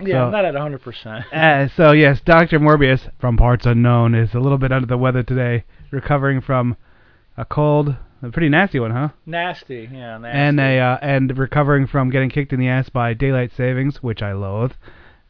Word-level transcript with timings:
Yeah, 0.00 0.26
So- 0.26 0.30
not 0.30 0.44
at 0.44 0.54
100%. 0.54 1.24
Uh, 1.32 1.68
so 1.76 1.92
yes, 1.92 2.20
Doctor 2.20 2.58
Morbius 2.58 3.08
from 3.18 3.36
parts 3.36 3.66
unknown 3.66 4.14
is 4.14 4.34
a 4.34 4.40
little 4.40 4.58
bit 4.58 4.72
under 4.72 4.86
the 4.86 4.98
weather 4.98 5.22
today, 5.22 5.64
recovering 5.90 6.40
from 6.40 6.76
a 7.36 7.44
cold, 7.44 7.94
a 8.22 8.30
pretty 8.30 8.48
nasty 8.48 8.78
one, 8.80 8.90
huh? 8.90 9.08
Nasty, 9.26 9.88
yeah, 9.92 10.18
nasty. 10.18 10.38
And 10.38 10.60
a 10.60 10.78
uh, 10.78 10.98
and 11.02 11.36
recovering 11.38 11.86
from 11.86 12.10
getting 12.10 12.30
kicked 12.30 12.52
in 12.52 12.60
the 12.60 12.68
ass 12.68 12.88
by 12.88 13.14
daylight 13.14 13.52
savings, 13.56 14.02
which 14.02 14.22
I 14.22 14.32
loathe, 14.32 14.72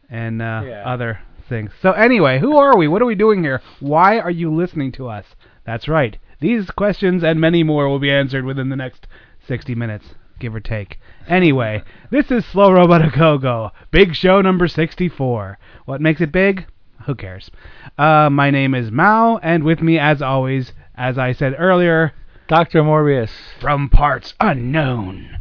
and 0.09 0.41
uh, 0.43 0.63
Yeah. 0.65 0.83
other 0.87 1.19
things. 1.49 1.71
So 1.81 1.93
anyway, 1.93 2.39
who 2.41 2.57
are 2.57 2.77
we? 2.77 2.89
What 2.89 3.03
are 3.03 3.07
we 3.07 3.15
doing 3.15 3.43
here? 3.43 3.61
Why 3.81 4.19
are 4.19 4.31
you 4.31 4.53
listening 4.55 4.93
to 4.93 5.09
us? 5.09 5.27
That's 5.65 5.89
right. 5.89 6.17
These 6.41 6.71
questions 6.71 7.23
and 7.25 7.41
many 7.41 7.63
more 7.63 7.89
will 7.89 7.99
be 7.99 8.11
answered 8.11 8.45
within 8.45 8.69
the 8.69 8.77
next 8.77 9.07
60 9.47 9.75
minutes, 9.75 10.15
give 10.39 10.55
or 10.55 10.61
take. 10.61 10.99
Anyway, 11.29 11.83
this 12.11 12.31
is 12.31 12.45
Slow 12.45 12.73
Robot 12.73 13.05
A 13.05 13.11
Go 13.11 13.39
Go, 13.39 13.71
big 13.91 14.15
show 14.15 14.41
number 14.41 14.69
64. 14.69 15.59
What 15.85 16.01
makes 16.01 16.21
it 16.21 16.33
big? 16.33 16.67
Who 17.07 17.15
cares? 17.15 17.51
Uh, 17.99 18.29
my 18.31 18.51
name 18.51 18.75
is 18.75 18.91
Mao, 18.91 19.39
and 19.39 19.65
with 19.65 19.81
me, 19.81 19.99
as 19.99 20.21
always, 20.21 20.73
as 20.97 21.19
I 21.19 21.33
said 21.33 21.55
earlier, 21.59 22.13
Dr. 22.49 22.83
Morbius. 22.83 23.31
from 23.61 23.89
parts 23.89 24.35
unknown. 24.41 25.39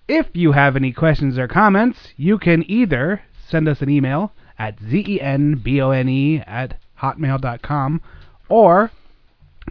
If 0.09 0.27
you 0.33 0.51
have 0.51 0.75
any 0.75 0.91
questions 0.91 1.39
or 1.39 1.47
comments, 1.47 2.09
you 2.17 2.37
can 2.37 2.69
either 2.69 3.21
send 3.47 3.69
us 3.69 3.81
an 3.81 3.89
email 3.89 4.33
at 4.59 4.81
zenbone 4.81 6.43
at 6.45 6.75
hotmail.com 6.99 8.01
or 8.49 8.91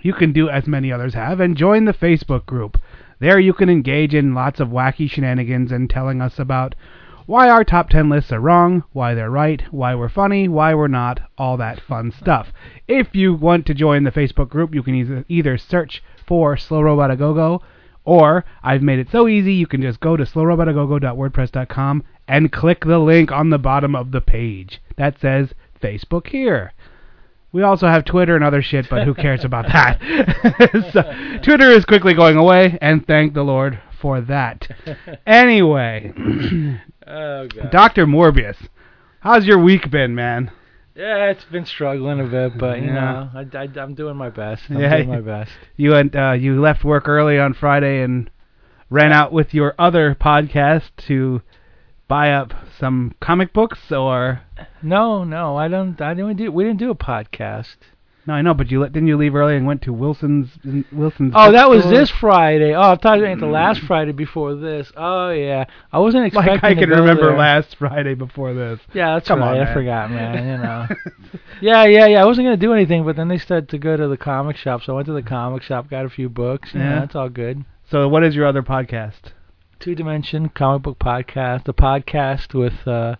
you 0.00 0.14
can 0.14 0.32
do 0.32 0.48
as 0.48 0.66
many 0.66 0.90
others 0.90 1.12
have 1.12 1.40
and 1.40 1.58
join 1.58 1.84
the 1.84 1.92
Facebook 1.92 2.46
group. 2.46 2.80
There 3.18 3.38
you 3.38 3.52
can 3.52 3.68
engage 3.68 4.14
in 4.14 4.32
lots 4.32 4.60
of 4.60 4.68
wacky 4.68 5.10
shenanigans 5.10 5.72
and 5.72 5.90
telling 5.90 6.22
us 6.22 6.38
about 6.38 6.74
why 7.26 7.48
our 7.48 7.64
top 7.64 7.90
10 7.90 8.08
lists 8.08 8.32
are 8.32 8.40
wrong, 8.40 8.84
why 8.92 9.14
they're 9.14 9.30
right, 9.30 9.62
why 9.70 9.94
we're 9.94 10.08
funny, 10.08 10.48
why 10.48 10.74
we're 10.74 10.88
not, 10.88 11.20
all 11.36 11.56
that 11.56 11.80
fun 11.80 12.10
stuff. 12.10 12.52
If 12.88 13.14
you 13.14 13.34
want 13.34 13.66
to 13.66 13.74
join 13.74 14.04
the 14.04 14.10
Facebook 14.10 14.48
group, 14.48 14.74
you 14.74 14.82
can 14.82 14.94
either, 14.94 15.24
either 15.28 15.58
search 15.58 16.02
for 16.26 16.56
Slow 16.56 16.80
Robot 16.80 17.10
A 17.10 17.16
Go 17.16 17.34
Go 17.34 17.62
or 18.06 18.44
I've 18.62 18.82
made 18.82 19.00
it 19.00 19.08
so 19.10 19.28
easy 19.28 19.52
you 19.52 19.66
can 19.66 19.82
just 19.82 20.00
go 20.00 20.16
to 20.16 20.24
slowrobotagogo.wordpress.com 20.24 22.04
and 22.28 22.52
click 22.52 22.84
the 22.84 22.98
link 22.98 23.30
on 23.32 23.50
the 23.50 23.58
bottom 23.58 23.94
of 23.94 24.12
the 24.12 24.20
page 24.20 24.80
that 24.96 25.20
says 25.20 25.52
Facebook 25.82 26.28
here. 26.28 26.72
We 27.52 27.62
also 27.62 27.88
have 27.88 28.04
Twitter 28.04 28.34
and 28.34 28.44
other 28.44 28.62
shit, 28.62 28.86
but 28.88 29.04
who 29.04 29.14
cares 29.14 29.44
about 29.44 29.66
that? 29.72 30.00
so, 30.92 31.02
Twitter 31.42 31.70
is 31.70 31.84
quickly 31.84 32.14
going 32.14 32.36
away, 32.36 32.78
and 32.80 33.06
thank 33.06 33.34
the 33.34 33.42
Lord 33.42 33.80
for 34.00 34.20
that. 34.22 34.68
Anyway, 35.26 36.12
Oh, 37.06 37.46
God. 37.48 37.70
Dr. 37.70 38.06
Morbius, 38.06 38.56
how's 39.20 39.44
your 39.44 39.58
week 39.62 39.90
been, 39.90 40.14
man? 40.14 40.50
Yeah, 40.94 41.26
it's 41.30 41.44
been 41.44 41.66
struggling 41.66 42.20
a 42.20 42.24
bit, 42.24 42.56
but, 42.58 42.78
you 42.80 42.86
Yeah. 42.86 42.94
know, 42.94 43.30
I, 43.34 43.58
I, 43.64 43.68
I'm 43.82 43.94
doing 43.94 44.16
my 44.16 44.30
best. 44.30 44.62
I'm 44.70 44.78
Yeah. 44.80 44.96
doing 44.96 45.08
my 45.10 45.20
best. 45.20 45.50
You 45.76 45.90
went, 45.90 46.16
uh, 46.16 46.32
you 46.32 46.60
left 46.60 46.84
work 46.84 47.08
early 47.08 47.38
on 47.38 47.52
Friday 47.54 48.02
and 48.02 48.30
ran 48.88 49.12
out 49.12 49.30
with 49.32 49.52
your 49.52 49.74
other 49.78 50.14
podcast 50.18 50.84
to 51.08 51.42
buy 52.08 52.32
up 52.32 52.54
some 52.78 53.12
comic 53.20 53.52
books, 53.52 53.92
or 53.92 54.40
No, 54.82 55.22
no, 55.24 55.56
I 55.56 55.68
don't. 55.68 56.00
I 56.00 56.14
didn't 56.14 56.36
do. 56.36 56.50
We 56.52 56.64
didn't 56.64 56.78
do 56.78 56.90
a 56.90 56.94
podcast. 56.94 57.76
No, 58.26 58.34
I 58.34 58.42
know, 58.42 58.54
but 58.54 58.70
you 58.70 58.80
let, 58.80 58.92
didn't 58.92 59.06
you 59.08 59.16
leave 59.16 59.34
early 59.34 59.56
and 59.56 59.66
went 59.66 59.82
to 59.82 59.92
Wilson's 59.92 60.48
Wilson's? 60.92 61.32
Oh, 61.36 61.52
that 61.52 61.70
was 61.70 61.84
this 61.84 62.10
Friday. 62.10 62.74
Oh, 62.74 62.80
I 62.92 62.96
thought 62.96 63.18
it 63.20 63.28
was 63.28 63.38
the 63.40 63.46
last 63.46 63.80
Friday 63.82 64.12
before 64.12 64.54
this. 64.56 64.90
Oh 64.96 65.30
yeah, 65.30 65.64
I 65.92 65.98
wasn't 65.98 66.26
expecting. 66.26 66.54
Like 66.54 66.64
I 66.64 66.74
to 66.74 66.80
can 66.80 66.88
go 66.90 66.96
remember 66.96 67.26
there. 67.28 67.38
last 67.38 67.76
Friday 67.76 68.14
before 68.14 68.52
this. 68.54 68.80
Yeah, 68.94 69.14
that's 69.14 69.28
Come 69.28 69.40
right. 69.40 69.58
on, 69.60 69.66
I 69.66 69.72
forgot, 69.72 70.10
man. 70.10 70.34
You 70.46 70.58
know. 70.58 70.86
yeah, 71.60 71.84
yeah, 71.84 72.06
yeah. 72.06 72.22
I 72.22 72.24
wasn't 72.26 72.46
gonna 72.46 72.56
do 72.56 72.72
anything, 72.72 73.04
but 73.04 73.16
then 73.16 73.28
they 73.28 73.38
said 73.38 73.68
to 73.70 73.78
go 73.78 73.96
to 73.96 74.08
the 74.08 74.16
comic 74.16 74.56
shop, 74.56 74.82
so 74.82 74.92
I 74.92 74.96
went 74.96 75.06
to 75.06 75.12
the 75.12 75.22
comic 75.22 75.62
shop, 75.62 75.88
got 75.88 76.04
a 76.04 76.10
few 76.10 76.28
books. 76.28 76.70
You 76.74 76.80
Yeah. 76.80 76.88
know, 76.94 77.00
that's 77.00 77.14
all 77.14 77.28
good. 77.28 77.64
So, 77.90 78.08
what 78.08 78.24
is 78.24 78.34
your 78.34 78.46
other 78.46 78.62
podcast? 78.62 79.32
Two 79.78 79.94
Dimension 79.94 80.48
Comic 80.48 80.82
Book 80.82 80.98
Podcast, 80.98 81.64
the 81.64 81.74
podcast 81.74 82.54
with 82.54 82.88
uh, 82.88 83.16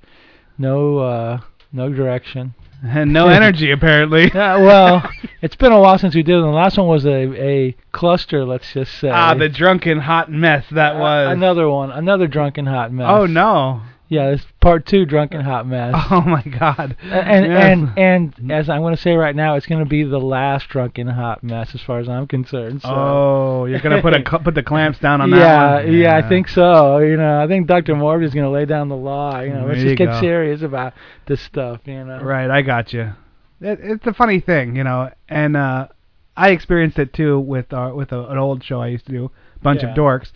no 0.58 0.98
uh, 0.98 1.40
no 1.72 1.92
direction. 1.92 2.54
And 2.84 3.12
no 3.12 3.28
energy, 3.28 3.70
apparently. 3.70 4.30
Well, 4.34 5.08
it's 5.42 5.56
been 5.56 5.72
a 5.72 5.80
while 5.80 5.98
since 5.98 6.14
we 6.14 6.22
did 6.22 6.36
it. 6.36 6.40
The 6.40 6.46
last 6.46 6.78
one 6.78 6.88
was 6.88 7.04
a 7.04 7.10
a 7.10 7.76
cluster, 7.92 8.44
let's 8.44 8.72
just 8.72 8.98
say. 8.98 9.10
Ah, 9.10 9.34
the 9.34 9.48
drunken 9.48 9.98
hot 10.00 10.30
mess 10.30 10.64
that 10.70 10.96
was. 10.96 11.32
another 11.32 11.68
one, 11.68 11.90
another 11.90 12.26
drunken 12.26 12.66
hot 12.66 12.92
mess. 12.92 13.06
Oh 13.08 13.26
no. 13.26 13.82
Yeah, 14.08 14.28
it's 14.28 14.44
part 14.60 14.86
two, 14.86 15.04
drunken 15.04 15.40
hot 15.40 15.66
mess. 15.66 15.92
Oh 16.10 16.20
my 16.20 16.42
God. 16.42 16.96
And 17.02 17.46
Yes. 17.46 17.72
and 17.96 17.98
and 18.38 18.52
as 18.52 18.68
I'm 18.70 18.80
going 18.82 18.94
to 18.94 19.00
say 19.02 19.14
right 19.14 19.34
now, 19.34 19.56
it's 19.56 19.66
going 19.66 19.82
to 19.82 19.88
be 19.88 20.04
the 20.04 20.20
last 20.20 20.68
drunken 20.68 21.08
hot 21.08 21.42
mess 21.42 21.74
as 21.74 21.80
far 21.80 21.98
as 21.98 22.08
I'm 22.08 22.26
concerned. 22.28 22.82
So. 22.82 22.88
Oh, 22.88 23.64
you're 23.64 23.80
gonna 23.80 24.00
put 24.00 24.14
a 24.14 24.38
put 24.38 24.54
the 24.54 24.62
clamps 24.62 24.98
down 25.00 25.20
on 25.20 25.30
yeah, 25.30 25.36
that 25.38 25.84
one. 25.86 25.92
yeah, 25.94 26.00
yeah, 26.02 26.16
I 26.16 26.28
think 26.28 26.48
so. 26.48 26.98
You 26.98 27.16
know, 27.16 27.42
I 27.42 27.48
think 27.48 27.66
Dr. 27.66 27.94
Morbius 27.94 28.26
is 28.28 28.34
going 28.34 28.46
to 28.46 28.50
lay 28.50 28.64
down 28.64 28.88
the 28.88 28.96
law. 28.96 29.40
You 29.40 29.50
know, 29.54 29.66
let's 29.66 29.78
There 29.78 29.84
just 29.86 29.86
you 29.90 29.96
get 29.96 30.10
go. 30.10 30.20
serious 30.20 30.62
about 30.62 30.94
this 31.26 31.40
stuff. 31.40 31.80
You 31.84 32.04
know. 32.04 32.20
Right, 32.20 32.48
I 32.50 32.62
got 32.62 32.92
you. 32.92 33.12
It, 33.60 33.78
it's 33.82 34.06
a 34.06 34.12
funny 34.14 34.38
thing, 34.40 34.76
you 34.76 34.84
know, 34.84 35.10
and 35.28 35.56
uh 35.56 35.88
I 36.36 36.50
experienced 36.50 36.98
it 36.98 37.12
too 37.14 37.40
with 37.40 37.72
our 37.72 37.94
with 37.94 38.12
a, 38.12 38.26
an 38.28 38.38
old 38.38 38.62
show 38.62 38.80
I 38.82 38.88
used 38.88 39.06
to 39.06 39.12
do, 39.12 39.30
Bunch 39.62 39.82
Yeah. 39.82 39.90
of 39.92 39.96
Dorks, 39.96 40.30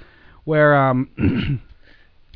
where 0.45 0.75
um, 0.75 1.11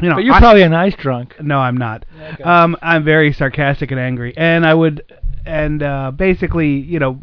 you 0.00 0.08
know, 0.08 0.16
But 0.16 0.24
you're 0.24 0.34
I- 0.34 0.40
probably 0.40 0.62
a 0.62 0.68
nice 0.68 0.94
drunk. 0.96 1.36
No, 1.40 1.58
I'm 1.58 1.76
not. 1.76 2.04
Okay. 2.34 2.42
Um, 2.42 2.76
I'm 2.82 3.04
very 3.04 3.32
sarcastic 3.32 3.90
and 3.90 4.00
angry, 4.00 4.34
and 4.36 4.66
I 4.66 4.74
would, 4.74 5.02
and 5.46 5.82
uh, 5.82 6.10
basically, 6.10 6.70
you 6.70 6.98
know, 6.98 7.20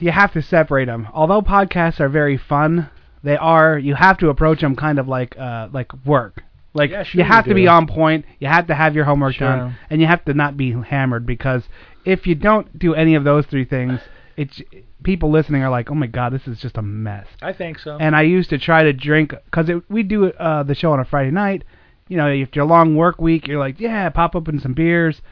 you 0.00 0.10
have 0.10 0.32
to 0.32 0.42
separate 0.42 0.86
them. 0.86 1.08
Although 1.12 1.42
podcasts 1.42 2.00
are 2.00 2.08
very 2.08 2.36
fun, 2.36 2.90
they 3.22 3.36
are. 3.36 3.78
You 3.78 3.94
have 3.94 4.18
to 4.18 4.28
approach 4.28 4.60
them 4.60 4.76
kind 4.76 4.98
of 4.98 5.08
like 5.08 5.38
uh, 5.38 5.68
like 5.72 5.92
work. 6.04 6.42
Like 6.74 6.90
Yeah, 6.90 7.04
sure 7.04 7.20
you 7.20 7.24
you 7.26 7.32
have 7.32 7.44
to 7.46 7.54
be 7.54 7.68
on 7.68 7.86
point. 7.86 8.24
You 8.40 8.48
have 8.48 8.66
to 8.66 8.74
have 8.74 8.94
your 8.94 9.04
homework 9.04 9.34
Sure. 9.34 9.48
done, 9.48 9.76
and 9.90 10.00
you 10.00 10.06
have 10.06 10.24
to 10.24 10.34
not 10.34 10.56
be 10.56 10.72
hammered 10.72 11.24
because 11.24 11.62
if 12.04 12.26
you 12.26 12.34
don't 12.34 12.78
do 12.78 12.94
any 12.94 13.14
of 13.14 13.24
those 13.24 13.46
three 13.46 13.64
things, 13.64 14.00
it's 14.36 14.60
people 15.02 15.30
listening 15.30 15.62
are 15.62 15.70
like, 15.70 15.90
oh 15.90 15.94
my 15.94 16.06
god, 16.06 16.32
this 16.32 16.46
is 16.46 16.58
just 16.58 16.76
a 16.76 16.82
mess 16.82 17.26
I 17.42 17.52
think 17.52 17.78
so. 17.78 17.96
and 18.00 18.16
I 18.16 18.22
used 18.22 18.50
to 18.50 18.58
try 18.58 18.82
to 18.82 18.92
drink 18.92 19.34
because 19.44 19.70
we 19.88 20.02
do 20.02 20.26
uh, 20.26 20.62
the 20.62 20.74
show 20.74 20.92
on 20.92 21.00
a 21.00 21.04
Friday 21.04 21.30
night. 21.30 21.64
You 22.08 22.18
know, 22.18 22.28
if 22.28 22.54
you're 22.54 22.66
a 22.66 22.68
long 22.68 22.96
work 22.96 23.20
week, 23.20 23.46
you're 23.46 23.58
like, 23.58 23.80
yeah, 23.80 24.08
pop 24.10 24.36
open 24.36 24.60
some 24.60 24.74
beers 24.74 25.22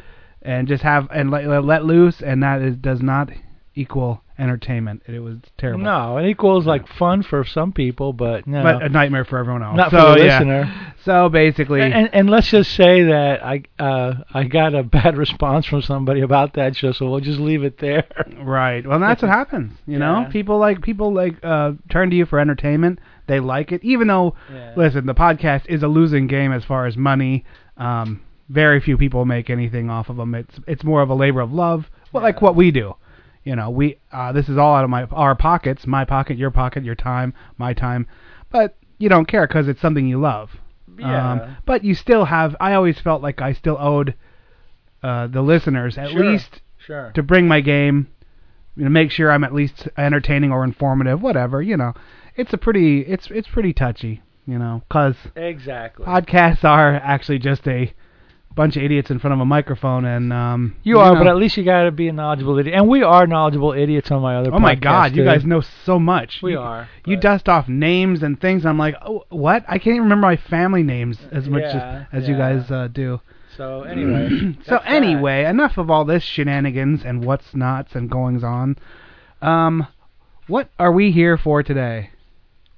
and 0.41 0.67
just 0.67 0.82
have 0.82 1.09
and 1.11 1.31
let, 1.31 1.47
let 1.65 1.85
loose, 1.85 2.23
and 2.23 2.43
that 2.43 2.62
is 2.62 2.77
does 2.77 3.03
not 3.03 3.31
equal 3.75 4.22
entertainment. 4.38 5.02
It 5.06 5.19
was 5.20 5.38
terrible. 5.58 5.84
no, 5.84 6.17
it 6.19 6.29
equals 6.29 6.67
like 6.67 6.87
fun 6.88 7.23
for 7.23 7.44
some 7.44 7.73
people, 7.73 8.12
but 8.12 8.46
no, 8.46 8.62
But 8.62 8.82
a 8.82 8.88
nightmare 8.88 9.25
for 9.25 9.38
everyone 9.38 9.62
else. 9.62 9.76
not 9.76 9.90
so, 9.90 10.12
for 10.14 10.19
the 10.19 10.25
yeah. 10.25 10.38
listener. 10.38 10.94
So 11.05 11.29
basically, 11.29 11.81
And, 11.82 12.08
and 12.12 12.31
let's 12.31 12.49
just 12.50 12.73
say 12.75 13.02
that 13.05 13.44
I 13.44 13.62
uh 13.79 14.14
I 14.32 14.44
got 14.44 14.75
a 14.75 14.82
bad 14.99 15.17
response 15.17 15.67
from 15.67 15.82
somebody 15.82 16.20
about 16.20 16.55
that 16.55 16.76
show, 16.76 16.93
so 16.93 17.11
we'll 17.11 17.20
just 17.20 17.40
leave 17.40 17.64
it 17.64 17.79
there. 17.79 18.05
right. 18.43 18.87
Well, 18.87 18.99
that's 19.00 19.23
what 19.23 19.31
happens. 19.40 19.73
You 19.87 19.99
know, 19.99 20.20
Yeah. 20.20 20.29
people 20.29 20.58
like 20.58 20.82
people 20.82 21.12
like 21.12 21.37
uh 21.43 21.73
turn 21.90 22.11
to 22.11 22.17
you 22.17 22.26
for 22.26 22.38
entertainment. 22.38 22.99
They 23.26 23.40
like 23.40 23.73
it, 23.73 23.82
even 23.84 24.08
though 24.08 24.34
Yeah. 24.52 24.73
listen, 24.76 25.06
the 25.06 25.14
podcast 25.14 25.67
is 25.69 25.82
a 25.82 25.88
losing 25.88 26.26
game 26.26 26.52
as 26.52 26.64
far 26.64 26.87
as 26.87 26.96
money. 26.96 27.44
Um, 27.76 28.20
very 28.49 28.81
few 28.81 28.99
people 28.99 29.25
make 29.25 29.49
anything 29.49 29.88
off 29.88 30.08
of 30.11 30.17
them. 30.17 30.34
It's 30.34 30.58
it's 30.67 30.84
more 30.84 31.00
of 31.02 31.08
a 31.11 31.14
labor 31.14 31.40
of 31.40 31.52
love, 31.52 31.90
well, 32.12 32.23
like 32.23 32.43
what 32.43 32.55
we 32.55 32.70
do. 32.70 32.94
You 33.44 33.56
know, 33.56 33.71
we 33.71 33.99
uh, 34.12 34.33
this 34.33 34.49
is 34.49 34.56
all 34.56 34.75
out 34.75 34.85
of 34.85 34.91
my 34.91 35.05
our 35.05 35.35
pockets, 35.35 35.87
my 35.87 36.05
pocket, 36.05 36.37
your 36.39 36.50
pocket, 36.50 36.85
your 36.85 36.94
time, 36.94 37.35
my 37.59 37.75
time, 37.75 38.06
but 38.50 38.77
you 38.99 39.09
don't 39.09 39.27
care 39.27 39.47
because 39.47 39.67
it's 39.69 39.81
something 39.81 40.06
you 40.06 40.21
love. 40.21 40.50
Yeah. 40.99 41.33
Um, 41.33 41.56
but 41.67 41.83
you 41.85 41.94
still 41.94 42.27
have. 42.27 42.55
I 42.61 42.75
always 42.75 43.00
felt 43.00 43.23
like 43.23 43.41
I 43.41 43.53
still 43.53 43.77
owed 43.81 44.15
uh, 45.03 45.27
the 45.27 45.43
listeners 45.43 45.99
at 45.99 46.11
Sure. 46.11 46.25
least 46.25 46.61
Sure. 46.79 47.11
to 47.15 47.23
bring 47.23 47.49
my 47.49 47.61
game, 47.61 48.09
you 48.77 48.85
know, 48.85 48.91
make 48.91 49.11
sure 49.11 49.31
I'm 49.31 49.44
at 49.44 49.55
least 49.55 49.89
entertaining 49.97 50.53
or 50.53 50.62
informative, 50.65 51.21
whatever. 51.23 51.61
You 51.62 51.77
know, 51.77 51.94
it's 52.37 52.53
a 52.53 52.59
pretty, 52.59 53.00
it's 53.00 53.29
it's 53.31 53.49
pretty 53.49 53.73
touchy, 53.73 54.23
you 54.47 54.59
know, 54.59 54.83
because 54.89 55.17
Exactly. 55.35 56.05
podcasts 56.06 56.62
are 56.65 56.94
actually 56.94 57.39
just 57.41 57.67
a 57.67 57.93
bunch 58.55 58.77
of 58.77 58.83
idiots 58.83 59.11
in 59.11 59.19
front 59.19 59.35
of 59.35 59.41
a 59.41 59.45
microphone, 59.45 60.05
and 60.05 60.33
um, 60.33 60.77
you 60.83 60.99
are, 60.99 61.13
know- 61.15 61.19
but 61.21 61.27
at 61.27 61.37
least 61.37 61.57
you 61.57 61.65
got 61.65 61.85
to 61.85 61.91
be 61.91 62.09
a 62.09 62.13
knowledgeable 62.13 62.59
idiot, 62.59 62.75
and 62.77 62.89
we 62.89 63.03
are 63.03 63.27
knowledgeable 63.27 63.73
idiots 63.73 64.11
on 64.11 64.23
my 64.23 64.37
other. 64.37 64.53
oh 64.53 64.59
my 64.59 64.75
podcast, 64.77 64.81
God, 64.83 65.17
you 65.17 65.23
too. 65.23 65.25
guys 65.25 65.45
know 65.45 65.61
so 65.85 65.99
much. 65.99 66.41
We 66.43 66.53
you, 66.53 66.61
are. 66.61 66.89
You 67.07 67.17
but- 67.17 67.23
dust 67.23 67.49
off 67.49 67.69
names 67.69 68.23
and 68.23 68.41
things. 68.41 68.65
I'm 68.67 68.79
like, 68.79 68.95
oh, 69.05 69.25
what? 69.31 69.65
I 69.69 69.79
can't 69.79 69.95
even 69.97 70.03
remember 70.03 70.27
my 70.27 70.37
family 70.37 70.83
names 70.83 71.19
as 71.31 71.49
much 71.49 71.63
Yeah, 71.63 72.07
as, 72.13 72.23
as 72.23 72.29
you 72.29 72.35
yeah. 72.37 72.55
guys 72.57 72.71
uh, 72.71 72.89
do. 72.89 73.21
So 73.57 73.83
anyway. 73.83 74.29
so 74.65 74.71
that's 74.71 74.85
that. 74.85 74.87
anyway, 74.87 75.45
enough 75.45 75.77
of 75.79 75.91
all 75.91 76.05
this 76.05 76.23
shenanigans 76.23 77.05
and 77.05 77.25
what's 77.25 77.55
nots 77.55 77.95
and 77.95 78.11
goings 78.11 78.43
on. 78.45 78.77
Um, 79.41 79.87
what 80.47 80.69
are 80.79 80.93
we 80.93 81.11
here 81.13 81.37
for 81.37 81.63
today? 81.63 82.11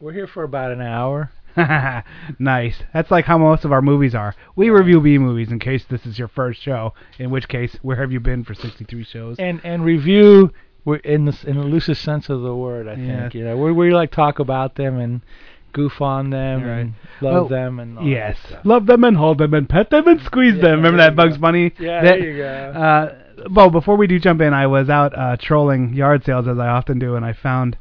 we're 0.01 0.13
here 0.13 0.27
for 0.27 0.43
about 0.43 0.71
an 0.71 0.83
hour. 0.83 1.31
nice. 2.39 2.83
That's 2.93 3.11
like 3.11 3.25
how 3.25 3.39
most 3.39 3.65
of 3.65 3.73
our 3.73 3.83
movies 3.83 4.15
are. 4.15 4.35
We 4.57 4.71
review 4.71 5.01
B 5.01 5.19
movies 5.19 5.51
in 5.51 5.59
case 5.59 5.85
this 5.89 6.07
is 6.07 6.19
your 6.19 6.29
first 6.29 6.61
show. 6.61 6.95
In 7.19 7.31
which 7.31 7.49
case, 7.49 7.77
where 7.83 7.97
have 7.97 8.13
you 8.13 8.21
been 8.21 8.45
for 8.45 8.55
63 8.55 9.05
shows? 9.05 9.37
and 9.39 9.61
and 9.65 9.85
review 9.85 10.53
in 11.05 11.25
the 11.25 11.39
in 11.47 11.57
the 11.57 11.65
loosest 11.65 12.03
sense 12.03 12.29
of 12.29 12.43
the 12.43 12.55
word. 12.55 12.89
I 12.89 12.95
Yeah. 12.95 13.21
think 13.23 13.35
you 13.35 13.45
know 13.45 13.57
we 13.57 13.73
we 13.73 13.93
like 13.95 14.11
talk 14.11 14.39
about 14.39 14.75
them 14.75 14.99
and 14.99 15.21
goof 15.73 16.01
on 16.01 16.31
them 16.31 16.63
Right. 16.63 16.79
and 16.81 16.95
love 17.21 17.33
Well, 17.35 17.49
them 17.49 17.81
and 17.81 17.99
all 17.99 18.07
yes, 18.07 18.37
love 18.65 18.87
them 18.87 19.03
and 19.03 19.17
hold 19.17 19.39
them 19.39 19.55
and 19.55 19.69
pet 19.69 19.91
them 19.91 20.07
and 20.07 20.21
squeeze 20.21 20.55
Yeah, 20.57 20.63
them. 20.63 20.77
Remember 20.77 20.99
that 20.99 21.17
Bugs 21.17 21.37
go. 21.37 21.41
Bunny? 21.41 21.73
Yeah, 21.79 22.01
That- 22.03 22.19
there 22.21 22.31
you 22.31 22.37
go. 22.37 22.47
Uh, 22.47 23.15
well, 23.51 23.71
before 23.71 23.97
we 23.97 24.07
do 24.07 24.21
jump 24.21 24.41
in, 24.41 24.55
I 24.55 24.69
was 24.69 24.89
out 24.89 25.17
uh, 25.19 25.37
trolling 25.37 25.93
yard 25.95 26.25
sales 26.25 26.47
as 26.47 26.59
I 26.61 26.69
often 26.69 27.01
do, 27.01 27.17
and 27.17 27.25
I 27.25 27.33
found 27.33 27.77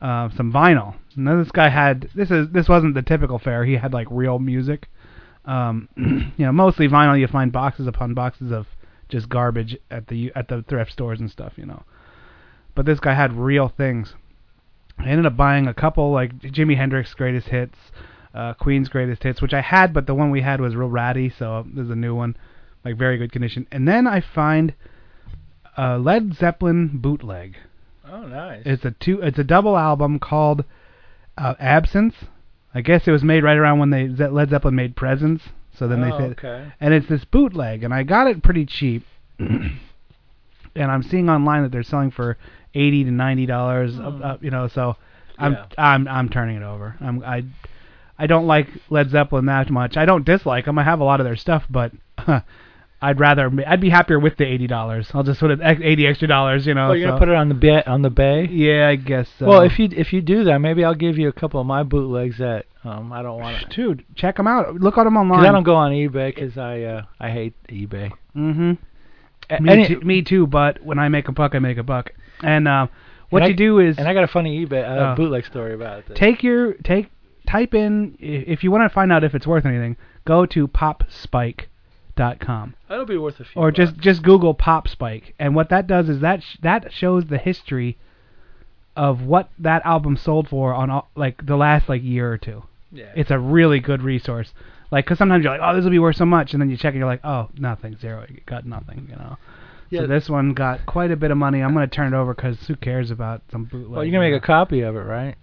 uh, 0.00 0.28
some 0.36 0.52
vinyl. 0.52 0.94
Now 1.16 1.42
this 1.42 1.50
guy 1.50 1.68
had 1.68 2.08
this 2.14 2.30
is 2.30 2.48
this 2.50 2.68
wasn't 2.68 2.94
the 2.94 3.02
typical 3.02 3.38
fare. 3.38 3.64
He 3.64 3.74
had 3.74 3.92
like 3.92 4.06
real 4.10 4.38
music. 4.38 4.88
Um, 5.44 5.88
you 5.96 6.46
know, 6.46 6.52
mostly 6.52 6.88
vinyl. 6.88 7.18
You 7.18 7.26
find 7.26 7.52
boxes 7.52 7.86
upon 7.86 8.14
boxes 8.14 8.52
of 8.52 8.66
just 9.08 9.28
garbage 9.28 9.76
at 9.90 10.08
the 10.08 10.32
at 10.34 10.48
the 10.48 10.62
thrift 10.68 10.92
stores 10.92 11.20
and 11.20 11.30
stuff. 11.30 11.54
You 11.56 11.66
know, 11.66 11.82
but 12.74 12.86
this 12.86 13.00
guy 13.00 13.14
had 13.14 13.32
real 13.32 13.68
things. 13.68 14.14
I 14.98 15.08
ended 15.08 15.26
up 15.26 15.36
buying 15.36 15.66
a 15.66 15.74
couple 15.74 16.12
like 16.12 16.38
Jimi 16.38 16.76
Hendrix 16.76 17.14
greatest 17.14 17.48
hits, 17.48 17.78
uh, 18.34 18.54
Queen's 18.54 18.88
greatest 18.88 19.22
hits, 19.22 19.40
which 19.40 19.54
I 19.54 19.60
had, 19.60 19.92
but 19.92 20.06
the 20.06 20.14
one 20.14 20.30
we 20.30 20.42
had 20.42 20.60
was 20.60 20.74
real 20.74 20.88
ratty, 20.88 21.30
so 21.30 21.64
there's 21.72 21.90
a 21.90 21.96
new 21.96 22.14
one, 22.14 22.36
like 22.84 22.96
very 22.96 23.16
good 23.16 23.32
condition. 23.32 23.66
And 23.70 23.86
then 23.86 24.06
I 24.06 24.20
find 24.20 24.74
a 25.76 25.98
Led 25.98 26.34
Zeppelin 26.34 26.98
bootleg. 26.98 27.56
Oh, 28.10 28.26
nice. 28.26 28.62
It's 28.64 28.84
a 28.84 28.92
two. 28.92 29.20
It's 29.20 29.38
a 29.38 29.44
double 29.44 29.76
album 29.76 30.18
called 30.18 30.64
uh, 31.36 31.54
Absence. 31.58 32.14
I 32.74 32.80
guess 32.80 33.08
it 33.08 33.12
was 33.12 33.24
made 33.24 33.42
right 33.42 33.56
around 33.56 33.78
when 33.78 33.90
they 33.90 34.08
Led 34.08 34.50
Zeppelin 34.50 34.74
made 34.74 34.96
Presence. 34.96 35.42
So 35.78 35.86
then 35.86 36.00
they 36.00 36.10
oh, 36.10 36.18
said, 36.18 36.30
okay. 36.32 36.72
and 36.80 36.92
it's 36.92 37.08
this 37.08 37.24
bootleg, 37.24 37.84
and 37.84 37.94
I 37.94 38.02
got 38.02 38.26
it 38.26 38.42
pretty 38.42 38.66
cheap. 38.66 39.04
and 39.38 39.70
I'm 40.76 41.02
seeing 41.02 41.30
online 41.30 41.62
that 41.62 41.72
they're 41.72 41.84
selling 41.84 42.10
for 42.10 42.36
eighty 42.74 43.04
to 43.04 43.10
ninety 43.10 43.46
dollars. 43.46 43.98
Uh, 43.98 44.38
you 44.40 44.50
know, 44.50 44.68
so 44.68 44.96
I'm 45.38 45.52
Yeah. 45.52 45.66
I'm 45.78 46.08
I'm 46.08 46.28
turning 46.28 46.56
it 46.56 46.62
over. 46.62 46.96
I'm 47.00 47.22
I 47.22 47.44
I 48.18 48.26
don't 48.26 48.46
like 48.46 48.68
Led 48.90 49.10
Zeppelin 49.10 49.46
that 49.46 49.70
much. 49.70 49.96
I 49.96 50.04
don't 50.04 50.24
dislike 50.24 50.64
them. 50.64 50.78
I 50.78 50.84
have 50.84 51.00
a 51.00 51.04
lot 51.04 51.20
of 51.20 51.24
their 51.24 51.36
stuff, 51.36 51.64
but 51.70 51.92
I'd 53.00 53.20
rather 53.20 53.50
I'd 53.66 53.80
be 53.80 53.90
happier 53.90 54.18
with 54.18 54.36
the 54.38 54.44
eighty 54.44 54.66
dollars. 54.66 55.10
I'll 55.14 55.22
just 55.22 55.38
put 55.40 55.50
it 55.52 55.60
eighty 55.62 56.06
extra 56.06 56.26
dollars. 56.26 56.66
You 56.66 56.74
know. 56.74 56.88
Oh, 56.90 56.92
you're 56.92 57.06
so- 57.06 57.10
gonna 57.12 57.18
put 57.20 57.28
it 57.28 57.34
on 57.36 57.48
the 57.48 57.54
bay 57.54 57.82
on 57.86 58.02
the 58.02 58.10
bay. 58.10 58.46
Yeah, 58.50 58.88
I 58.88 58.96
guess. 58.96 59.28
So. 59.38 59.46
Well, 59.46 59.62
if 59.62 59.78
you 59.78 59.88
if 59.92 60.12
you 60.12 60.20
do 60.20 60.44
that, 60.44 60.58
maybe 60.58 60.84
I'll 60.84 60.94
give 60.94 61.16
you 61.16 61.28
a 61.28 61.32
couple 61.32 61.60
of 61.60 61.66
my 61.66 61.84
bootlegs 61.84 62.38
that 62.38 62.66
um 62.84 63.12
I 63.12 63.22
don't 63.22 63.38
want 63.40 63.70
to. 63.70 63.76
dude, 63.94 64.04
check 64.16 64.36
them 64.36 64.46
out. 64.48 64.74
Look 64.74 64.98
at 64.98 65.04
them 65.04 65.16
online. 65.16 65.40
Because 65.40 65.48
I 65.48 65.52
don't 65.52 65.62
go 65.62 65.74
on 65.76 65.92
eBay 65.92 66.34
because 66.34 66.58
I 66.58 66.82
uh 66.82 67.02
I 67.20 67.30
hate 67.30 67.54
eBay. 67.68 68.10
Mm-hmm. 68.36 68.72
A- 69.50 69.60
Me, 69.62 69.86
too, 69.88 70.00
me 70.00 70.22
too. 70.22 70.46
But 70.46 70.82
when 70.84 70.98
I 70.98 71.08
make 71.08 71.28
a 71.28 71.32
buck, 71.32 71.54
I 71.54 71.58
make 71.60 71.78
a 71.78 71.82
buck. 71.84 72.10
And 72.42 72.66
uh, 72.68 72.88
what 73.30 73.42
And 73.42 73.46
I- 73.46 73.48
you 73.50 73.54
do 73.54 73.78
is 73.78 73.96
And 73.96 74.08
I 74.08 74.12
got 74.14 74.24
a 74.24 74.28
funny 74.28 74.66
eBay 74.66 74.82
uh, 74.84 75.12
Oh. 75.12 75.14
bootleg 75.14 75.46
story 75.46 75.72
about 75.74 75.98
it. 76.00 76.14
take 76.16 76.42
your 76.42 76.74
take 76.74 77.10
type 77.46 77.74
in 77.74 78.16
if 78.20 78.62
you 78.64 78.70
want 78.72 78.82
to 78.90 78.92
find 78.92 79.12
out 79.12 79.22
if 79.22 79.34
it's 79.36 79.46
worth 79.46 79.64
anything. 79.64 79.96
Go 80.24 80.44
to 80.46 80.66
popsike.com 82.18 82.74
That'll 82.88 83.06
be 83.06 83.16
worth 83.16 83.40
a 83.40 83.44
few. 83.44 83.60
or 83.60 83.70
just 83.70 83.94
bucks. 83.94 84.04
just 84.04 84.22
Google 84.22 84.54
popsike. 84.54 85.34
And 85.38 85.54
what 85.54 85.68
that 85.70 85.86
does 85.86 86.08
is 86.08 86.20
that 86.20 86.42
sh- 86.42 86.56
that 86.62 86.92
shows 86.92 87.26
the 87.26 87.38
history 87.38 87.96
of 88.96 89.22
what 89.22 89.50
that 89.58 89.82
album 89.84 90.16
sold 90.16 90.48
for 90.48 90.74
on 90.74 90.90
all, 90.90 91.08
like 91.14 91.44
the 91.46 91.56
last 91.56 91.88
like 91.88 92.02
year 92.02 92.32
or 92.32 92.38
two. 92.38 92.64
yeah. 92.92 93.12
It's 93.14 93.30
a 93.30 93.38
really 93.38 93.80
good 93.80 94.02
resource. 94.02 94.52
Like, 94.90 95.06
cause 95.06 95.18
sometimes 95.18 95.44
you're 95.44 95.52
like, 95.56 95.60
oh, 95.62 95.74
this 95.76 95.84
will 95.84 95.90
be 95.90 95.98
worth 95.98 96.16
so 96.16 96.24
much, 96.24 96.52
and 96.54 96.62
then 96.62 96.70
you 96.70 96.76
check 96.76 96.94
and 96.94 96.96
you're 96.98 97.06
like, 97.06 97.20
oh, 97.24 97.48
nothing, 97.58 97.96
zero, 98.00 98.24
you 98.28 98.40
got 98.46 98.64
nothing, 98.64 99.06
you 99.10 99.16
know. 99.16 99.36
Yeah. 99.90 100.00
So 100.00 100.06
this 100.06 100.28
one 100.30 100.54
got 100.54 100.86
quite 100.86 101.10
a 101.10 101.16
bit 101.16 101.30
of 101.30 101.36
money. 101.36 101.60
I'm 101.62 101.74
gonna 101.74 101.86
turn 101.86 102.12
it 102.12 102.16
over 102.16 102.34
'cause 102.34 102.56
who 102.66 102.74
cares 102.76 103.10
about 103.10 103.42
some 103.50 103.64
bootleg? 103.64 103.90
well, 103.90 104.04
you're 104.04 104.12
gonna 104.12 104.30
make 104.30 104.42
a 104.42 104.44
copy 104.44 104.80
of 104.80 104.96
it, 104.96 105.00
right? 105.00 105.34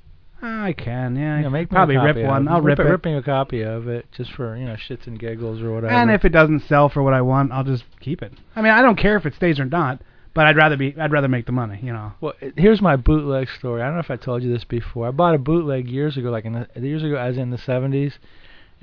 I 0.46 0.74
can, 0.74 1.16
yeah. 1.16 1.42
Yeah, 1.42 1.50
make 1.50 1.72
me 1.72 1.76
probably 1.76 1.96
a 1.96 2.00
copy 2.00 2.08
rip 2.08 2.18
of 2.18 2.24
one. 2.30 2.48
it. 2.48 2.52
I'll 2.52 2.62
rip, 2.62 2.80
it. 2.80 2.86
it. 2.86 2.90
Rip 2.90 3.06
me 3.06 3.14
a 3.16 3.22
copy 3.22 3.62
of 3.64 3.88
it 3.88 4.06
just 4.16 4.32
for 4.34 4.56
you 4.56 4.66
know 4.66 4.76
shits 4.76 5.08
and 5.08 5.20
giggles 5.20 5.62
or 5.62 5.74
whatever. 5.74 5.94
and 5.94 6.12
if 6.12 6.24
it 6.26 6.30
doesn't 6.30 6.62
sell 6.62 6.90
for 6.90 7.02
what 7.04 7.14
I 7.14 7.22
want, 7.22 7.52
I'll 7.52 7.64
just 7.64 7.84
keep 8.00 8.22
it. 8.22 8.32
I 8.56 8.62
mean, 8.62 8.72
I 8.72 8.82
don't 8.82 8.98
care 8.98 9.18
if 9.18 9.26
it 9.26 9.34
stays 9.36 9.60
or 9.60 9.66
not, 9.66 10.02
but 10.34 10.46
I'd 10.46 10.56
rather 10.58 10.78
be, 10.78 10.96
I'd 11.00 11.12
rather 11.12 11.28
make 11.28 11.46
the 11.46 11.52
money, 11.52 11.80
you 11.82 11.92
know. 11.94 12.14
Well, 12.22 12.34
it- 12.42 12.54
here's 12.58 12.82
my 12.82 12.96
bootleg 12.96 13.50
story. 13.50 13.82
I 13.82 13.86
don't 13.86 13.96
know 13.96 14.00
if 14.02 14.12
I 14.12 14.18
told 14.18 14.44
you 14.44 14.52
this 14.54 14.64
before. 14.64 15.08
I 15.08 15.12
bought 15.12 15.36
a 15.36 15.40
bootleg 15.40 15.88
years 15.90 16.18
ago, 16.18 16.30
like 16.30 16.46
in 16.46 16.54
the, 16.54 16.68
years 16.80 17.04
ago, 17.04 17.16
as 17.16 17.38
in 17.38 17.50
the 17.50 17.58
70s. 17.58 18.14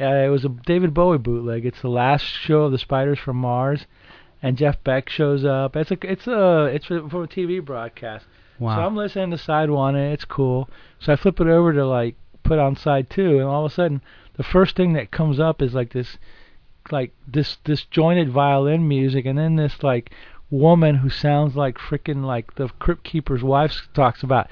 Uh, 0.00 0.05
it 0.26 0.31
was 0.31 0.44
a 0.44 0.49
David 0.49 0.94
Bowie 0.94 1.19
bootleg. 1.19 1.67
It's 1.67 1.82
the 1.82 1.88
last 1.91 2.25
show 2.25 2.62
of 2.62 2.73
the 2.73 2.79
Spiders 2.79 3.19
from 3.19 3.37
Mars, 3.37 3.85
and 4.43 4.56
Jeff 4.56 4.82
Beck 4.82 5.09
shows 5.11 5.44
up. 5.44 5.76
It's 5.76 5.91
a, 5.91 5.99
it's 6.03 6.26
a, 6.26 6.64
it's 6.64 6.87
for 6.87 6.97
a 7.25 7.29
TV 7.29 7.64
broadcast. 7.64 8.25
So 8.76 8.82
I'm 8.87 8.97
listening 8.97 9.31
to 9.31 9.38
side 9.38 9.70
one, 9.70 9.94
and 9.97 10.12
it's 10.12 10.25
cool. 10.25 10.69
So 11.00 11.12
I 11.12 11.17
flip 11.17 11.41
it 11.41 11.47
over 11.47 11.73
to 11.73 11.87
like 11.87 12.16
put 12.42 12.59
on 12.59 12.76
side 12.76 13.11
two, 13.11 13.38
and 13.38 13.49
all 13.49 13.64
of 13.64 13.73
a 13.73 13.75
sudden, 13.75 14.02
the 14.37 14.42
first 14.42 14.76
thing 14.76 14.92
that 14.95 15.11
comes 15.11 15.40
up 15.40 15.61
is 15.62 15.75
like 15.75 15.92
this, 15.92 16.19
like 16.90 17.12
this 17.26 17.57
disjointed 17.64 18.31
violin 18.31 18.87
music, 18.87 19.26
and 19.26 19.38
then 19.38 19.57
this 19.57 19.83
like 19.83 20.11
woman 20.50 20.97
who 20.97 21.09
sounds 21.09 21.57
like 21.57 21.78
frickin' 21.78 22.25
like 22.25 22.54
the 22.54 22.69
crypt 22.78 23.04
keeper's 23.04 23.42
wife 23.42 23.88
talks 23.95 24.23
about. 24.23 24.50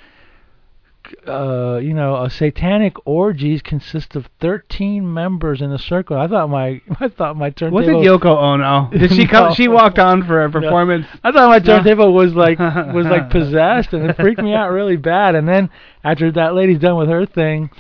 Uh, 1.27 1.79
you 1.83 1.95
know, 1.95 2.23
a 2.23 2.31
satanic 2.31 2.95
orgies 3.07 3.63
consist 3.63 4.15
of 4.17 4.29
13 4.41 5.13
members 5.13 5.61
in 5.61 5.73
a 5.73 5.79
circle. 5.79 6.17
I 6.17 6.29
thought 6.29 6.49
my, 6.51 6.81
I 7.01 7.09
thought 7.09 7.37
my 7.37 7.51
turntable. 7.51 7.79
was 7.79 7.89
it 7.89 7.93
Yoko 7.93 8.37
Ono? 8.37 8.91
Did 8.97 9.11
she 9.13 9.27
come? 9.27 9.41
No. 9.49 9.55
She 9.55 9.67
walked 9.69 9.99
on 9.99 10.25
for 10.25 10.45
a 10.45 10.51
performance. 10.51 11.07
I 11.25 11.33
thought 11.33 11.49
my 11.49 11.59
No. 11.59 11.65
turntable 11.65 12.13
was 12.13 12.35
like 12.35 12.59
was 12.95 13.07
like 13.07 13.31
possessed, 13.31 13.93
and 13.93 14.09
it 14.11 14.17
freaked 14.17 14.43
me 14.43 14.53
out 14.55 14.69
really 14.71 14.97
bad. 14.97 15.35
And 15.35 15.49
then 15.49 15.71
after 16.05 16.31
that 16.33 16.55
lady's 16.55 16.79
done 16.79 16.97
with 16.97 17.09
her 17.09 17.25
thing, 17.27 17.71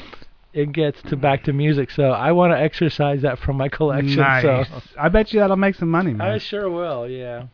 it 0.52 0.72
gets 0.72 1.00
to 1.02 1.16
back 1.16 1.44
to 1.44 1.52
music. 1.52 1.90
So 1.90 2.10
I 2.10 2.32
want 2.32 2.52
to 2.52 2.58
exercise 2.58 3.22
that 3.22 3.38
from 3.38 3.56
my 3.56 3.68
collection. 3.68 4.16
Nice. 4.16 4.42
So 4.42 4.82
I 4.98 5.08
bet 5.10 5.32
you 5.32 5.40
that'll 5.40 5.56
make 5.56 5.74
some 5.76 5.90
money, 5.90 6.14
man. 6.14 6.26
I 6.26 6.38
sure 6.38 6.68
will. 6.68 7.08
Yeah. 7.08 7.44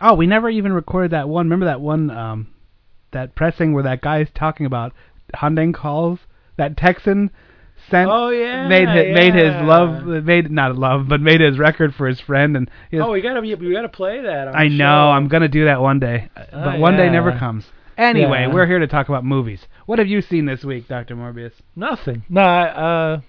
Oh, 0.00 0.14
we 0.14 0.26
never 0.26 0.48
even 0.50 0.72
recorded 0.72 1.12
that 1.12 1.28
one. 1.28 1.46
Remember 1.46 1.66
that 1.66 1.80
one, 1.80 2.10
um, 2.10 2.48
that 3.12 3.34
pressing 3.34 3.72
where 3.72 3.82
that 3.84 4.00
guy's 4.00 4.28
talking 4.34 4.66
about 4.66 4.92
hunting 5.34 5.72
calls? 5.72 6.18
That 6.56 6.76
Texan 6.76 7.30
sent 7.90 8.08
Oh 8.10 8.30
yeah. 8.30 8.66
made 8.68 8.88
his, 8.88 9.14
made 9.14 9.34
his 9.34 9.54
love 9.62 10.04
made 10.24 10.50
not 10.50 10.76
love 10.76 11.06
but 11.08 11.20
made 11.20 11.40
his 11.42 11.58
record 11.58 11.94
for 11.94 12.06
his 12.08 12.18
friend 12.20 12.56
and 12.56 12.70
he 12.90 12.96
was- 12.96 13.06
Oh, 13.06 13.12
we 13.12 13.20
gotta 13.20 13.42
be, 13.42 13.54
we 13.54 13.72
gotta 13.72 13.88
play 13.90 14.22
that. 14.22 14.48
On 14.48 14.56
I 14.56 14.68
the 14.68 14.76
know. 14.78 15.10
I'm 15.10 15.28
gonna 15.28 15.48
do 15.48 15.66
that 15.66 15.80
one 15.82 16.00
day, 16.00 16.28
but 16.34 16.76
Oh, 16.76 16.78
one 16.78 16.96
day 16.96 17.10
never 17.10 17.32
comes. 17.32 17.70
Anyway, 17.98 18.40
Yeah. 18.42 18.52
we're 18.52 18.66
here 18.66 18.78
to 18.78 18.86
talk 18.86 19.08
about 19.08 19.24
movies. 19.24 19.66
What 19.86 19.98
have 19.98 20.08
you 20.08 20.20
seen 20.22 20.46
this 20.46 20.64
week, 20.64 20.88
Doctor 20.88 21.14
Morbius? 21.16 21.52
nothing. 21.74 22.22
No, 22.28 22.40
I, 22.42 22.62
uh, 22.68 23.20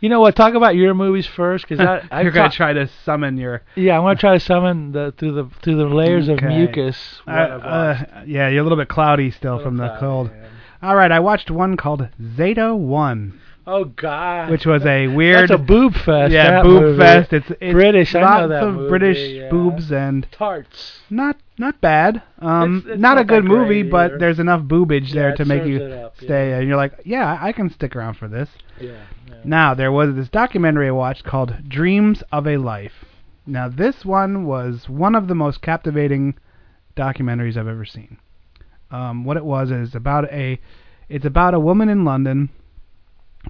you 0.00 0.08
know 0.08 0.20
what? 0.20 0.36
Talk 0.36 0.54
about 0.54 0.74
your 0.76 0.94
movies 0.94 1.26
first, 1.26 1.66
because 1.68 1.78
You're 2.12 2.30
gonna 2.30 2.48
ta- 2.48 2.54
try 2.54 2.72
to 2.72 2.88
summon 3.04 3.36
your 3.36 3.62
Yeah, 3.74 3.96
I 3.96 4.00
want 4.00 4.18
to 4.18 4.20
try 4.20 4.34
to 4.34 4.40
summon 4.40 4.92
the 4.92 5.12
through 5.18 5.32
the 5.32 5.50
through 5.62 5.76
the 5.76 5.86
layers 5.86 6.28
of 6.28 6.40
mucus. 6.42 6.96
uh, 7.26 7.30
uh, 7.30 8.04
yeah, 8.26 8.48
you're 8.48 8.60
a 8.60 8.62
little 8.62 8.78
bit 8.78 8.88
cloudy 8.88 9.30
still 9.30 9.56
Little 9.56 9.70
from 9.70 9.76
the 9.78 9.86
cloudy, 9.88 10.00
cold. 10.00 10.30
yeah. 10.34 10.48
All 10.80 10.94
right, 10.94 11.10
I 11.10 11.18
watched 11.20 11.50
one 11.50 11.76
called 11.76 12.08
Zeta 12.36 12.74
One. 12.74 13.40
Oh 13.70 13.84
God. 13.84 14.50
which 14.50 14.64
was 14.64 14.84
a 14.86 15.08
weird 15.08 15.50
That's 15.50 15.60
a 15.60 15.62
boob 15.62 15.92
fest. 15.94 16.32
yeah 16.32 16.62
boob 16.62 16.82
movie. 16.82 16.98
fest. 16.98 17.32
It's, 17.34 17.50
it's 17.60 17.72
British, 17.72 18.14
I 18.14 18.20
know 18.20 18.26
Lots 18.26 18.48
that 18.50 18.62
of 18.64 18.74
movie, 18.74 18.88
British 18.88 19.18
yeah. 19.34 19.50
boobs 19.50 19.92
and 19.92 20.26
Tarts. 20.32 21.00
not 21.10 21.36
not 21.58 21.80
bad. 21.80 22.22
Um, 22.38 22.78
It's- 22.78 22.92
it's 22.94 23.00
not, 23.00 23.14
not 23.16 23.20
a 23.20 23.24
good 23.24 23.44
movie, 23.44 23.82
great 23.82 23.90
but 23.90 24.18
there's 24.18 24.38
enough 24.38 24.62
boobage 24.62 25.12
there 25.12 25.34
to 25.36 25.44
make 25.44 25.64
you 25.66 25.82
up, 25.82 26.16
stay. 26.16 26.50
yeah. 26.50 26.58
And 26.60 26.68
you're 26.68 26.76
like, 26.76 26.94
yeah, 27.04 27.36
I 27.40 27.52
can 27.52 27.68
stick 27.68 27.94
around 27.94 28.14
for 28.14 28.26
this. 28.28 28.48
Yeah. 28.80 28.92
yeah. 29.28 29.34
Now 29.44 29.74
there 29.74 29.92
was 29.92 30.14
this 30.14 30.28
documentary 30.30 30.88
I 30.88 30.92
watched 30.92 31.24
called 31.24 31.68
Dreams 31.68 32.22
of 32.32 32.46
a 32.46 32.56
Life. 32.56 33.04
Now 33.46 33.68
this 33.68 34.04
one 34.04 34.46
was 34.46 34.88
one 34.88 35.14
of 35.14 35.28
the 35.28 35.34
most 35.34 35.60
captivating 35.60 36.36
documentaries 36.96 37.56
I've 37.56 37.68
ever 37.68 37.84
seen. 37.84 38.18
Um, 38.90 39.24
what 39.24 39.36
it 39.36 39.44
was 39.44 39.70
is 39.70 39.94
about 39.94 40.24
a, 40.32 40.58
it's 41.10 41.26
about 41.26 41.52
a 41.54 41.60
woman 41.60 41.88
in 41.90 42.04
London, 42.04 42.48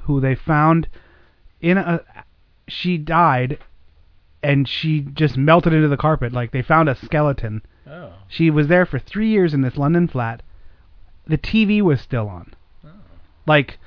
who 0.02 0.20
they 0.20 0.34
found 0.34 0.88
in 1.60 1.78
a, 1.78 2.00
she 2.68 2.98
died, 2.98 3.58
and 4.42 4.68
she 4.68 5.00
just 5.00 5.36
melted 5.36 5.72
into 5.72 5.88
the 5.88 5.96
carpet. 5.96 6.32
Like 6.32 6.52
they 6.52 6.62
found 6.62 6.88
a 6.88 6.94
skeleton. 6.94 7.62
Oh. 7.86 8.12
She 8.28 8.50
was 8.50 8.68
there 8.68 8.86
for 8.86 8.98
three 8.98 9.28
years 9.28 9.54
in 9.54 9.62
this 9.62 9.76
London 9.76 10.08
flat. 10.08 10.42
The 11.26 11.38
TV 11.38 11.82
was 11.82 12.00
still 12.00 12.28
on. 12.28 12.54
Oh. 12.84 12.90
Like, 13.46 13.78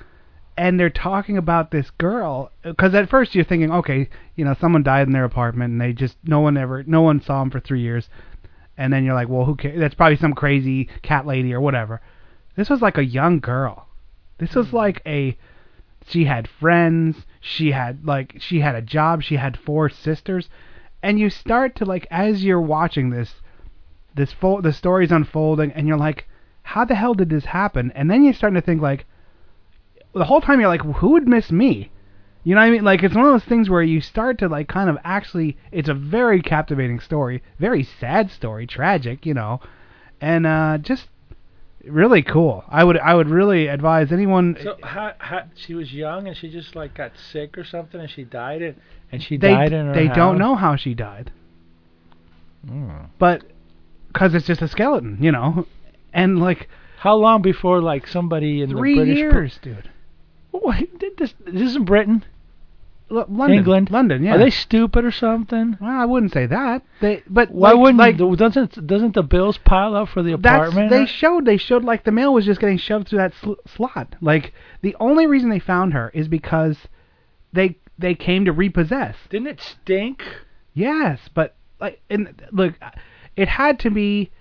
and 0.57 0.79
they're 0.79 0.89
talking 0.89 1.37
about 1.37 1.71
this 1.71 1.89
girl 1.91 2.51
because 2.63 2.93
at 2.93 3.09
first 3.09 3.33
you're 3.33 3.45
thinking, 3.45 3.71
okay, 3.71 4.09
you 4.35 4.43
know, 4.43 4.55
someone 4.59 4.83
died 4.83 5.07
in 5.07 5.13
their 5.13 5.23
apartment 5.23 5.71
and 5.71 5.81
they 5.81 5.93
just 5.93 6.17
no 6.23 6.39
one 6.39 6.57
ever, 6.57 6.83
no 6.83 7.01
one 7.01 7.21
saw 7.21 7.41
him 7.41 7.49
for 7.49 7.59
three 7.59 7.81
years, 7.81 8.09
and 8.77 8.91
then 8.91 9.03
you're 9.03 9.15
like, 9.15 9.29
well, 9.29 9.45
who 9.45 9.55
cares? 9.55 9.79
That's 9.79 9.95
probably 9.95 10.17
some 10.17 10.33
crazy 10.33 10.89
cat 11.01 11.25
lady 11.25 11.53
or 11.53 11.61
whatever. 11.61 12.01
This 12.55 12.69
was 12.69 12.81
like 12.81 12.97
a 12.97 13.05
young 13.05 13.39
girl. 13.39 13.87
This 14.39 14.55
was 14.55 14.67
hmm. 14.69 14.75
like 14.75 15.01
a 15.05 15.37
she 16.11 16.25
had 16.25 16.47
friends, 16.47 17.25
she 17.39 17.71
had 17.71 18.05
like 18.05 18.35
she 18.39 18.59
had 18.59 18.75
a 18.75 18.81
job, 18.81 19.23
she 19.23 19.37
had 19.37 19.57
four 19.57 19.89
sisters, 19.89 20.49
and 21.01 21.17
you 21.17 21.29
start 21.29 21.75
to 21.75 21.85
like 21.85 22.05
as 22.11 22.43
you're 22.43 22.61
watching 22.61 23.09
this 23.09 23.41
this 24.13 24.33
fo- 24.33 24.61
the 24.61 24.73
story's 24.73 25.11
unfolding 25.11 25.71
and 25.71 25.87
you're 25.87 25.97
like 25.97 26.27
how 26.63 26.83
the 26.85 26.95
hell 26.95 27.13
did 27.13 27.29
this 27.29 27.45
happen? 27.45 27.91
And 27.95 28.11
then 28.11 28.23
you're 28.23 28.33
starting 28.33 28.59
to 28.59 28.65
think 28.65 28.81
like 28.81 29.05
the 30.13 30.25
whole 30.25 30.41
time 30.41 30.59
you're 30.59 30.69
like 30.69 30.81
who 30.81 31.11
would 31.11 31.27
miss 31.27 31.51
me? 31.51 31.91
You 32.43 32.55
know 32.55 32.61
what 32.61 32.67
I 32.67 32.71
mean? 32.71 32.83
Like 32.83 33.03
it's 33.03 33.15
one 33.15 33.25
of 33.25 33.31
those 33.31 33.45
things 33.45 33.69
where 33.69 33.81
you 33.81 34.01
start 34.01 34.37
to 34.39 34.49
like 34.49 34.67
kind 34.67 34.89
of 34.89 34.97
actually 35.05 35.57
it's 35.71 35.89
a 35.89 35.93
very 35.93 36.41
captivating 36.41 36.99
story, 36.99 37.41
very 37.57 37.83
sad 37.83 38.31
story, 38.31 38.67
tragic, 38.67 39.25
you 39.25 39.33
know. 39.33 39.61
And 40.19 40.45
uh 40.45 40.77
just 40.79 41.07
really 41.85 42.21
cool. 42.21 42.63
I 42.69 42.83
would 42.83 42.97
I 42.97 43.13
would 43.13 43.29
really 43.29 43.67
advise 43.67 44.11
anyone 44.11 44.57
So 44.61 44.77
how, 44.83 45.13
how 45.17 45.43
she 45.55 45.73
was 45.73 45.91
young 45.93 46.27
and 46.27 46.35
she 46.37 46.49
just 46.49 46.75
like 46.75 46.93
got 46.95 47.11
sick 47.31 47.57
or 47.57 47.63
something 47.63 47.99
and 47.99 48.09
she 48.09 48.23
died 48.23 48.61
in 48.61 48.75
and 49.11 49.21
she 49.23 49.37
they 49.37 49.51
died 49.51 49.73
in 49.73 49.87
her 49.87 49.93
they 49.93 50.07
house? 50.07 50.15
don't 50.15 50.37
know 50.37 50.55
how 50.55 50.75
she 50.75 50.93
died. 50.93 51.31
Mm. 52.65 53.09
But 53.17 53.43
cuz 54.13 54.33
it's 54.33 54.45
just 54.45 54.61
a 54.61 54.67
skeleton, 54.67 55.17
you 55.21 55.31
know. 55.31 55.65
And 56.13 56.39
like 56.39 56.69
How 56.97 57.15
long 57.15 57.41
before 57.41 57.81
like 57.81 58.05
somebody 58.07 58.61
in 58.61 58.69
3 58.69 58.91
the 58.93 58.95
British 58.95 59.17
years, 59.17 59.59
dude. 59.61 59.89
What? 60.51 60.87
This, 61.17 61.33
this 61.45 61.61
is 61.69 61.75
in 61.75 61.85
Britain, 61.85 62.23
L- 63.11 63.25
London, 63.29 63.57
England, 63.57 63.91
London, 63.91 64.23
yeah. 64.23 64.35
Are 64.35 64.37
they 64.37 64.49
stupid 64.49 65.03
or 65.03 65.11
something? 65.11 65.77
Well, 65.79 65.91
I 65.91 66.05
wouldn't 66.05 66.31
say 66.31 66.45
that. 66.45 66.83
They, 67.01 67.23
but 67.27 67.51
Why 67.51 67.71
like, 67.71 67.79
wouldn't 67.79 67.99
like 67.99 68.37
doesn't 68.37 68.87
doesn't 68.87 69.13
the 69.13 69.23
bills 69.23 69.57
pile 69.57 69.95
up 69.95 70.09
for 70.09 70.23
the 70.23 70.37
that's 70.37 70.69
apartment? 70.69 70.89
they 70.89 71.05
showed 71.05 71.45
they 71.45 71.57
showed 71.57 71.83
like 71.83 72.03
the 72.03 72.11
mail 72.11 72.33
was 72.33 72.45
just 72.45 72.61
getting 72.61 72.77
shoved 72.77 73.09
through 73.09 73.19
that 73.19 73.33
sl- 73.33 73.53
slot. 73.67 74.15
Like 74.21 74.53
the 74.81 74.95
only 74.99 75.27
reason 75.27 75.49
they 75.49 75.59
found 75.59 75.93
her 75.93 76.09
is 76.13 76.27
because 76.27 76.77
they 77.53 77.77
they 77.97 78.15
came 78.15 78.45
to 78.45 78.51
repossess. 78.51 79.15
Didn't 79.29 79.47
it 79.47 79.61
stink? 79.61 80.23
Yes, 80.73 81.29
but 81.33 81.55
like 81.79 82.01
and 82.09 82.41
look, 82.51 82.75
it 83.35 83.47
had 83.47 83.79
to 83.79 83.91
be, 83.91 84.31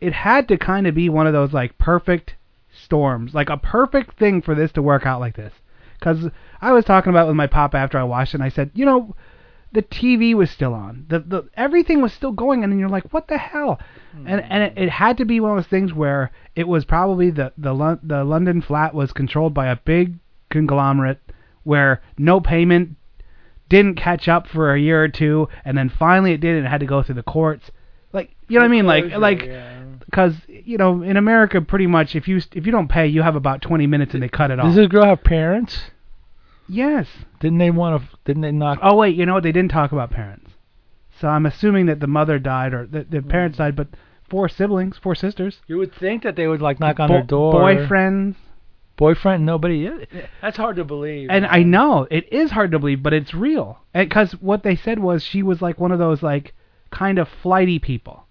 it 0.00 0.12
had 0.12 0.48
to 0.48 0.56
kind 0.58 0.86
of 0.86 0.94
be 0.94 1.08
one 1.08 1.26
of 1.26 1.32
those 1.32 1.52
like 1.52 1.78
perfect 1.78 2.34
storms, 2.70 3.34
like 3.34 3.48
a 3.48 3.56
perfect 3.56 4.18
thing 4.18 4.42
for 4.42 4.54
this 4.54 4.72
to 4.72 4.82
work 4.82 5.06
out 5.06 5.20
like 5.20 5.36
this. 5.36 5.52
Because 5.98 6.30
I 6.60 6.72
was 6.72 6.84
talking 6.84 7.10
about 7.10 7.24
it 7.24 7.28
with 7.28 7.36
my 7.36 7.46
pop 7.46 7.74
after 7.74 7.98
I 7.98 8.04
watched 8.04 8.34
it, 8.34 8.36
and 8.36 8.44
I 8.44 8.48
said, 8.48 8.70
you 8.74 8.84
know, 8.84 9.14
the 9.72 9.82
TV 9.82 10.34
was 10.34 10.50
still 10.50 10.72
on, 10.72 11.06
the 11.08 11.18
the 11.20 11.48
everything 11.54 12.00
was 12.00 12.12
still 12.12 12.32
going, 12.32 12.62
and 12.62 12.72
then 12.72 12.78
you're 12.78 12.88
like, 12.88 13.12
what 13.12 13.28
the 13.28 13.38
hell? 13.38 13.78
And 14.24 14.40
and 14.40 14.62
it, 14.62 14.72
it 14.76 14.88
had 14.88 15.18
to 15.18 15.26
be 15.26 15.40
one 15.40 15.50
of 15.50 15.56
those 15.58 15.68
things 15.68 15.92
where 15.92 16.30
it 16.54 16.66
was 16.66 16.84
probably 16.84 17.30
the 17.30 17.52
the 17.58 17.74
Lon- 17.74 18.00
the 18.02 18.24
London 18.24 18.62
flat 18.62 18.94
was 18.94 19.12
controlled 19.12 19.52
by 19.52 19.66
a 19.66 19.76
big 19.76 20.14
conglomerate 20.48 21.20
where 21.64 22.00
no 22.16 22.40
payment 22.40 22.96
didn't 23.68 23.96
catch 23.96 24.28
up 24.28 24.46
for 24.46 24.72
a 24.72 24.80
year 24.80 25.02
or 25.02 25.08
two, 25.08 25.48
and 25.64 25.76
then 25.76 25.90
finally 25.90 26.32
it 26.32 26.40
did, 26.40 26.56
and 26.56 26.64
it 26.64 26.68
had 26.68 26.80
to 26.80 26.86
go 26.86 27.02
through 27.02 27.16
the 27.16 27.22
courts. 27.22 27.70
Like, 28.12 28.34
you 28.48 28.58
know 28.58 28.64
what 28.64 28.70
I 28.70 28.70
mean? 28.70 28.86
Like, 28.86 29.10
Foreclosure, 29.10 29.20
like, 29.20 29.42
yeah. 29.42 29.82
because 30.04 30.34
you 30.48 30.78
know, 30.78 31.02
in 31.02 31.16
America, 31.16 31.60
pretty 31.60 31.86
much, 31.86 32.14
if 32.14 32.28
you 32.28 32.40
if 32.52 32.64
you 32.64 32.72
don't 32.72 32.88
pay, 32.88 33.08
you 33.08 33.22
have 33.22 33.36
about 33.36 33.60
20 33.60 33.86
minutes, 33.86 34.14
and 34.14 34.22
they 34.22 34.28
cut 34.28 34.50
it 34.50 34.58
off. 34.58 34.66
Does 34.66 34.76
this 34.76 34.88
girl 34.88 35.04
have 35.04 35.22
parents? 35.22 35.90
Yes. 36.68 37.06
Didn't 37.40 37.58
they 37.58 37.70
want 37.70 38.02
to? 38.02 38.16
Didn't 38.24 38.42
they 38.42 38.52
knock? 38.52 38.78
Oh 38.82 38.96
wait, 38.96 39.16
you 39.16 39.26
know 39.26 39.34
what? 39.34 39.42
They 39.42 39.52
didn't 39.52 39.70
talk 39.72 39.92
about 39.92 40.10
parents. 40.10 40.50
So 41.20 41.28
I'm 41.28 41.46
assuming 41.46 41.86
that 41.86 42.00
the 42.00 42.06
mother 42.06 42.38
died 42.38 42.74
or 42.74 42.86
the, 42.86 43.04
the 43.08 43.22
parents 43.22 43.58
died, 43.58 43.74
but 43.76 43.88
four 44.28 44.48
siblings, 44.48 44.98
four 45.02 45.14
sisters, 45.14 45.60
You 45.66 45.78
would 45.78 45.94
think 45.94 46.22
that 46.24 46.36
they 46.36 46.46
would 46.46 46.60
like 46.60 46.78
knock 46.80 47.00
on 47.00 47.08
bo- 47.08 47.14
their 47.14 47.22
door. 47.22 47.54
boyfriends, 47.54 48.34
boyfriend, 48.96 49.46
nobody. 49.46 49.88
That's 50.42 50.56
hard 50.58 50.76
to 50.76 50.84
believe. 50.84 51.28
and 51.30 51.46
I 51.46 51.62
know 51.62 52.06
it 52.10 52.30
is 52.32 52.50
hard 52.50 52.72
to 52.72 52.78
believe, 52.78 53.02
but 53.02 53.14
it's 53.14 53.32
real. 53.32 53.78
Because 53.94 54.32
what 54.32 54.62
they 54.62 54.76
said 54.76 54.98
was 54.98 55.22
she 55.22 55.42
was 55.42 55.62
like 55.62 55.80
one 55.80 55.92
of 55.92 55.98
those 55.98 56.22
like 56.22 56.54
kind 56.90 57.18
of 57.18 57.28
flighty 57.42 57.78
people. 57.78 58.26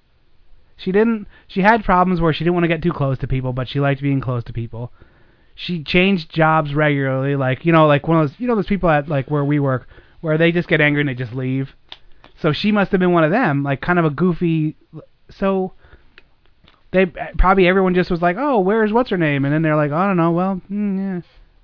She 0.78 0.92
didn't. 0.92 1.28
She 1.48 1.62
had 1.62 1.86
problems 1.86 2.20
where 2.22 2.34
she 2.34 2.44
didn't 2.44 2.56
want 2.56 2.66
to 2.66 2.68
get 2.68 2.84
too 2.84 2.92
close 2.92 3.18
to 3.20 3.28
people, 3.28 3.54
but 3.54 3.68
she 3.70 3.80
liked 3.80 4.02
being 4.02 4.20
close 4.22 4.44
to 4.44 4.54
people. 4.54 4.92
She 5.56 5.84
changed 5.84 6.30
jobs 6.30 6.76
regularly, 6.76 7.36
like 7.36 7.66
you 7.66 7.72
know, 7.72 7.88
like 7.88 8.08
one 8.08 8.20
of 8.20 8.30
those 8.30 8.40
you 8.40 8.48
know 8.48 8.56
those 8.56 8.68
people 8.68 8.90
at 8.90 9.08
like 9.08 9.32
where 9.32 9.46
we 9.46 9.60
work, 9.60 9.88
where 10.22 10.38
they 10.38 10.52
just 10.52 10.68
get 10.68 10.82
angry 10.82 11.02
and 11.02 11.10
they 11.10 11.16
just 11.16 11.34
leave. 11.34 11.74
So 12.38 12.52
she 12.52 12.72
must 12.72 12.92
have 12.92 13.00
been 13.00 13.14
one 13.14 13.24
of 13.24 13.32
them, 13.32 13.64
like 13.64 13.82
kind 13.82 13.98
of 13.98 14.06
a 14.06 14.10
goofy. 14.10 14.76
So 15.30 15.74
they 16.92 17.06
probably 17.06 17.68
everyone 17.68 17.96
just 17.96 18.12
was 18.12 18.22
like, 18.22 18.38
oh, 18.38 18.60
where's 18.60 18.92
what's 18.92 19.10
her 19.10 19.18
name, 19.18 19.46
and 19.46 19.54
then 19.54 19.62
they're 19.62 19.76
like, 19.76 19.92
I 19.92 20.08
don't 20.08 20.18
know, 20.18 20.32
well, 20.32 20.62
mm, 20.70 20.98
yeah, 20.98 21.22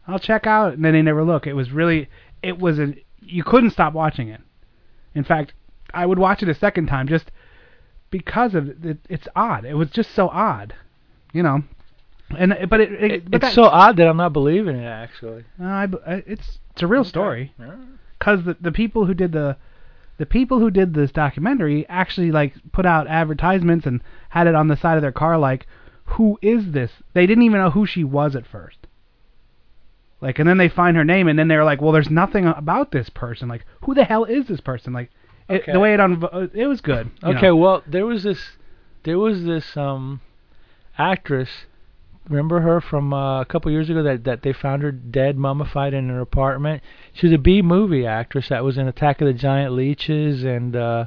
I'll 0.08 0.20
check 0.20 0.48
out, 0.48 0.74
and 0.74 0.84
then 0.84 0.94
they 0.94 1.02
never 1.02 1.24
look. 1.24 1.46
It 1.46 1.54
was 1.54 1.72
really, 1.72 2.10
it 2.42 2.58
was 2.60 2.80
a, 2.80 2.96
you 3.22 3.44
couldn't 3.44 3.72
stop 3.72 3.94
watching 3.94 4.30
it. 4.30 4.42
In 5.14 5.24
fact, 5.24 5.54
I 5.94 6.06
would 6.06 6.20
watch 6.20 6.42
it 6.42 6.50
a 6.50 6.54
second 6.54 6.88
time 6.88 7.08
just 7.08 7.32
because 8.10 8.56
of 8.56 8.86
it. 8.86 9.00
It's 9.10 9.28
odd. 9.36 9.66
It 9.66 9.76
was 9.76 9.90
just 9.90 10.14
so 10.14 10.30
odd, 10.30 10.74
you 11.34 11.44
know. 11.44 11.64
And 12.38 12.70
but 12.70 12.80
it, 12.82 12.92
it 12.94 13.12
It- 13.12 13.32
but 13.32 13.36
it's 13.44 13.50
that, 13.50 13.54
so 13.56 13.64
odd 13.64 13.98
that 13.98 14.08
I'm 14.08 14.18
not 14.18 14.34
believing 14.34 14.76
it. 14.78 14.86
Actually, 14.86 15.44
uh, 15.60 15.66
I, 15.66 15.88
it's 16.26 16.60
it's 16.72 16.82
a 16.84 16.88
real 16.88 17.04
story 17.04 17.54
Yeah. 17.60 17.76
because 18.20 18.44
the 18.44 18.56
the 18.60 18.72
people 18.72 19.06
who 19.06 19.14
did 19.14 19.32
the 19.32 19.58
the 20.18 20.26
people 20.26 20.60
who 20.60 20.70
did 20.72 20.94
this 20.94 21.12
documentary 21.12 21.86
actually 21.90 22.32
like 22.32 22.54
put 22.72 22.86
out 22.86 23.08
advertisements 23.08 23.86
and 23.86 24.02
had 24.30 24.48
it 24.48 24.56
on 24.56 24.68
the 24.68 24.76
side 24.78 24.96
of 24.96 25.02
their 25.02 25.12
car 25.12 25.38
like 25.38 25.66
who 26.06 26.38
is 26.42 26.72
this 26.74 26.92
they 27.14 27.26
didn't 27.26 27.44
even 27.44 27.60
know 27.60 27.72
who 27.72 27.86
she 27.88 28.04
was 28.04 28.36
at 28.36 28.46
first 28.46 28.78
like 30.22 30.38
and 30.38 30.48
then 30.48 30.58
they 30.58 30.70
find 30.70 30.96
her 30.96 31.04
name 31.04 31.28
and 31.28 31.40
then 31.40 31.48
they're 31.48 31.64
like 31.66 31.82
well 31.82 31.92
there's 31.92 32.10
nothing 32.12 32.46
about 32.46 32.92
this 32.92 33.10
person 33.10 33.48
like 33.50 33.66
who 33.84 33.94
the 33.96 34.04
hell 34.04 34.24
is 34.26 34.46
this 34.48 34.62
person 34.62 34.94
like 34.94 35.10
it, 35.50 35.62
Okay. 35.64 35.72
the 35.72 35.80
way 35.80 35.94
it 35.94 36.00
on 36.00 36.22
it 36.54 36.68
was 36.68 36.82
good 36.82 37.10
Okay, 37.24 37.48
know. 37.48 37.56
well, 37.56 37.84
there 37.88 38.06
was 38.06 38.22
this, 38.24 38.58
there 39.04 39.18
was 39.20 39.44
this 39.44 39.76
um, 39.76 40.22
actress. 40.98 41.50
Remember 42.30 42.62
her 42.62 42.80
from 42.80 43.14
uh, 43.14 43.42
a 43.42 43.46
couple 43.46 43.72
years 43.72 43.90
ago 43.90 44.04
that 44.04 44.24
that 44.26 44.42
they 44.44 44.54
found 44.54 44.84
her 44.84 44.92
dead, 44.92 45.38
mummified 45.38 45.94
in 45.94 46.10
her 46.10 46.22
apartment. 46.22 46.84
She 47.14 47.28
was 47.28 47.34
a 47.34 47.38
B 47.40 47.62
movie 47.62 48.06
actress 48.06 48.50
that 48.50 48.64
was 48.64 48.78
in 48.78 48.88
Attack 48.88 49.22
of 49.22 49.28
the 49.28 49.34
Giant 49.34 49.74
Leeches 49.74 50.44
and. 50.44 50.76
Uh, 50.76 51.06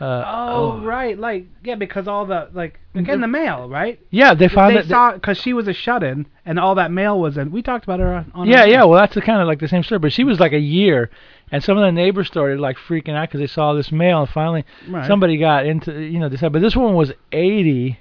uh, 0.00 0.22
oh, 0.24 0.80
right 0.82 1.18
like 1.18 1.46
yeah 1.64 1.74
because 1.74 2.06
all 2.06 2.24
the 2.24 2.48
like 2.52 2.78
again 2.94 3.20
the 3.20 3.26
mail 3.26 3.68
right 3.68 3.98
Yeah, 4.10 4.32
they 4.32 4.46
found 4.46 4.76
they 4.76 4.82
that. 4.82 4.88
saw 4.88 5.12
because 5.14 5.38
she 5.38 5.52
was 5.52 5.66
a 5.66 5.72
shut-in 5.72 6.26
and 6.46 6.56
all 6.56 6.76
that 6.76 6.92
mail 6.92 7.18
was 7.18 7.36
in 7.36 7.50
we 7.50 7.62
talked 7.62 7.82
about 7.82 7.98
her 7.98 8.24
on, 8.32 8.46
yeah, 8.46 8.64
yeah. 8.64 8.84
Well, 8.84 9.00
that's 9.00 9.16
the 9.16 9.20
kind 9.22 9.40
of 9.40 9.48
like 9.48 9.58
the 9.58 9.66
same 9.66 9.82
story, 9.82 9.98
but 9.98 10.12
she 10.12 10.22
was 10.22 10.38
like 10.38 10.52
a 10.52 10.58
year, 10.60 11.10
and 11.50 11.64
some 11.64 11.76
of 11.76 11.82
the 11.82 11.90
neighbors 11.90 12.28
started 12.28 12.60
like 12.60 12.76
freaking 12.76 13.14
out 13.16 13.28
because 13.28 13.40
they 13.40 13.48
saw 13.48 13.72
this 13.72 13.90
mail, 13.90 14.20
and 14.20 14.28
finally 14.30 14.64
Right. 14.88 15.04
somebody 15.08 15.36
got 15.36 15.66
into 15.66 15.92
you 16.00 16.20
know 16.20 16.28
decided. 16.28 16.52
But 16.52 16.62
this 16.62 16.76
woman 16.76 16.94
was 16.94 17.12
80. 17.32 17.98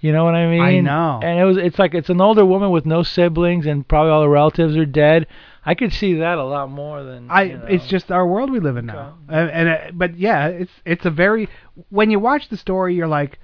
You 0.00 0.12
know 0.12 0.24
what 0.24 0.34
I 0.34 0.46
mean? 0.48 0.60
I 0.62 0.80
know. 0.80 1.20
And 1.22 1.40
it 1.40 1.44
was 1.44 1.56
it's 1.56 1.78
like 1.78 1.94
it's 1.94 2.08
an 2.08 2.20
older 2.20 2.44
woman 2.46 2.70
with 2.70 2.86
no 2.86 3.02
siblings, 3.02 3.66
and 3.66 3.86
probably 3.86 4.12
all 4.12 4.20
the 4.20 4.28
relatives 4.28 4.76
are 4.76 4.86
dead. 4.86 5.26
I 5.64 5.74
could 5.74 5.92
see 5.92 6.14
that 6.14 6.38
a 6.38 6.44
lot 6.44 6.70
more 6.70 7.02
than 7.02 7.30
I 7.30 7.42
you 7.42 7.58
know. 7.58 7.66
it's 7.66 7.86
just 7.88 8.10
our 8.10 8.26
world 8.26 8.50
we 8.50 8.60
live 8.60 8.76
in 8.76 8.86
now. 8.86 9.18
And, 9.28 9.50
and 9.50 9.68
uh, 9.68 9.78
but 9.92 10.16
yeah, 10.16 10.46
it's 10.48 10.72
it's 10.84 11.04
a 11.04 11.10
very 11.10 11.48
when 11.90 12.10
you 12.10 12.18
watch 12.20 12.48
the 12.48 12.56
story 12.56 12.94
you're 12.94 13.08
like 13.08 13.38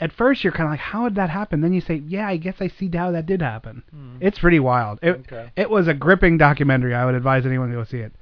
at 0.00 0.12
first 0.12 0.44
you're 0.44 0.52
kind 0.52 0.66
of 0.66 0.70
like, 0.72 0.80
how 0.80 1.08
did 1.08 1.16
that 1.16 1.28
happen? 1.30 1.60
Then 1.60 1.72
you 1.72 1.80
say, 1.80 1.96
yeah, 2.06 2.28
I 2.28 2.36
guess 2.36 2.56
I 2.60 2.68
see 2.68 2.90
how 2.92 3.10
that 3.12 3.26
did 3.26 3.42
happen. 3.42 3.82
Hmm. 3.90 4.16
It's 4.20 4.38
pretty 4.38 4.60
wild. 4.60 4.98
It 5.02 5.16
Okay. 5.32 5.50
it 5.56 5.68
was 5.70 5.88
a 5.88 5.94
gripping 5.94 6.36
documentary. 6.38 6.94
I 6.94 7.04
would 7.06 7.14
advise 7.14 7.46
anyone 7.46 7.70
to 7.70 7.74
go 7.76 7.84
see 7.84 7.98
it. 7.98 8.12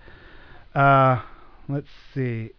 Uh, 0.74 1.20
let's 1.68 1.88
see. 2.14 2.50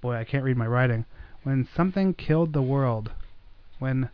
Boy, 0.00 0.16
I 0.16 0.24
can't 0.24 0.44
read 0.44 0.56
my 0.56 0.66
writing. 0.66 1.04
When 1.44 1.66
something 1.76 2.12
killed 2.14 2.52
the 2.52 2.62
world. 2.62 3.12
When. 3.78 4.10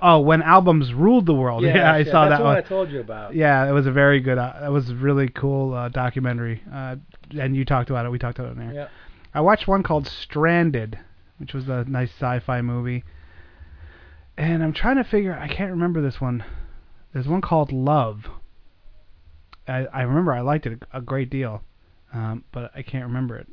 Oh, 0.00 0.20
when 0.20 0.42
albums 0.42 0.94
ruled 0.94 1.26
the 1.26 1.34
world. 1.34 1.64
Yeah, 1.66 1.92
I 1.92 1.98
yes, 1.98 2.10
saw 2.10 2.28
that's 2.28 2.38
that 2.38 2.44
what 2.44 2.54
one. 2.54 2.56
I 2.58 2.60
told 2.62 2.90
you 2.90 3.00
about. 3.00 3.34
Yeah, 3.34 3.68
it 3.68 3.72
was 3.72 3.86
a 3.86 3.90
very 3.92 4.20
good. 4.20 4.38
Uh, 4.38 4.52
it 4.64 4.70
was 4.70 4.90
a 4.90 4.94
really 4.94 5.28
cool 5.28 5.74
uh, 5.74 5.88
documentary. 5.88 6.62
Uh, 6.72 6.96
and 7.38 7.56
you 7.56 7.64
talked 7.64 7.90
about 7.90 8.06
it. 8.06 8.10
We 8.10 8.18
talked 8.18 8.38
about 8.38 8.50
it 8.56 8.58
in 8.60 8.66
there. 8.66 8.74
Yeah. 8.74 8.88
I 9.34 9.40
watched 9.40 9.66
one 9.66 9.82
called 9.82 10.06
Stranded, 10.06 10.98
which 11.38 11.52
was 11.52 11.68
a 11.68 11.84
nice 11.88 12.10
sci-fi 12.10 12.60
movie. 12.62 13.02
And 14.36 14.62
I'm 14.62 14.72
trying 14.72 14.96
to 14.96 15.04
figure. 15.04 15.34
I 15.34 15.48
can't 15.48 15.70
remember 15.70 16.00
this 16.00 16.20
one. 16.20 16.44
There's 17.12 17.26
one 17.28 17.40
called 17.40 17.72
Love. 17.72 18.26
I 19.66 19.86
I 19.86 20.02
remember 20.02 20.32
I 20.32 20.40
liked 20.40 20.66
it 20.66 20.82
a, 20.92 20.98
a 20.98 21.00
great 21.00 21.28
deal, 21.30 21.62
um, 22.12 22.44
but 22.52 22.70
I 22.74 22.82
can't 22.82 23.04
remember 23.06 23.36
it. 23.38 23.48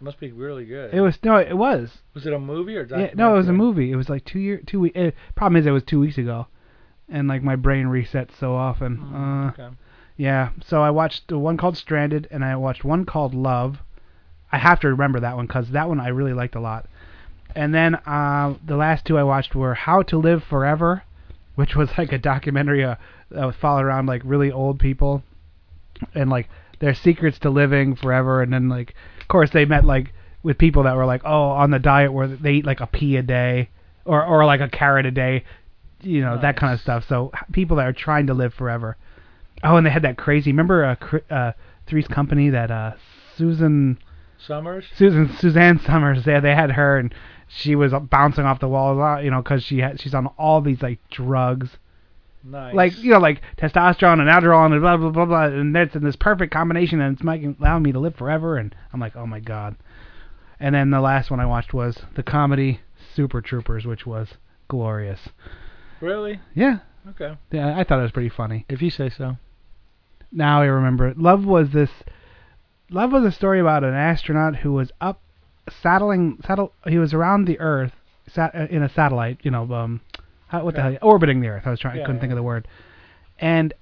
Must 0.00 0.18
be 0.18 0.32
really 0.32 0.64
good. 0.64 0.94
It 0.94 1.00
was 1.02 1.18
no, 1.22 1.36
it 1.36 1.56
was. 1.56 1.98
Was 2.14 2.26
it 2.26 2.32
a 2.32 2.38
movie 2.38 2.76
or 2.76 2.86
Yeah, 2.86 3.10
no, 3.14 3.34
it 3.34 3.38
was 3.38 3.48
a 3.48 3.52
movie. 3.52 3.92
It 3.92 3.96
was 3.96 4.08
like 4.08 4.24
two 4.24 4.38
year, 4.38 4.62
two 4.64 4.80
week. 4.80 4.96
Uh, 4.96 5.10
problem 5.34 5.60
is, 5.60 5.66
it 5.66 5.72
was 5.72 5.82
two 5.82 6.00
weeks 6.00 6.16
ago, 6.16 6.46
and 7.08 7.28
like 7.28 7.42
my 7.42 7.56
brain 7.56 7.86
resets 7.86 8.36
so 8.38 8.54
often. 8.54 8.98
Uh, 8.98 9.16
Mm, 9.16 9.48
okay. 9.52 9.76
yeah, 10.16 10.50
so 10.64 10.82
I 10.82 10.90
watched 10.90 11.28
the 11.28 11.38
one 11.38 11.58
called 11.58 11.76
Stranded, 11.76 12.28
and 12.30 12.44
I 12.44 12.56
watched 12.56 12.82
one 12.82 13.04
called 13.04 13.34
Love. 13.34 13.78
I 14.50 14.58
have 14.58 14.80
to 14.80 14.88
remember 14.88 15.20
that 15.20 15.36
one 15.36 15.46
because 15.46 15.70
that 15.70 15.88
one 15.88 16.00
I 16.00 16.08
really 16.08 16.32
liked 16.32 16.54
a 16.54 16.60
lot. 16.60 16.86
And 17.54 17.74
then 17.74 17.96
uh, 18.06 18.54
the 18.64 18.76
last 18.76 19.04
two 19.04 19.18
I 19.18 19.22
watched 19.22 19.54
were 19.54 19.74
How 19.74 20.02
to 20.02 20.18
Live 20.18 20.44
Forever, 20.44 21.02
which 21.56 21.76
was 21.76 21.90
like 21.98 22.12
a 22.12 22.18
documentary 22.18 22.84
uh, 22.84 22.96
that 23.30 23.44
was 23.44 23.56
followed 23.56 23.84
around 23.84 24.06
like 24.06 24.22
really 24.24 24.50
old 24.50 24.78
people 24.78 25.22
and 26.14 26.30
like 26.30 26.48
their 26.78 26.94
secrets 26.94 27.38
to 27.40 27.50
living 27.50 27.96
forever. 27.96 28.40
And 28.42 28.52
then 28.52 28.68
like, 28.68 28.94
of 29.19 29.19
course, 29.30 29.50
they 29.50 29.64
met 29.64 29.84
like 29.84 30.12
with 30.42 30.58
people 30.58 30.82
that 30.82 30.96
were 30.96 31.06
like, 31.06 31.22
oh, 31.24 31.50
on 31.50 31.70
the 31.70 31.78
diet 31.78 32.12
where 32.12 32.28
they 32.28 32.52
eat 32.54 32.66
like 32.66 32.80
a 32.80 32.86
pea 32.86 33.16
a 33.16 33.22
day 33.22 33.70
or 34.04 34.24
or 34.24 34.44
like 34.44 34.60
a 34.60 34.68
carrot 34.68 35.06
a 35.06 35.10
day, 35.10 35.44
you 36.02 36.20
know, 36.20 36.38
that 36.38 36.56
kind 36.56 36.74
of 36.74 36.80
stuff. 36.80 37.06
So 37.08 37.32
people 37.52 37.76
that 37.78 37.86
are 37.86 37.92
trying 37.92 38.26
to 38.26 38.34
live 38.34 38.52
forever. 38.52 38.96
Oh, 39.62 39.76
and 39.76 39.86
they 39.86 39.90
had 39.90 40.02
that 40.02 40.16
crazy. 40.16 40.50
Remember 40.50 40.84
uh, 40.84 41.34
uh 41.34 41.52
Three's 41.86 42.08
Company 42.08 42.50
that 42.50 42.70
uh 42.70 42.92
Susan 43.36 43.98
Somers. 44.38 44.84
Susan 44.94 45.30
Suzanne 45.38 45.78
Somers. 45.80 46.26
Yeah, 46.26 46.40
they 46.40 46.54
had 46.54 46.72
her 46.72 46.98
and 46.98 47.14
she 47.52 47.74
was 47.74 47.92
bouncing 48.10 48.44
off 48.44 48.60
the 48.60 48.68
walls, 48.68 48.98
uh, 48.98 49.20
you 49.20 49.30
know, 49.30 49.42
because 49.42 49.64
she 49.64 49.78
had 49.78 50.00
she's 50.00 50.14
on 50.14 50.26
all 50.38 50.60
these 50.60 50.82
like 50.82 50.98
drugs, 51.10 51.78
Nice. 52.42 52.74
like 52.74 52.98
you 52.98 53.10
know, 53.12 53.18
like 53.18 53.42
testosterone 53.58 54.20
and 54.20 54.28
Adderall 54.28 54.72
and 54.72 54.80
blah 54.80 54.96
blah 54.96 55.10
blah 55.10 55.26
blah, 55.26 55.44
and 55.44 55.74
that's 55.76 55.94
in 55.94 56.02
this 56.02 56.16
perfect 56.16 56.52
combination, 56.52 57.00
and 57.00 57.14
it's 57.14 57.22
making 57.24 57.56
allowing 57.60 57.82
me 57.82 57.92
to 57.92 58.00
live 58.00 58.16
forever. 58.16 58.56
And 58.56 58.74
I'm 58.92 59.00
like, 59.00 59.16
oh 59.16 59.26
my 59.26 59.40
god. 59.40 59.76
And 60.58 60.74
then 60.74 60.90
the 60.90 61.00
last 61.00 61.30
one 61.30 61.40
I 61.40 61.46
watched 61.46 61.72
was 61.74 61.98
the 62.16 62.22
comedy 62.22 62.80
Super 63.14 63.40
Troopers, 63.40 63.86
which 63.86 64.06
was 64.06 64.28
glorious. 64.68 65.20
Really? 66.00 66.40
Yeah, 66.54 66.78
Okay. 67.10 67.36
yeah, 67.50 67.78
I 67.78 67.84
thought 67.84 67.98
it 67.98 68.02
was 68.02 68.12
pretty 68.12 68.28
funny. 68.30 68.64
If 68.68 68.80
you 68.82 68.90
say 68.90 69.10
so. 69.10 69.36
Now 70.32 70.62
I 70.62 70.66
remember 70.66 71.08
it. 71.08 71.18
Love 71.18 71.44
was 71.44 71.70
this. 71.72 71.90
Love 72.90 73.12
was 73.12 73.24
a 73.24 73.32
story 73.32 73.60
about 73.60 73.84
an 73.84 73.94
astronaut 73.94 74.56
who 74.56 74.72
was 74.72 74.90
up, 75.00 75.20
saddling, 75.82 76.38
saddle. 76.46 76.72
He 76.86 76.98
was 76.98 77.12
around 77.14 77.44
the 77.46 77.58
Earth, 77.60 77.92
sat 78.28 78.54
uh, 78.54 78.66
in 78.70 78.82
a 78.82 78.88
satellite. 78.88 79.38
You 79.42 79.50
know, 79.50 79.70
um, 79.72 80.00
how, 80.50 80.64
what 80.64 80.74
the 80.74 80.82
hell? 80.82 80.96
Orbiting 81.00 81.40
the 81.40 81.48
Earth. 81.48 81.62
I 81.64 81.70
was 81.70 81.78
trying. 81.78 82.00
I 82.00 82.04
couldn't 82.04 82.20
think 82.20 82.32
of 82.32 82.36
the 82.36 82.42
word. 82.42 82.66
And 83.38 83.72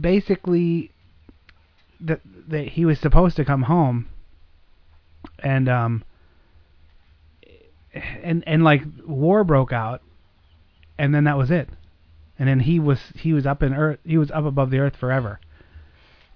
basically, 0.00 0.90
that 2.00 2.20
that 2.48 2.68
he 2.68 2.86
was 2.86 2.98
supposed 2.98 3.36
to 3.36 3.44
come 3.44 3.62
home. 3.62 4.08
And 5.38 5.68
um. 5.68 6.04
And 8.22 8.42
and 8.46 8.64
like 8.64 8.82
war 9.06 9.44
broke 9.44 9.72
out, 9.72 10.00
and 10.98 11.14
then 11.14 11.24
that 11.24 11.36
was 11.36 11.50
it. 11.50 11.68
And 12.38 12.48
then 12.48 12.60
he 12.60 12.80
was 12.80 12.98
he 13.16 13.32
was 13.32 13.46
up 13.46 13.62
in 13.62 13.74
Earth. 13.74 14.00
He 14.04 14.18
was 14.18 14.30
up 14.30 14.46
above 14.46 14.70
the 14.70 14.78
Earth 14.78 14.96
forever. 14.96 15.38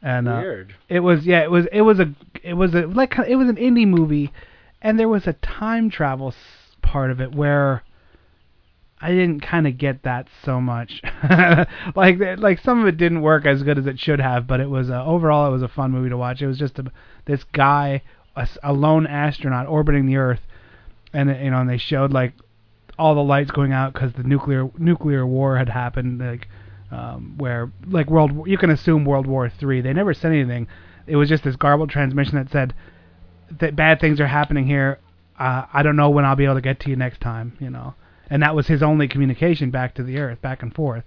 And 0.03 0.29
uh, 0.29 0.39
Weird. 0.41 0.75
it 0.89 1.01
was 1.01 1.27
yeah, 1.27 1.43
it 1.43 1.51
was 1.51 1.67
it 1.73 1.81
was 1.81 1.99
a 1.99 2.15
it 2.45 2.55
was 2.55 2.75
a 2.75 2.83
like 2.83 3.19
it 3.27 3.37
was 3.37 3.49
an 3.49 3.57
indie 3.57 3.89
movie, 3.89 4.33
and 4.83 5.01
there 5.01 5.09
was 5.09 5.27
a 5.27 5.33
time 5.33 5.91
travel 5.91 6.33
part 6.83 7.11
of 7.11 7.21
it 7.21 7.35
where 7.35 7.83
I 9.01 9.11
didn't 9.11 9.41
kind 9.41 9.67
of 9.67 9.79
get 9.79 10.03
that 10.03 10.27
so 10.45 10.61
much. 10.61 11.03
like 11.95 12.19
like 12.39 12.59
some 12.61 12.81
of 12.81 12.87
it 12.89 12.97
didn't 12.97 13.23
work 13.23 13.47
as 13.47 13.63
good 13.63 13.79
as 13.79 13.87
it 13.87 13.99
should 13.99 14.21
have, 14.21 14.47
but 14.47 14.61
it 14.61 14.69
was 14.69 14.91
uh, 14.91 15.05
overall 15.05 15.47
it 15.47 15.53
was 15.53 15.63
a 15.63 15.69
fun 15.69 15.93
movie 15.93 16.09
to 16.09 16.17
watch. 16.17 16.43
It 16.43 16.49
was 16.49 16.59
just 16.59 16.79
a, 16.79 16.91
this 17.25 17.45
guy, 17.45 18.03
a, 18.35 18.49
a 18.65 18.73
lone 18.73 19.07
astronaut 19.07 19.69
orbiting 19.69 20.07
the 20.07 20.17
Earth, 20.17 20.41
and 21.13 21.29
you 21.29 21.51
know, 21.51 21.61
and 21.61 21.71
they 21.71 21.79
showed 21.79 22.13
like 22.13 22.33
all 22.99 23.15
the 23.15 23.23
lights 23.23 23.53
going 23.53 23.73
out 23.73 23.93
because 23.93 24.13
the 24.15 24.25
nuclear 24.25 24.69
nuclear 24.77 25.25
war 25.27 25.57
had 25.57 25.69
happened. 25.69 26.19
Like 26.19 26.49
um, 26.91 27.35
where 27.39 27.71
like 27.87 28.11
world 28.11 28.49
you 28.49 28.59
can 28.59 28.71
assume 28.71 29.05
World 29.05 29.27
War 29.27 29.49
Three. 29.49 29.81
They 29.81 29.93
never 29.93 30.15
said 30.15 30.33
anything. 30.33 30.67
It 31.07 31.17
was 31.17 31.29
just 31.29 31.45
this 31.45 31.57
garbled 31.57 31.91
transmission 31.91 32.35
that 32.37 32.51
said 32.51 32.75
that 33.61 33.77
bad 33.77 34.01
things 34.01 34.21
are 34.21 34.27
happening 34.27 34.67
here. 34.67 34.99
Uh, 35.39 35.67
I 35.73 35.83
don't 35.83 35.97
know 35.97 36.11
when 36.11 36.25
I'll 36.25 36.37
be 36.37 36.45
able 36.45 36.57
to 36.57 36.61
get 36.61 36.81
to 36.81 36.91
you 36.91 36.97
next 36.97 37.21
time. 37.21 37.57
You 37.61 37.71
know, 37.71 37.95
and 38.31 38.43
that 38.43 38.55
was 38.55 38.67
his 38.67 38.83
only 38.83 39.09
communication 39.09 39.71
back 39.71 39.95
to 39.95 40.03
the 40.03 40.19
Earth, 40.19 40.41
back 40.41 40.63
and 40.63 40.75
forth. 40.75 41.05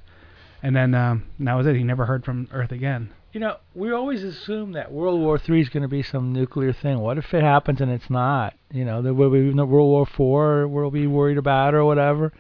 And 0.63 0.75
then 0.75 0.93
um, 0.93 1.23
and 1.39 1.47
that 1.47 1.55
was 1.55 1.65
it. 1.67 1.75
He 1.75 1.83
never 1.83 2.05
heard 2.05 2.23
from 2.23 2.47
Earth 2.51 2.71
again. 2.71 3.09
You 3.33 3.39
know, 3.39 3.57
we 3.73 3.91
always 3.91 4.23
assume 4.23 4.73
that 4.73 4.91
World 4.91 5.19
War 5.21 5.37
Three 5.37 5.61
is 5.61 5.69
going 5.69 5.83
to 5.83 5.89
be 5.89 6.03
some 6.03 6.33
nuclear 6.33 6.73
thing. 6.73 6.99
What 6.99 7.17
if 7.17 7.33
it 7.33 7.43
happens 7.43 7.79
and 7.79 7.89
it's 7.89 8.09
not? 8.09 8.53
You 8.71 8.83
know, 8.83 9.01
there 9.01 9.13
will 9.13 9.31
be 9.31 9.39
no 9.53 9.65
World 9.65 9.89
War 9.89 10.05
Four. 10.05 10.67
We'll 10.67 10.91
be 10.91 11.07
worried 11.07 11.37
about 11.37 11.73
or 11.73 11.85
whatever. 11.85 12.33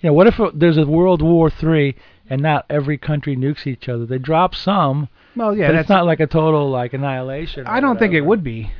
You 0.00 0.10
know, 0.10 0.14
what 0.14 0.26
if 0.26 0.34
there's 0.54 0.78
a 0.78 0.86
World 0.86 1.20
War 1.20 1.50
Three 1.50 1.96
and 2.30 2.40
not 2.42 2.64
every 2.70 2.96
country 2.96 3.36
nukes 3.36 3.66
each 3.66 3.88
other? 3.88 4.06
They 4.06 4.18
drop 4.18 4.54
some, 4.54 5.08
Well, 5.34 5.56
yeah, 5.56 5.68
but 5.68 5.72
that's 5.72 5.82
it's 5.82 5.90
not 5.90 6.06
like 6.06 6.20
a 6.20 6.26
total 6.26 6.70
like 6.70 6.94
annihilation. 6.94 7.66
I 7.66 7.80
don't 7.80 7.98
think 7.98 8.14
it 8.14 8.20
would 8.20 8.44
be. 8.44 8.70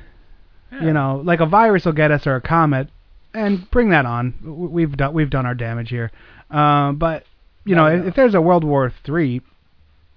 Yeah. 0.71 0.85
You 0.85 0.93
know, 0.93 1.23
like 1.25 1.41
a 1.41 1.47
virus 1.47 1.85
will 1.85 1.93
get 1.93 2.11
us 2.11 2.27
or 2.27 2.37
a 2.37 2.41
comet, 2.41 2.89
and 3.37 3.71
bring 3.71 3.91
that 3.91 4.07
on. 4.07 4.35
We've 4.73 4.97
done 4.97 5.13
we've 5.15 5.31
done 5.31 5.47
our 5.47 5.55
damage 5.55 5.91
here. 5.91 6.11
Um, 6.51 6.97
but 6.97 7.25
you 7.65 7.75
know, 7.77 7.87
Oh, 7.87 8.07
if, 8.09 8.15
there's 8.15 8.35
a 8.35 8.41
World 8.41 8.65
War 8.65 8.93
Three, 9.05 9.43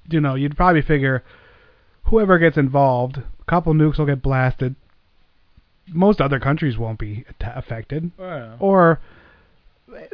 you 0.09 0.21
know, 0.21 0.35
you'd 0.35 0.55
probably 0.55 0.81
figure 0.81 1.23
whoever 2.03 2.39
gets 2.39 2.57
involved, 2.57 3.17
a 3.17 3.23
couple 3.49 3.73
nukes 3.73 3.97
will 3.97 4.05
get 4.05 4.21
blasted. 4.21 4.75
Most 5.87 6.21
other 6.21 6.39
countries 6.39 6.77
won't 6.77 6.99
be 6.99 7.25
affected, 7.41 8.11
Well, 8.17 8.55
or 8.59 8.99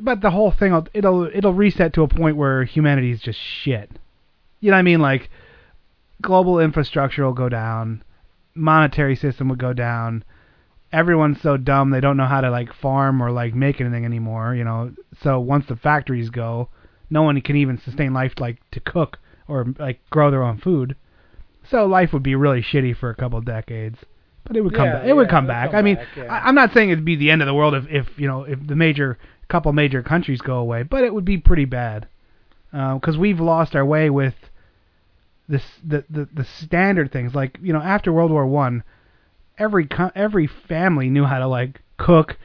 but 0.01 0.21
the 0.21 0.31
whole 0.31 0.51
thing 0.51 0.71
will 0.71 0.87
it'll 0.93 1.25
it'll 1.25 1.53
reset 1.53 1.93
to 1.93 2.01
a 2.03 2.07
point 2.07 2.37
where 2.37 2.63
humanity 2.63 3.11
is 3.11 3.19
just 3.21 3.39
shit. 3.39 3.91
You 4.61 4.71
know 4.71 4.77
what 4.77 4.79
I 4.79 4.83
mean? 4.83 5.01
Like 5.01 5.29
global 6.21 6.59
infrastructure 6.59 7.25
will 7.25 7.33
go 7.33 7.49
down, 7.49 8.03
monetary 8.55 9.17
system 9.17 9.49
would 9.49 9.59
go 9.59 9.73
down. 9.73 10.23
Everyone's 10.95 11.41
so 11.41 11.57
dumb 11.57 11.89
they 11.89 11.99
don't 11.99 12.17
know 12.17 12.25
how 12.25 12.41
to 12.41 12.49
like 12.49 12.73
farm 12.73 13.21
or 13.21 13.29
like 13.31 13.53
make 13.53 13.81
anything 13.81 14.05
anymore, 14.05 14.55
you 14.55 14.63
know. 14.63 14.91
So 15.21 15.39
once 15.39 15.65
the 15.67 15.75
factories 15.75 16.29
go, 16.29 16.69
no 17.09 17.21
one 17.21 17.39
can 17.41 17.57
even 17.57 17.77
sustain 17.77 18.13
life 18.13 18.33
like 18.39 18.57
to 18.71 18.79
cook 18.79 19.19
or 19.47 19.65
like 19.77 19.99
grow 20.09 20.31
their 20.31 20.43
own 20.43 20.57
food. 20.57 20.95
So 21.69 21.85
life 21.85 22.13
would 22.13 22.23
be 22.23 22.35
really 22.35 22.61
shitty 22.61 22.95
for 22.97 23.09
a 23.09 23.15
couple 23.15 23.41
decades. 23.41 23.99
But 24.45 24.55
it 24.55 24.61
would 24.61 24.73
come 24.75 24.85
Yeah, 24.85 24.99
back. 24.99 25.07
It 25.07 25.13
would 25.13 25.29
come 25.29 25.47
back. 25.47 25.71
come 25.71 25.79
I 25.79 25.81
mean, 25.81 25.95
back, 25.95 26.07
yeah. 26.15 26.33
I, 26.33 26.47
I'm 26.47 26.55
not 26.55 26.71
saying 26.73 26.89
it'd 26.91 27.03
be 27.03 27.15
the 27.15 27.31
end 27.31 27.41
of 27.41 27.47
the 27.47 27.53
world 27.53 27.73
if, 27.73 27.85
if 27.89 28.07
you 28.17 28.27
know 28.27 28.43
if 28.43 28.65
the 28.65 28.75
major 28.75 29.17
couple 29.49 29.73
major 29.73 30.01
countries 30.01 30.39
go 30.41 30.57
away, 30.57 30.83
but 30.83 31.03
it 31.03 31.13
would 31.13 31.25
be 31.25 31.37
pretty 31.37 31.65
bad 31.65 32.07
uh, 32.71 32.93
because 32.95 33.17
we've 33.17 33.39
lost 33.39 33.75
our 33.75 33.85
way 33.85 34.09
with 34.09 34.35
this 35.47 35.63
the, 35.83 36.03
the 36.09 36.27
the 36.33 36.43
standard 36.45 37.11
things 37.11 37.35
like 37.35 37.57
you 37.61 37.73
know 37.73 37.81
after 37.81 38.11
World 38.13 38.31
War 38.31 38.45
One, 38.47 38.83
every 39.57 39.85
co- 39.87 40.11
every 40.15 40.47
family 40.47 41.09
knew 41.09 41.25
how 41.25 41.39
to 41.39 41.47
like 41.47 41.81
cook 41.97 42.37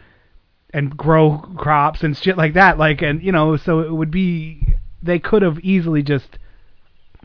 and 0.72 0.96
grow 0.96 1.38
crops 1.56 2.02
and 2.02 2.16
shit 2.16 2.36
like 2.36 2.54
that. 2.54 2.78
Like 2.78 3.02
and 3.02 3.22
you 3.22 3.32
know 3.32 3.56
so 3.56 3.80
it 3.80 3.92
would 3.92 4.10
be 4.10 4.74
they 5.02 5.18
could 5.18 5.42
have 5.42 5.58
easily 5.60 6.02
just 6.02 6.38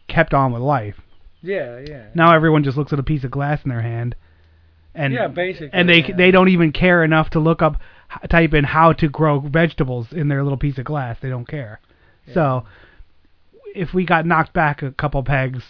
kept 0.07 0.33
on 0.33 0.51
with 0.51 0.61
life. 0.61 0.95
yeah, 1.41 1.79
yeah. 1.85 2.05
Now 2.13 2.33
everyone 2.33 2.63
just 2.63 2.77
looks 2.77 2.93
at 2.93 2.99
a 2.99 3.03
piece 3.03 3.23
of 3.23 3.31
glass 3.31 3.63
in 3.63 3.69
their 3.69 3.81
hand, 3.81 4.15
and 4.93 5.13
Yeah, 5.13 5.27
basically, 5.27 5.69
and 5.73 5.87
they 5.89 6.03
yeah. 6.03 6.15
they 6.15 6.31
don't 6.31 6.49
even 6.49 6.71
care 6.71 7.03
enough 7.03 7.29
to 7.31 7.39
look 7.39 7.61
up, 7.61 7.77
type 8.29 8.53
in 8.53 8.63
how 8.63 8.93
to 8.93 9.09
grow 9.09 9.39
vegetables 9.39 10.11
in 10.13 10.27
their 10.27 10.43
little 10.43 10.57
piece 10.57 10.77
of 10.77 10.85
glass. 10.85 11.17
They 11.21 11.29
don't 11.29 11.47
care. 11.47 11.79
Yeah. 12.27 12.33
So 12.33 12.65
if 13.75 13.93
we 13.93 14.05
got 14.05 14.25
knocked 14.25 14.53
back 14.53 14.81
a 14.81 14.91
couple 14.91 15.21
pegs, 15.23 15.63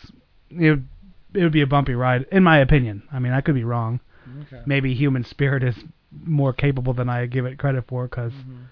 it 0.51 0.69
would, 0.69 0.87
it 1.35 1.43
would 1.43 1.51
be 1.51 1.61
a 1.61 1.67
bumpy 1.67 1.93
ride, 1.93 2.25
in 2.31 2.43
my 2.43 2.59
opinion. 2.59 3.03
I 3.11 3.19
mean, 3.19 3.33
I 3.33 3.41
could 3.41 3.55
be 3.55 3.63
wrong. 3.63 3.99
Okay. 4.43 4.61
Maybe 4.65 4.93
human 4.93 5.23
spirit 5.23 5.63
is 5.63 5.75
more 6.23 6.53
capable 6.53 6.93
than 6.93 7.09
I 7.09 7.25
give 7.25 7.45
it 7.45 7.57
credit 7.57 7.85
for 7.87 8.07
because 8.07 8.31
Mm-hmm. 8.33 8.63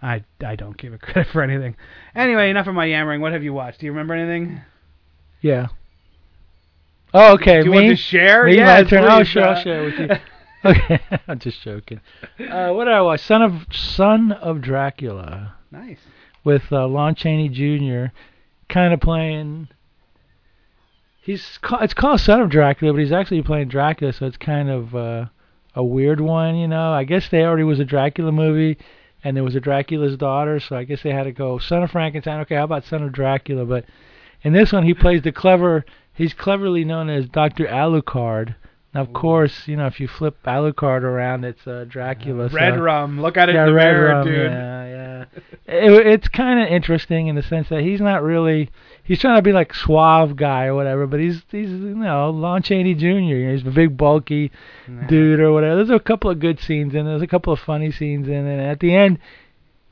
I 0.00 0.22
I 0.46 0.54
don't 0.54 0.76
give 0.76 0.92
it 0.92 1.00
credit 1.02 1.26
for 1.32 1.42
anything. 1.42 1.76
Anyway, 2.14 2.50
enough 2.50 2.68
of 2.68 2.74
my 2.74 2.84
yammering. 2.84 3.20
What 3.20 3.32
have 3.32 3.42
you 3.42 3.52
watched? 3.52 3.80
Do 3.80 3.86
you 3.86 3.92
remember 3.92 4.14
anything? 4.14 4.60
Yeah. 5.40 5.68
Oh, 7.12 7.34
okay. 7.34 7.60
Do 7.60 7.64
you 7.66 7.70
me? 7.72 7.76
want 7.86 7.88
to 7.90 7.96
share? 7.96 8.44
Me, 8.44 8.56
yes, 8.56 8.84
my 8.84 8.88
turn. 8.88 9.04
Oh, 9.04 9.16
please, 9.18 9.28
sure, 9.28 9.42
uh, 9.42 9.54
I'll 9.54 9.62
share 9.62 9.82
with 9.84 9.98
you. 9.98 10.08
okay, 10.64 11.00
I'm 11.28 11.38
just 11.38 11.60
joking. 11.62 12.00
Uh, 12.38 12.70
what 12.72 12.84
did 12.84 12.94
I 12.94 13.00
watch? 13.00 13.22
Son 13.22 13.42
of 13.42 13.66
Son 13.72 14.30
of 14.32 14.60
Dracula 14.60 15.54
nice. 15.70 15.98
with 16.44 16.70
uh, 16.70 16.86
Lon 16.86 17.14
Chaney 17.14 17.48
Jr. 17.48 18.12
kind 18.68 18.92
of 18.94 19.00
playing. 19.00 19.68
He's 21.28 21.58
ca- 21.58 21.80
it's 21.82 21.92
called 21.92 22.20
Son 22.20 22.40
of 22.40 22.48
Dracula, 22.48 22.94
but 22.94 23.00
he's 23.00 23.12
actually 23.12 23.42
playing 23.42 23.68
Dracula, 23.68 24.14
so 24.14 24.24
it's 24.24 24.38
kind 24.38 24.70
of 24.70 24.94
uh, 24.94 25.26
a 25.74 25.84
weird 25.84 26.22
one, 26.22 26.56
you 26.56 26.66
know. 26.66 26.90
I 26.90 27.04
guess 27.04 27.28
they 27.28 27.42
already 27.42 27.64
was 27.64 27.78
a 27.78 27.84
Dracula 27.84 28.32
movie, 28.32 28.78
and 29.22 29.36
there 29.36 29.44
was 29.44 29.54
a 29.54 29.60
Dracula's 29.60 30.16
daughter, 30.16 30.58
so 30.58 30.74
I 30.74 30.84
guess 30.84 31.02
they 31.02 31.12
had 31.12 31.24
to 31.24 31.32
go 31.32 31.58
Son 31.58 31.82
of 31.82 31.90
Frankenstein. 31.90 32.40
Okay, 32.40 32.54
how 32.54 32.64
about 32.64 32.86
Son 32.86 33.02
of 33.02 33.12
Dracula? 33.12 33.66
But 33.66 33.84
in 34.42 34.54
this 34.54 34.72
one, 34.72 34.84
he 34.84 34.94
plays 34.94 35.20
the 35.20 35.30
clever. 35.30 35.84
He's 36.14 36.32
cleverly 36.32 36.86
known 36.86 37.10
as 37.10 37.28
Doctor 37.28 37.66
Alucard. 37.66 38.54
Now, 38.94 39.02
of 39.02 39.12
course, 39.12 39.68
you 39.68 39.76
know 39.76 39.86
if 39.86 40.00
you 40.00 40.08
flip 40.08 40.38
Alucard 40.46 41.02
around, 41.02 41.44
it's 41.44 41.66
uh, 41.66 41.84
Dracula. 41.86 42.48
Red 42.48 42.76
so. 42.76 42.80
rum. 42.80 43.20
Look 43.20 43.36
at 43.36 43.50
it 43.50 43.54
Yeah, 43.54 43.64
in 43.64 43.66
the 43.68 43.74
red 43.74 43.92
mirror, 43.92 44.08
rum, 44.08 44.26
dude. 44.26 44.50
Yeah, 44.50 44.86
yeah. 44.86 45.24
It, 45.66 46.06
it's 46.06 46.28
kind 46.28 46.58
of 46.58 46.68
interesting 46.68 47.26
in 47.26 47.36
the 47.36 47.42
sense 47.42 47.68
that 47.68 47.82
he's 47.82 48.00
not 48.00 48.22
really. 48.22 48.70
He's 49.08 49.20
trying 49.20 49.36
to 49.36 49.42
be 49.42 49.52
like 49.52 49.72
suave 49.72 50.36
guy 50.36 50.66
or 50.66 50.74
whatever, 50.74 51.06
but 51.06 51.18
he's 51.18 51.40
he's 51.50 51.70
you 51.70 51.94
know 51.94 52.28
Lon 52.28 52.62
Chaney 52.62 52.94
Jr. 52.94 53.06
You 53.06 53.46
know, 53.46 53.52
he's 53.52 53.66
a 53.66 53.70
big 53.70 53.96
bulky 53.96 54.52
dude 55.08 55.40
or 55.40 55.50
whatever. 55.50 55.76
There's 55.76 55.98
a 55.98 55.98
couple 55.98 56.30
of 56.30 56.40
good 56.40 56.60
scenes 56.60 56.94
in. 56.94 57.00
it. 57.00 57.04
There's 57.04 57.22
a 57.22 57.26
couple 57.26 57.50
of 57.50 57.58
funny 57.58 57.90
scenes 57.90 58.28
in, 58.28 58.46
it. 58.46 58.52
and 58.52 58.60
at 58.60 58.80
the 58.80 58.94
end, 58.94 59.18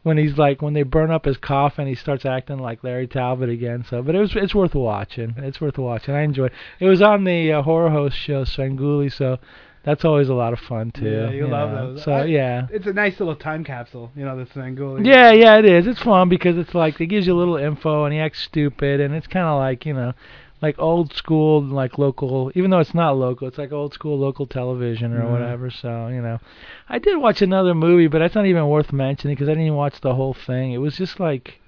when 0.03 0.19
he's 0.19 0.37
like 0.37 0.61
when 0.61 0.75
they 0.75 0.83
burn 0.83 1.11
up 1.11 1.25
his 1.25 1.39
coffin, 1.39 1.87
he 1.87 1.95
starts 1.95 2.27
acting 2.27 2.59
like 2.59 2.85
Larry 2.85 3.07
Talbot 3.07 3.49
again. 3.49 3.87
So, 3.89 4.03
but 4.03 4.15
it 4.15 4.21
was 4.21 4.37
it's 4.37 4.55
worth 4.55 4.75
watching. 4.75 5.33
It's 5.39 5.63
worth 5.63 5.79
watching. 5.79 6.15
I 6.15 6.21
enjoyed. 6.21 6.53
It 6.79 6.85
it 6.85 6.89
was 6.89 7.01
on 7.01 7.25
the 7.25 7.55
uh, 7.55 7.63
horror 7.63 7.89
host 7.89 8.19
show 8.19 8.45
Svengoolie, 8.45 9.11
so 9.11 9.39
that's 9.87 10.05
always 10.05 10.29
a 10.29 10.35
lot 10.35 10.53
of 10.53 10.59
fun 10.59 10.91
too. 10.91 11.09
Yeah, 11.09 11.31
you 11.31 11.47
love 11.47 11.71
know. 11.71 11.95
those. 11.95 12.03
So 12.03 12.13
I- 12.13 12.25
yeah. 12.27 12.67
It's 12.71 12.87
a 12.87 12.93
nice 12.93 13.19
little 13.21 13.37
time 13.37 13.63
capsule, 13.65 14.11
you 14.17 14.25
know, 14.25 14.37
this 14.37 14.49
Svengoolie. 14.51 15.07
Yeah, 15.07 15.31
yeah, 15.33 15.57
it 15.59 15.65
is. 15.65 15.87
It's 15.87 16.03
fun 16.03 16.29
because 16.29 16.59
it's 16.59 16.75
like 16.75 17.01
it 17.01 17.07
gives 17.07 17.27
you 17.27 17.35
a 17.35 17.39
little 17.39 17.57
info, 17.57 18.05
and 18.05 18.13
he 18.13 18.19
acts 18.21 18.41
stupid, 18.43 19.01
and 19.01 19.15
it's 19.15 19.29
kind 19.29 19.47
of 19.47 19.59
like 19.59 19.87
you 19.87 19.95
know, 19.95 20.13
like 20.61 20.79
old 20.81 21.15
school, 21.15 21.63
like 21.63 21.99
local. 21.99 22.51
Even 22.57 22.71
though 22.71 22.81
it's 22.81 22.95
not 22.95 23.17
local, 23.17 23.47
it's 23.47 23.59
like 23.59 23.71
old 23.73 23.95
school 23.95 24.19
local 24.19 24.47
television 24.47 25.13
or 25.15 25.23
Mhm. 25.23 25.31
whatever. 25.31 25.71
So 25.71 26.09
you 26.09 26.21
know, 26.21 26.41
I 26.89 26.99
did 26.99 27.17
watch 27.19 27.41
another 27.41 27.75
movie, 27.75 28.09
but 28.09 28.19
that's 28.19 28.35
not 28.35 28.47
even 28.47 28.67
worth 28.67 28.93
mentioning 28.93 29.37
because 29.37 29.49
I 29.49 29.53
didn't 29.53 29.67
even 29.67 29.77
watch 29.77 30.01
the 30.01 30.15
whole 30.17 30.35
thing. 30.35 30.73
It 30.73 30.79
was 30.79 30.97
just 30.97 31.21
like, 31.21 31.61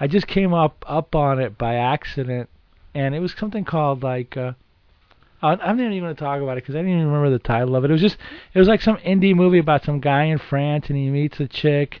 I 0.00 0.08
just 0.08 0.26
came 0.26 0.52
up 0.52 0.84
up 0.88 1.14
on 1.14 1.38
it 1.38 1.56
by 1.56 1.76
accident, 1.76 2.48
and 2.92 3.14
it 3.14 3.20
was 3.20 3.32
something 3.38 3.64
called 3.64 4.02
like. 4.02 4.36
uh 4.36 4.52
I'm 5.42 5.58
not 5.58 5.80
even 5.80 6.00
going 6.00 6.14
to 6.14 6.20
talk 6.20 6.40
about 6.40 6.56
it 6.58 6.62
because 6.62 6.74
I 6.74 6.78
didn't 6.78 6.92
even 6.94 7.06
remember 7.06 7.30
the 7.30 7.38
title 7.38 7.76
of 7.76 7.84
it. 7.84 7.90
It 7.90 7.92
was 7.92 8.00
just, 8.02 8.16
it 8.54 8.58
was 8.58 8.68
like 8.68 8.80
some 8.82 8.96
indie 8.98 9.34
movie 9.34 9.58
about 9.58 9.84
some 9.84 10.00
guy 10.00 10.24
in 10.24 10.38
France 10.38 10.86
and 10.88 10.96
he 10.96 11.08
meets 11.10 11.38
a 11.40 11.46
chick, 11.46 12.00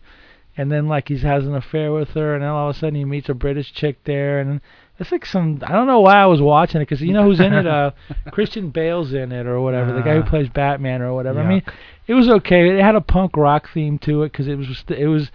and 0.56 0.72
then 0.72 0.88
like 0.88 1.08
he 1.08 1.18
has 1.18 1.46
an 1.46 1.54
affair 1.54 1.92
with 1.92 2.10
her, 2.10 2.34
and 2.34 2.42
then 2.42 2.48
all 2.50 2.70
of 2.70 2.76
a 2.76 2.78
sudden 2.78 2.94
he 2.94 3.04
meets 3.04 3.28
a 3.28 3.34
British 3.34 3.72
chick 3.74 3.98
there, 4.04 4.40
and 4.40 4.60
it's 4.98 5.12
like 5.12 5.26
some 5.26 5.60
I 5.66 5.72
don't 5.72 5.86
know 5.86 6.00
why 6.00 6.14
I 6.16 6.24
was 6.26 6.40
watching 6.40 6.80
it 6.80 6.84
because 6.88 7.02
you 7.02 7.12
know 7.12 7.24
who's 7.24 7.40
in 7.40 7.52
it? 7.52 7.66
Uh, 7.66 7.90
Christian 8.32 8.70
Bale's 8.70 9.12
in 9.12 9.30
it 9.32 9.46
or 9.46 9.60
whatever, 9.60 9.92
the 9.92 10.00
guy 10.00 10.14
who 10.14 10.22
Ah. 10.22 10.28
plays 10.30 10.48
Batman 10.48 11.02
or 11.02 11.12
whatever. 11.12 11.40
I 11.40 11.46
mean, 11.46 11.62
it 12.06 12.14
was 12.14 12.28
okay. 12.30 12.70
It 12.78 12.82
had 12.82 12.94
a 12.96 13.02
punk 13.02 13.36
rock 13.36 13.68
theme 13.74 13.98
to 14.00 14.22
it 14.22 14.32
because 14.32 14.48
it 14.48 14.56
was 14.56 14.82
it 14.88 15.08
was 15.08 15.30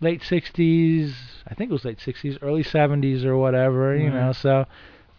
late 0.00 0.22
'60s, 0.22 1.12
I 1.46 1.54
think 1.54 1.70
it 1.70 1.72
was 1.72 1.84
late 1.84 1.98
'60s, 1.98 2.38
early 2.42 2.64
'70s 2.64 3.24
or 3.24 3.36
whatever, 3.36 3.96
you 3.96 4.10
Mhm. 4.10 4.14
know. 4.14 4.32
So. 4.32 4.66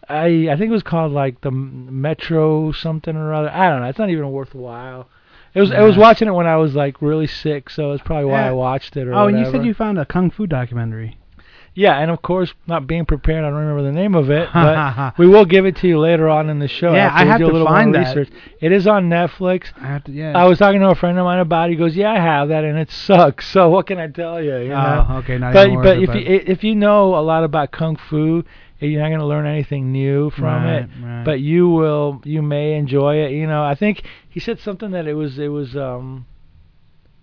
I 0.08 0.48
I 0.50 0.56
think 0.56 0.70
it 0.70 0.74
was 0.74 0.82
called 0.82 1.12
like 1.12 1.40
the 1.40 1.50
Metro 1.50 2.72
something 2.72 3.16
or 3.16 3.32
other. 3.32 3.50
I 3.50 3.68
don't 3.68 3.80
know. 3.80 3.88
It's 3.88 3.98
not 3.98 4.10
even 4.10 4.30
worthwhile. 4.30 5.08
It 5.54 5.60
was 5.60 5.72
I 5.72 5.82
was 5.82 5.96
watching 5.96 6.28
it 6.28 6.32
when 6.32 6.46
I 6.46 6.56
was 6.56 6.74
like 6.74 7.00
really 7.00 7.26
sick, 7.26 7.70
so 7.70 7.92
it's 7.92 8.02
probably 8.02 8.26
why 8.26 8.42
Yeah. 8.42 8.50
I 8.50 8.52
watched 8.52 8.96
it. 8.96 9.08
Or 9.08 9.14
Oh, 9.14 9.26
and 9.26 9.38
you 9.38 9.50
said 9.50 9.64
you 9.64 9.74
found 9.74 9.98
a 9.98 10.04
kung 10.04 10.30
fu 10.30 10.46
documentary. 10.46 11.16
Yeah, 11.76 11.98
and 11.98 12.10
of 12.10 12.22
course, 12.22 12.54
not 12.66 12.86
being 12.86 13.04
prepared, 13.04 13.44
I 13.44 13.50
don't 13.50 13.58
remember 13.58 13.82
the 13.82 13.92
name 13.92 14.14
of 14.14 14.30
it, 14.30 14.48
but 14.54 15.12
we 15.18 15.28
will 15.28 15.44
give 15.44 15.66
it 15.66 15.76
to 15.76 15.86
you 15.86 15.98
later 15.98 16.26
on 16.26 16.48
in 16.48 16.58
the 16.58 16.68
show. 16.68 16.94
Yeah, 16.94 17.10
I 17.12 17.26
have 17.26 17.38
to 17.38 17.64
find 17.66 17.94
that. 17.94 18.16
research. 18.16 18.30
It 18.62 18.72
is 18.72 18.86
on 18.86 19.10
Netflix. 19.10 19.72
I 19.76 19.88
have 19.88 20.04
to. 20.04 20.12
Yeah. 20.12 20.32
I 20.34 20.44
was 20.44 20.58
talking 20.58 20.80
to 20.80 20.88
a 20.88 20.94
friend 20.94 21.18
of 21.18 21.24
mine 21.24 21.38
about 21.38 21.68
it. 21.68 21.72
He 21.72 21.76
goes, 21.76 21.94
"Yeah, 21.94 22.12
I 22.12 22.18
have 22.18 22.48
that, 22.48 22.64
and 22.64 22.78
it 22.78 22.90
sucks." 22.90 23.46
So 23.56 23.68
what 23.70 23.86
can 23.86 23.98
I 23.98 24.08
tell 24.08 24.42
you? 24.42 24.56
you 24.56 24.72
oh, 24.72 24.76
know? 24.76 25.06
Oh, 25.08 25.16
okay. 25.18 25.38
Not 25.38 25.52
But 25.52 25.68
even 25.68 25.82
but 25.82 25.98
if 25.98 26.14
you 26.14 26.22
if 26.26 26.64
you 26.64 26.74
know 26.74 27.14
a 27.14 27.20
lot 27.20 27.44
about 27.44 27.72
kung 27.72 27.96
fu, 27.96 28.42
you're 28.80 29.00
not 29.00 29.08
going 29.08 29.20
to 29.20 29.26
learn 29.26 29.46
anything 29.46 29.90
new 29.92 30.30
from 30.30 30.44
Right, 30.44 30.76
it. 30.82 30.88
right. 31.02 31.24
But 31.24 31.40
you 31.40 31.68
will 31.68 32.20
you 32.24 32.42
may 32.42 32.74
enjoy 32.74 33.16
it. 33.16 33.32
You 33.32 33.46
know, 33.46 33.64
I 33.64 33.74
think 33.74 34.02
he 34.28 34.40
said 34.40 34.58
something 34.60 34.90
that 34.90 35.06
it 35.06 35.14
was 35.14 35.38
it 35.38 35.48
was 35.48 35.74
um 35.76 36.26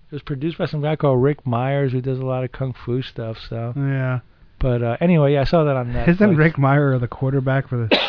it 0.09 0.13
was 0.15 0.21
produced 0.23 0.57
by 0.57 0.65
some 0.65 0.81
guy 0.81 0.95
called 0.95 1.21
Ric 1.23 1.45
Meyers 1.45 1.91
who 1.91 2.01
does 2.01 2.19
a 2.19 2.25
lot 2.25 2.43
of 2.43 2.51
kung 2.51 2.73
fu 2.85 3.01
stuff. 3.01 3.37
So, 3.49 3.73
yeah. 3.75 4.19
but 4.59 4.83
uh, 4.83 4.97
anyway, 5.01 5.33
yeah, 5.33 5.41
I 5.41 5.45
saw 5.45 5.63
that 5.63 5.75
on 5.75 5.87
Netflix. 5.93 6.09
Isn't 6.15 6.35
Rick 6.37 6.57
Meyer 6.57 6.97
the 6.99 7.07
quarterback 7.07 7.67
for 7.69 7.77
the 7.77 7.99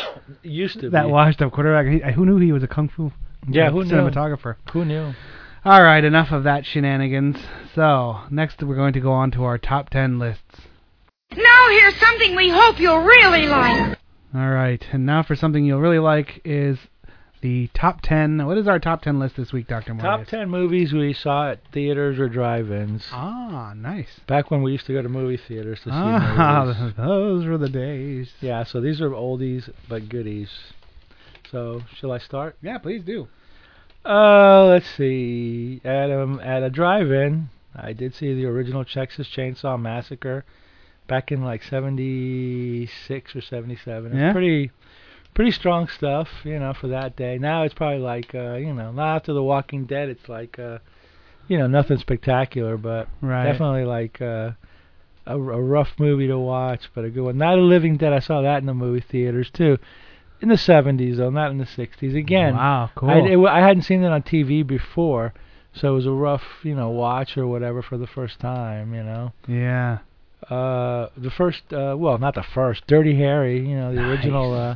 used 0.43 0.79
to 0.81 0.89
that 0.91 1.05
be. 1.05 1.11
washed 1.11 1.41
up 1.41 1.51
quarterback? 1.51 1.87
He, 1.87 2.11
who 2.13 2.25
knew 2.25 2.37
he 2.37 2.51
was 2.51 2.63
a 2.63 2.67
kung 2.67 2.89
fu? 2.89 3.11
Yeah, 3.49 3.69
who 3.71 3.83
knew? 3.83 3.91
cinematographer? 3.91 4.55
Who 4.73 4.85
knew? 4.85 5.13
All 5.63 5.81
right, 5.83 6.03
enough 6.03 6.31
of 6.31 6.43
that 6.43 6.63
shenanigans. 6.65 7.37
So 7.73 8.19
next 8.29 8.61
we're 8.61 8.75
going 8.75 8.93
to 8.93 8.99
go 8.99 9.11
on 9.11 9.31
to 9.31 9.43
our 9.43 9.57
top 9.57 9.89
ten 9.89 10.19
lists. 10.19 10.61
Now 11.37 11.69
here's 11.69 11.95
something 11.99 12.35
we 12.35 12.49
hope 12.49 12.79
you'll 12.79 12.99
really 13.03 13.47
like. 13.47 13.97
All 14.33 14.49
right, 14.49 14.83
and 14.91 15.05
now 15.05 15.23
for 15.23 15.35
something 15.35 15.63
you'll 15.65 15.79
really 15.79 15.99
like 15.99 16.41
is 16.43 16.77
the 17.41 17.69
top 17.73 18.01
ten. 18.01 18.45
What 18.45 18.57
is 18.57 18.67
our 18.67 18.79
top 18.79 19.01
ten 19.01 19.19
list 19.19 19.35
this 19.37 19.53
week, 19.53 19.67
Doctor 19.67 19.93
Morbius? 19.93 20.01
Top 20.01 20.25
ten 20.27 20.49
movies 20.49 20.93
we 20.93 21.13
saw 21.13 21.51
at 21.51 21.59
theaters 21.71 22.19
or 22.19 22.27
drive-ins. 22.27 23.05
Ah, 23.11 23.73
nice. 23.75 24.19
Back 24.27 24.49
when 24.51 24.61
we 24.61 24.71
used 24.73 24.85
to 24.87 24.93
go 24.93 25.01
to 25.01 25.09
movie 25.09 25.37
theaters 25.37 25.79
to 25.83 25.89
see 25.89 25.91
Ah, 25.93 26.65
movies. 26.65 26.93
those 26.97 27.45
were 27.45 27.57
the 27.57 27.69
days. 27.69 28.31
Yeah, 28.41 28.63
so 28.63 28.81
these 28.81 28.99
are 29.01 29.09
oldies 29.11 29.69
but 29.87 30.09
goodies. 30.09 30.49
So, 31.51 31.83
shall 31.95 32.11
I 32.11 32.17
start? 32.17 32.57
Yeah, 32.61 32.77
please 32.79 33.03
do. 33.03 33.27
Uh, 34.03 34.65
let's 34.65 34.87
see. 34.97 35.81
At 35.83 36.11
um 36.11 36.39
at 36.41 36.61
a 36.63 36.69
drive-in, 36.69 37.49
I 37.75 37.93
did 37.93 38.13
see 38.15 38.33
the 38.33 38.45
original 38.45 38.83
Texas 38.85 39.27
Chainsaw 39.27 39.79
Massacre 39.79 40.43
back 41.07 41.31
in 41.31 41.43
like 41.43 41.63
'76 41.63 43.35
or 43.35 43.41
'77. 43.41 44.11
It's 44.11 44.19
Yeah? 44.19 44.31
pretty 44.31 44.71
pretty 45.33 45.51
strong 45.51 45.87
stuff, 45.87 46.29
you 46.43 46.57
know, 46.59 46.73
for 46.73 46.87
that 46.87 47.15
day. 47.15 47.37
Now 47.37 47.63
it's 47.63 47.73
probably 47.73 47.99
like 47.99 48.33
uh, 48.33 48.55
you 48.55 48.73
know, 48.73 48.91
not 48.91 49.17
after 49.17 49.33
The 49.33 49.43
Walking 49.43 49.85
Dead, 49.85 50.09
it's 50.09 50.29
like 50.29 50.57
uh, 50.59 50.79
you 51.47 51.57
know, 51.57 51.67
nothing 51.67 51.97
spectacular, 51.97 52.77
but 52.77 53.07
Right. 53.21 53.43
definitely 53.45 53.85
like 53.85 54.21
uh, 54.21 54.51
a, 55.25 55.35
a 55.37 55.61
rough 55.61 55.93
movie 55.99 56.27
to 56.27 56.39
watch, 56.39 56.89
but 56.93 57.05
a 57.05 57.09
good 57.09 57.23
one. 57.23 57.41
Of 57.41 57.57
the 57.57 57.63
Living 57.63 57.97
Dead, 57.97 58.13
I 58.13 58.19
saw 58.19 58.41
that 58.41 58.59
in 58.59 58.65
the 58.65 58.73
movie 58.73 59.01
theaters 59.01 59.49
too. 59.51 59.77
In 60.41 60.49
the 60.49 60.55
70s 60.55 61.17
though, 61.17 61.29
not 61.29 61.51
in 61.51 61.57
the 61.57 61.65
60s. 61.65 62.15
Again, 62.15 62.55
Wow, 62.55 62.89
cool. 62.95 63.09
I, 63.09 63.17
it, 63.19 63.37
I 63.45 63.59
hadn't 63.61 63.83
seen 63.83 64.03
it 64.03 64.11
on 64.11 64.21
TV 64.23 64.65
before, 64.67 65.33
so 65.73 65.91
it 65.93 65.95
was 65.95 66.05
a 66.05 66.11
rough, 66.11 66.43
you 66.63 66.75
know, 66.75 66.89
watch 66.89 67.37
or 67.37 67.47
whatever 67.47 67.81
for 67.81 67.97
the 67.97 68.07
first 68.07 68.39
time, 68.39 68.93
you 68.93 69.03
know. 69.03 69.31
yeah. 69.47 69.99
Uh, 70.49 71.09
the 71.17 71.31
first, 71.31 71.61
uh, 71.71 71.95
well, 71.97 72.17
not 72.17 72.35
the 72.35 72.45
first, 72.53 72.85
Dirty 72.87 73.15
Harry, 73.17 73.57
you 73.57 73.75
know, 73.75 73.93
the 73.93 74.01
original 74.01 74.53
uh, 74.53 74.75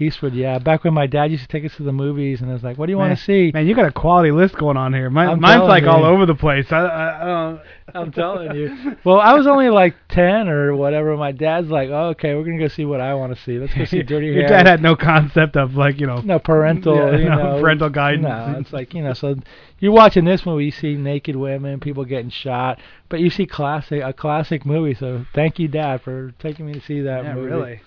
Eastwood. 0.00 0.34
Yeah, 0.34 0.58
back 0.58 0.84
when 0.84 0.94
my 0.94 1.06
dad 1.06 1.30
used 1.30 1.42
to 1.42 1.48
take 1.48 1.64
us 1.64 1.76
to 1.76 1.82
the 1.82 1.92
movies, 1.92 2.40
and 2.40 2.50
I 2.50 2.54
was 2.54 2.62
like, 2.62 2.78
"What 2.78 2.86
do 2.86 2.92
you 2.92 2.98
want 2.98 3.16
to 3.16 3.22
see?" 3.22 3.50
Man, 3.52 3.66
you 3.66 3.74
got 3.74 3.86
a 3.86 3.92
quality 3.92 4.30
list 4.30 4.56
going 4.56 4.76
on 4.76 4.92
here. 4.94 5.06
I'm 5.06 5.40
mine's 5.40 5.62
like 5.62 5.84
all 5.84 6.04
over 6.04 6.26
the 6.26 6.34
place. 6.34 6.70
I, 6.70 6.78
I, 6.78 7.22
I 7.22 7.24
don't. 7.24 7.60
I'm 7.94 8.12
telling 8.12 8.54
you. 8.54 8.96
Well, 9.04 9.18
I 9.18 9.32
was 9.32 9.46
only 9.46 9.70
like 9.70 9.94
10 10.10 10.48
or 10.48 10.76
whatever. 10.76 11.16
My 11.16 11.32
dad's 11.32 11.68
like, 11.68 11.88
oh, 11.90 12.08
"Okay, 12.10 12.34
we're 12.34 12.44
gonna 12.44 12.58
go 12.58 12.68
see 12.68 12.84
what 12.84 13.00
I 13.00 13.14
want 13.14 13.34
to 13.34 13.42
see. 13.42 13.58
Let's 13.58 13.74
go 13.74 13.84
see 13.84 14.02
Dirty 14.04 14.26
Your 14.26 14.34
Harry." 14.36 14.48
dad 14.48 14.66
had 14.66 14.82
no 14.82 14.94
concept 14.94 15.56
of 15.56 15.74
like 15.74 15.98
you 15.98 16.06
know. 16.06 16.20
no 16.20 16.38
parental, 16.38 16.96
Yeah, 16.96 17.16
you 17.16 17.28
no 17.28 17.36
know, 17.36 17.60
parental 17.62 17.88
guidance. 17.88 18.22
No, 18.24 18.56
it's 18.60 18.72
like 18.72 18.94
you 18.94 19.02
know. 19.02 19.14
So 19.14 19.36
you're 19.78 19.92
watching 19.92 20.24
this 20.24 20.44
movie, 20.44 20.66
you 20.66 20.70
see 20.70 20.94
naked 20.96 21.36
women, 21.36 21.80
people 21.80 22.04
getting 22.04 22.30
shot, 22.30 22.78
but 23.08 23.20
you 23.20 23.30
see 23.30 23.46
classic 23.46 24.02
a 24.02 24.12
classic 24.12 24.66
movie. 24.66 24.94
So 24.94 25.24
thank 25.34 25.58
you, 25.58 25.68
Dad, 25.68 26.02
for 26.02 26.32
taking 26.38 26.66
me 26.66 26.74
to 26.74 26.80
see 26.80 27.00
that 27.02 27.24
yeah, 27.24 27.34
movie. 27.34 27.46
really. 27.46 27.80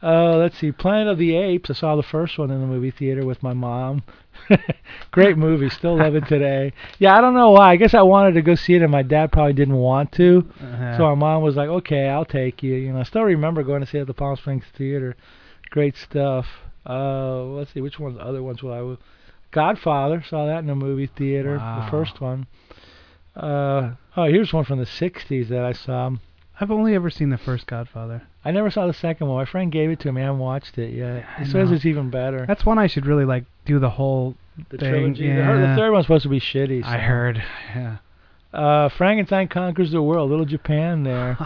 Uh, 0.00 0.36
let's 0.36 0.58
see, 0.58 0.70
Planet 0.70 1.08
of 1.08 1.18
the 1.18 1.34
Apes. 1.36 1.70
I 1.70 1.74
saw 1.74 1.96
the 1.96 2.04
first 2.04 2.38
one 2.38 2.50
in 2.50 2.60
the 2.60 2.66
movie 2.66 2.92
theater 2.92 3.26
with 3.26 3.42
my 3.42 3.52
mom. 3.52 4.04
Great 5.10 5.36
movie, 5.36 5.68
still 5.70 5.96
love 5.96 6.14
it 6.14 6.26
today. 6.28 6.72
Yeah, 7.00 7.16
I 7.16 7.20
don't 7.20 7.34
know 7.34 7.50
why. 7.50 7.72
I 7.72 7.76
guess 7.76 7.94
I 7.94 8.02
wanted 8.02 8.34
to 8.34 8.42
go 8.42 8.54
see 8.54 8.74
it, 8.74 8.82
and 8.82 8.92
my 8.92 9.02
dad 9.02 9.32
probably 9.32 9.54
didn't 9.54 9.76
want 9.76 10.12
to. 10.12 10.48
Uh-huh. 10.62 10.96
So 10.96 11.04
our 11.04 11.16
mom 11.16 11.42
was 11.42 11.56
like, 11.56 11.68
"Okay, 11.68 12.08
I'll 12.08 12.24
take 12.24 12.62
you." 12.62 12.74
You 12.74 12.92
know, 12.92 13.00
I 13.00 13.02
still 13.02 13.24
remember 13.24 13.64
going 13.64 13.80
to 13.80 13.86
see 13.86 13.98
it 13.98 14.02
at 14.02 14.06
the 14.06 14.14
Palm 14.14 14.36
Springs 14.36 14.64
Theater. 14.76 15.16
Great 15.70 15.96
stuff. 15.96 16.46
Uh, 16.88 17.42
let's 17.42 17.72
see, 17.72 17.80
which 17.80 17.98
ones? 17.98 18.18
Other 18.20 18.42
ones 18.42 18.62
will 18.62 18.72
I 18.72 18.80
will, 18.80 18.98
Godfather. 19.50 20.22
Saw 20.28 20.46
that 20.46 20.60
in 20.60 20.66
the 20.66 20.76
movie 20.76 21.10
theater. 21.16 21.56
Wow. 21.56 21.84
The 21.84 21.90
first 21.90 22.20
one. 22.20 22.46
Uh, 23.34 23.94
oh, 24.16 24.24
here's 24.24 24.52
one 24.52 24.64
from 24.64 24.78
the 24.78 24.86
'60s 24.86 25.48
that 25.48 25.64
I 25.64 25.72
saw. 25.72 26.10
I've 26.60 26.70
only 26.70 26.94
ever 26.94 27.10
seen 27.10 27.30
the 27.30 27.38
first 27.38 27.66
Godfather. 27.66 28.22
I 28.44 28.50
never 28.52 28.70
saw 28.70 28.86
the 28.86 28.92
second 28.92 29.26
one. 29.28 29.36
My 29.36 29.44
friend 29.44 29.70
gave 29.70 29.90
it 29.90 30.00
to 30.00 30.12
me. 30.12 30.22
I 30.22 30.26
haven't 30.26 30.40
watched 30.40 30.78
it 30.78 30.94
yet. 30.94 31.24
I 31.36 31.40
He 31.40 31.44
says 31.50 31.70
know. 31.70 31.76
it's 31.76 31.84
even 31.86 32.08
better. 32.10 32.44
That's 32.46 32.64
one 32.64 32.78
I 32.78 32.86
should 32.86 33.04
really 33.06 33.24
like 33.24 33.44
do 33.66 33.78
the 33.78 33.90
whole. 33.90 34.36
the 34.70 34.78
thing, 34.78 34.90
trilogy. 34.90 35.28
The, 35.28 35.34
the 35.42 35.74
third 35.76 35.92
one's 35.92 36.04
supposed 36.06 36.22
to 36.22 36.28
be 36.28 36.40
shitty. 36.40 36.84
I 36.84 36.98
heard. 36.98 37.42
Yeah. 37.74 37.96
Uh, 38.52 38.88
Frankenstein 38.96 39.46
conquers 39.48 39.90
the 39.92 40.00
world. 40.00 40.30
Little 40.30 40.46
Japan 40.46 41.02
there, 41.04 41.36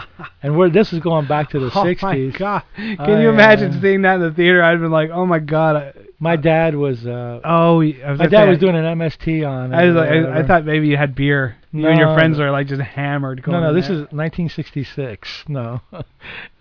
and 0.41 0.55
where 0.57 0.69
this 0.69 0.93
is 0.93 0.99
going 0.99 1.27
back 1.27 1.49
to 1.49 1.59
the 1.59 1.65
oh 1.75 1.83
'60s. 1.83 2.01
my 2.01 2.37
god! 2.37 2.63
Can 2.77 2.97
Oh, 2.99 3.19
you 3.21 3.29
imagine 3.29 3.73
yeah. 3.73 3.81
seeing 3.81 4.01
that 4.03 4.15
in 4.15 4.21
the 4.21 4.31
theater? 4.31 4.63
I'd 4.63 4.79
been 4.79 4.89
like, 4.91 5.09
oh 5.11 5.25
my 5.25 5.39
god. 5.39 5.75
I, 5.75 5.93
My 6.19 6.37
dad 6.37 6.75
was. 6.75 7.05
Uh, 7.05 7.41
oh, 7.43 7.79
was 7.79 7.93
my 8.19 8.27
dad 8.27 8.45
say, 8.45 8.49
was 8.49 8.59
doing 8.59 8.75
an 8.77 8.85
MST 8.97 9.45
on. 9.45 9.73
it 9.73 9.75
I 9.75 9.85
was 9.87 9.95
like, 9.95 10.09
I, 10.09 10.39
I 10.39 10.47
thought 10.47 10.63
maybe 10.63 10.87
you 10.87 10.95
had 10.95 11.13
beer. 11.13 11.57
You 11.73 11.87
and 11.87 11.99
your 11.99 12.13
friends 12.15 12.39
are 12.39 12.51
like 12.51 12.67
just 12.67 12.81
hammered. 12.81 13.43
No, 13.45 13.59
no, 13.59 13.73
this 13.73 13.87
there. 13.87 13.95
is 13.97 14.01
1966. 14.13 15.43
No, 15.49 15.81
uh, 15.91 16.03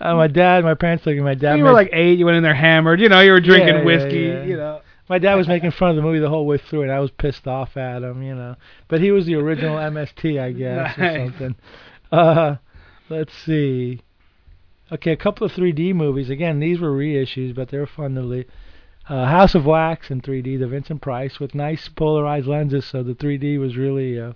my 0.01 0.27
dad, 0.27 0.65
my 0.65 0.75
parents 0.75 1.05
took 1.05 1.15
me. 1.15 1.21
My 1.21 1.35
dad. 1.35 1.57
You 1.59 1.65
were 1.65 1.73
like 1.73 1.91
eight. 1.93 2.19
You 2.19 2.25
went 2.27 2.39
in 2.39 2.43
there 2.43 2.55
hammered. 2.55 2.99
You 3.01 3.09
know, 3.09 3.21
you 3.21 3.31
were 3.31 3.41
drinking 3.41 3.69
Yeah, 3.69 3.79
yeah, 3.79 3.85
whiskey. 3.85 4.19
yeah. 4.21 4.43
You 4.45 4.57
know. 4.57 4.81
My 5.09 5.19
dad 5.19 5.35
was 5.35 5.49
making 5.49 5.73
fun 5.73 5.91
of 5.91 5.97
the 5.97 6.03
movie 6.03 6.21
the 6.21 6.29
whole 6.29 6.47
way 6.47 6.59
through, 6.59 6.83
and 6.83 6.93
I 6.93 7.01
was 7.01 7.11
pissed 7.11 7.47
off 7.47 7.77
at 7.77 8.03
him. 8.03 8.23
You 8.23 8.35
know, 8.35 8.57
but 8.89 9.01
he 9.01 9.11
was 9.11 9.27
the 9.27 9.35
original 9.35 9.77
MST, 9.79 10.41
I 10.41 10.53
guess, 10.53 10.99
or 10.99 11.19
something. 11.19 11.57
Uh, 12.11 12.57
let's 13.09 13.33
see. 13.35 14.01
Okay, 14.91 15.13
a 15.13 15.17
couple 15.17 15.47
of 15.47 15.53
3D 15.53 15.95
movies. 15.95 16.29
Again, 16.29 16.61
these 16.61 16.79
were 16.79 16.93
reissues, 16.93 17.55
but 17.55 17.71
they 17.71 17.79
were 17.79 17.87
fun 17.87 18.15
to 18.15 18.21
leave. 18.21 18.47
Uh, 19.09 19.25
House 19.27 19.55
of 19.55 19.65
Wax 19.65 20.11
in 20.11 20.21
3D, 20.21 20.59
the 20.59 20.67
Vincent 20.67 21.01
Price 21.01 21.41
with 21.41 21.55
nice 21.55 21.89
polarized 21.89 22.47
lenses, 22.47 22.85
so 22.85 23.03
the 23.03 23.15
3D 23.15 23.59
was 23.59 23.77
really 23.77 24.21
uh, 24.21 24.33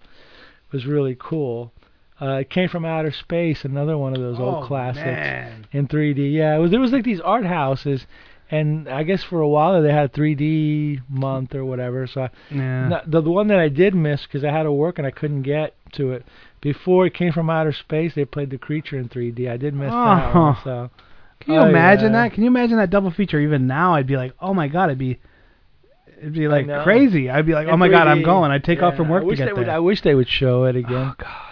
was 0.72 0.86
really 0.86 1.16
cool. 1.18 1.72
Uh, 2.20 2.38
it 2.40 2.50
came 2.50 2.68
from 2.68 2.84
outer 2.84 3.12
space, 3.12 3.64
another 3.64 3.98
one 3.98 4.14
of 4.14 4.22
those 4.22 4.40
old 4.40 4.64
oh, 4.64 4.66
classics 4.66 5.04
Man. 5.04 5.66
in 5.72 5.86
3D. 5.86 6.32
Yeah, 6.32 6.56
it 6.56 6.58
was. 6.58 6.70
There 6.70 6.80
was 6.80 6.92
like 6.92 7.04
these 7.04 7.20
art 7.20 7.44
houses, 7.44 8.06
and 8.50 8.88
I 8.88 9.02
guess 9.02 9.22
for 9.24 9.40
a 9.40 9.48
while 9.48 9.82
they 9.82 9.92
had 9.92 10.10
a 10.10 10.12
3D 10.12 11.02
month 11.08 11.54
or 11.54 11.64
whatever. 11.64 12.06
So 12.06 12.22
I, 12.22 12.30
Yeah. 12.50 12.88
no, 12.88 13.00
the, 13.06 13.20
the 13.22 13.30
one 13.30 13.48
that 13.48 13.58
I 13.58 13.68
did 13.68 13.94
miss 13.94 14.22
because 14.22 14.44
I 14.44 14.50
had 14.52 14.62
to 14.64 14.72
work 14.72 14.98
and 14.98 15.06
I 15.06 15.10
couldn't 15.10 15.42
get 15.42 15.74
to 15.92 16.12
it 16.12 16.24
before 16.60 17.06
it 17.06 17.14
came 17.14 17.32
from 17.32 17.50
outer 17.50 17.72
space. 17.72 18.14
They 18.14 18.24
played 18.24 18.50
the 18.50 18.58
creature 18.58 18.96
in 18.98 19.08
3D. 19.08 19.48
I 19.50 19.56
did 19.56 19.74
miss 19.74 19.90
that 19.92 20.34
Oh. 20.34 20.40
one. 20.40 20.56
So 20.64 20.90
Can 21.40 21.54
you 21.54 21.60
Oh, 21.60 21.66
imagine 21.68 22.12
yeah. 22.12 22.22
that? 22.24 22.32
Can 22.34 22.42
you 22.44 22.48
imagine 22.48 22.76
that 22.78 22.90
double 22.90 23.10
feature? 23.10 23.40
Even 23.40 23.66
now, 23.66 23.94
I'd 23.94 24.06
be 24.06 24.16
like, 24.16 24.32
oh 24.40 24.54
my 24.54 24.68
god, 24.68 24.86
it'd 24.86 24.98
be, 24.98 25.18
it'd 26.18 26.32
be 26.32 26.48
like 26.48 26.66
crazy. 26.84 27.28
I'd 27.28 27.46
be 27.46 27.52
like, 27.52 27.66
oh 27.66 27.70
In 27.70 27.74
oh 27.74 27.78
my 27.78 27.88
god, 27.88 28.06
I'm 28.08 28.22
going. 28.22 28.50
I'd 28.52 28.64
take 28.64 28.80
off 28.82 28.96
from 28.96 29.08
work 29.08 29.20
I 29.20 29.24
to 29.24 29.26
wish 29.26 29.38
get 29.38 29.46
they 29.46 29.52
would, 29.52 29.66
there. 29.66 29.74
I 29.74 29.78
wish 29.80 30.00
they 30.02 30.14
would 30.14 30.28
show 30.28 30.64
it 30.64 30.76
again. 30.76 30.94
Oh 30.94 31.14
god. 31.18 31.42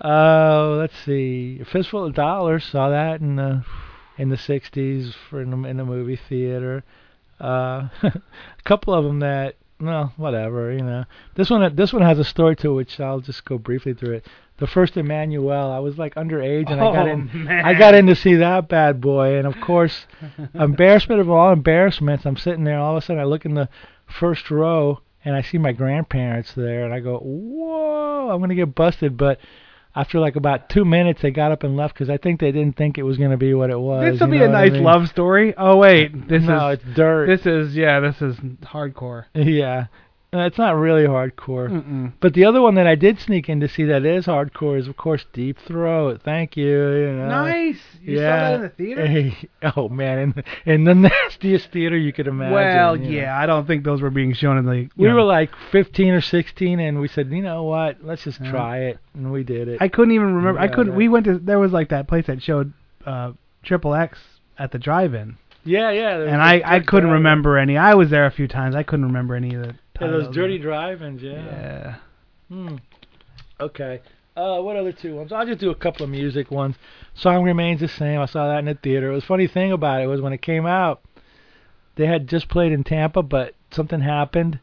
Oh, 0.00 0.76
let's 0.80 0.94
see. 1.04 1.58
A 1.62 1.64
Fistful 1.64 2.04
of 2.04 2.14
Dollars. 2.14 2.64
Saw 2.64 2.90
that 2.90 3.20
in 3.20 3.36
the 3.36 3.64
in 4.18 4.28
the 4.28 4.36
'60s 4.36 5.14
for 5.28 5.40
in 5.42 5.50
the, 5.50 5.68
in 5.68 5.76
the 5.76 5.84
movie 5.84 6.18
theater. 6.28 6.84
Uh, 7.40 7.88
a 8.02 8.12
couple 8.64 8.94
of 8.94 9.04
them 9.04 9.20
that 9.20 9.56
well, 9.80 10.12
whatever, 10.16 10.72
you 10.72 10.82
know. 10.82 11.04
This 11.34 11.50
one 11.50 11.74
this 11.74 11.92
one 11.92 12.02
has 12.02 12.18
a 12.18 12.24
story 12.24 12.56
to 12.56 12.70
it, 12.70 12.74
which 12.74 13.00
I'll 13.00 13.20
just 13.20 13.44
go 13.44 13.58
briefly 13.58 13.92
through 13.94 14.14
it. 14.14 14.26
The 14.58 14.68
first 14.68 14.94
Emmanuelle, 14.94 15.72
I 15.72 15.80
was 15.80 15.98
like 15.98 16.14
underage 16.14 16.70
and 16.70 16.80
I 16.80 16.92
got 16.92 17.08
Oh, 17.08 17.10
in 17.10 17.44
man. 17.44 17.64
I 17.64 17.74
got 17.74 17.94
in 17.96 18.06
to 18.06 18.14
see 18.14 18.36
that 18.36 18.68
bad 18.68 19.00
boy 19.00 19.36
and 19.36 19.48
of 19.48 19.60
course 19.60 20.06
embarrassment 20.54 21.20
of 21.20 21.28
all 21.28 21.52
embarrassments, 21.52 22.24
I'm 22.24 22.36
sitting 22.36 22.62
there 22.62 22.78
all 22.78 22.96
of 22.96 23.02
a 23.02 23.04
sudden 23.04 23.20
I 23.20 23.24
look 23.24 23.44
in 23.44 23.54
the 23.54 23.68
first 24.06 24.52
row 24.52 25.00
and 25.24 25.34
I 25.34 25.42
see 25.42 25.58
my 25.58 25.72
grandparents 25.72 26.52
there 26.54 26.84
and 26.84 26.94
I 26.94 27.00
go, 27.00 27.18
"Whoa, 27.18 28.30
I'm 28.30 28.38
going 28.38 28.50
to 28.50 28.54
get 28.54 28.74
busted." 28.74 29.16
But 29.16 29.40
after 29.96 30.18
like 30.20 30.36
about 30.36 30.68
2 30.68 30.84
minutes 30.84 31.20
they 31.22 31.30
got 31.30 31.52
up 31.52 31.62
and 31.62 31.76
left 31.76 31.94
cuz 31.94 32.10
I 32.10 32.16
think 32.16 32.40
they 32.40 32.52
didn't 32.52 32.76
think 32.76 32.98
it 32.98 33.02
was 33.02 33.16
going 33.18 33.30
to 33.30 33.36
be 33.36 33.54
what 33.54 33.70
it 33.70 33.78
was. 33.78 34.12
This 34.12 34.20
will 34.20 34.28
be 34.28 34.38
a 34.38 34.46
what 34.48 34.54
I 34.54 34.64
nice 34.64 34.72
mean? 34.72 34.82
love 34.84 35.08
story. 35.08 35.54
Oh 35.56 35.76
wait, 35.76 36.28
this 36.28 36.42
no, 36.42 36.68
is 36.70 36.78
it's 36.80 36.96
dirt. 36.96 37.26
this 37.26 37.46
is 37.46 37.76
yeah, 37.76 38.00
this 38.00 38.20
is 38.22 38.36
hardcore. 38.62 39.24
yeah. 39.34 39.86
Uh, 40.34 40.46
It's 40.46 40.58
not 40.58 40.72
really 40.76 41.04
hardcore. 41.04 41.68
Mm-mm. 41.70 42.12
But 42.20 42.34
the 42.34 42.44
other 42.44 42.60
one 42.60 42.74
that 42.74 42.86
I 42.88 42.96
did 42.96 43.20
sneak 43.20 43.48
in 43.48 43.60
to 43.60 43.68
see 43.68 43.84
that 43.84 44.04
is 44.04 44.26
hardcore 44.26 44.76
is 44.78 44.88
of 44.88 44.96
course 44.96 45.24
Deep 45.32 45.58
Throat. 45.66 46.20
Thank 46.24 46.56
you. 46.56 46.66
You 46.66 47.12
know. 47.12 47.28
Nice. 47.28 47.78
You 48.02 48.18
yeah. 48.20 48.20
saw 48.20 48.48
that 48.50 48.54
in 48.56 48.62
the 48.62 48.68
theater? 48.70 49.06
Hey, 49.06 49.48
oh 49.76 49.88
man, 49.88 50.18
in 50.18 50.30
the, 50.32 50.44
in 50.72 50.84
the 50.84 50.94
nastiest 51.08 51.70
theater 51.70 51.96
you 51.96 52.12
could 52.12 52.26
imagine. 52.26 52.52
well, 52.54 52.96
you 52.96 53.04
know. 53.04 53.10
yeah, 53.22 53.38
I 53.38 53.46
don't 53.46 53.66
think 53.66 53.84
those 53.84 54.02
were 54.02 54.10
being 54.10 54.32
shown 54.34 54.58
in 54.58 54.64
the. 54.66 54.88
We 54.96 55.06
know, 55.08 55.14
were 55.14 55.22
like 55.22 55.50
15 55.70 56.08
or 56.12 56.20
16, 56.20 56.80
and 56.80 57.00
we 57.00 57.06
said, 57.08 57.30
you 57.30 57.40
know 57.42 57.62
what? 57.62 58.02
Let's 58.04 58.24
just 58.24 58.40
Yeah. 58.40 58.50
try 58.50 58.78
it, 58.80 58.98
and 59.14 59.30
we 59.30 59.44
did 59.44 59.68
it. 59.68 59.80
I 59.80 59.88
couldn't 59.88 60.14
even 60.14 60.34
remember. 60.34 60.58
I 60.60 60.68
couldn't. 60.68 60.96
We 60.96 61.08
went 61.08 61.26
to. 61.26 61.38
There 61.38 61.58
was 61.60 61.72
like 61.72 61.90
that 61.90 62.08
place 62.08 62.26
that 62.26 62.42
showed 62.42 62.72
uh 63.06 63.32
Triple 63.62 63.94
X 63.94 64.18
at 64.58 64.72
the 64.72 64.78
drive-in, 64.78 65.36
yeah, 65.64 65.90
yeah. 65.90 66.18
and 66.18 66.42
I 66.42 66.62
I 66.64 66.80
couldn't 66.80 67.10
remember 67.10 67.56
any. 67.58 67.76
I 67.78 67.94
was 67.94 68.10
there 68.10 68.26
a 68.26 68.30
few 68.30 68.48
times. 68.48 68.74
I 68.74 68.82
couldn't 68.82 69.06
remember 69.06 69.34
any 69.36 69.54
of 69.54 69.62
the. 69.62 69.74
Yeah, 70.00 70.08
those 70.08 70.34
dirty 70.34 70.58
drive-ins. 70.58 71.22
Yeah. 71.22 71.32
Yeah. 71.32 71.94
Hmm. 72.48 72.76
Okay. 73.60 74.00
Uh, 74.36 74.60
what 74.60 74.76
other 74.76 74.92
two 74.92 75.14
ones? 75.14 75.32
I'll 75.32 75.46
just 75.46 75.60
do 75.60 75.70
a 75.70 75.74
couple 75.74 76.02
of 76.02 76.10
music 76.10 76.50
ones. 76.50 76.74
Song 77.14 77.44
remains 77.44 77.80
the 77.80 77.88
same. 77.88 78.20
I 78.20 78.26
saw 78.26 78.48
that 78.48 78.58
in 78.58 78.64
the 78.64 78.74
theater. 78.74 79.12
It 79.12 79.14
was 79.14 79.24
funny 79.24 79.46
thing 79.46 79.70
about 79.70 80.02
it 80.02 80.06
was 80.06 80.20
when 80.20 80.32
it 80.32 80.42
came 80.42 80.66
out, 80.66 81.02
they 81.94 82.06
had 82.06 82.26
just 82.26 82.48
played 82.48 82.72
in 82.72 82.82
Tampa, 82.82 83.22
but 83.22 83.54
something 83.70 84.00
happened 84.00 84.58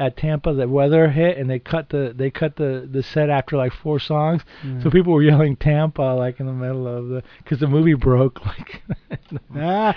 at 0.00 0.16
Tampa. 0.16 0.54
The 0.54 0.66
weather 0.66 1.08
hit, 1.10 1.36
and 1.36 1.48
they 1.48 1.58
cut 1.58 1.90
the 1.90 2.12
they 2.16 2.30
cut 2.30 2.56
the 2.56 2.88
the 2.90 3.02
set 3.02 3.28
after 3.30 3.56
like 3.56 3.72
four 3.72 4.00
songs. 4.00 4.42
Mm. 4.62 4.82
So 4.82 4.90
people 4.90 5.12
were 5.12 5.22
yelling 5.22 5.56
Tampa 5.56 6.02
like 6.02 6.40
in 6.40 6.46
the 6.46 6.52
middle 6.52 6.88
of 6.88 7.08
the 7.08 7.22
because 7.44 7.60
the 7.60 7.68
movie 7.68 7.94
broke 7.94 8.44
like. 8.46 8.82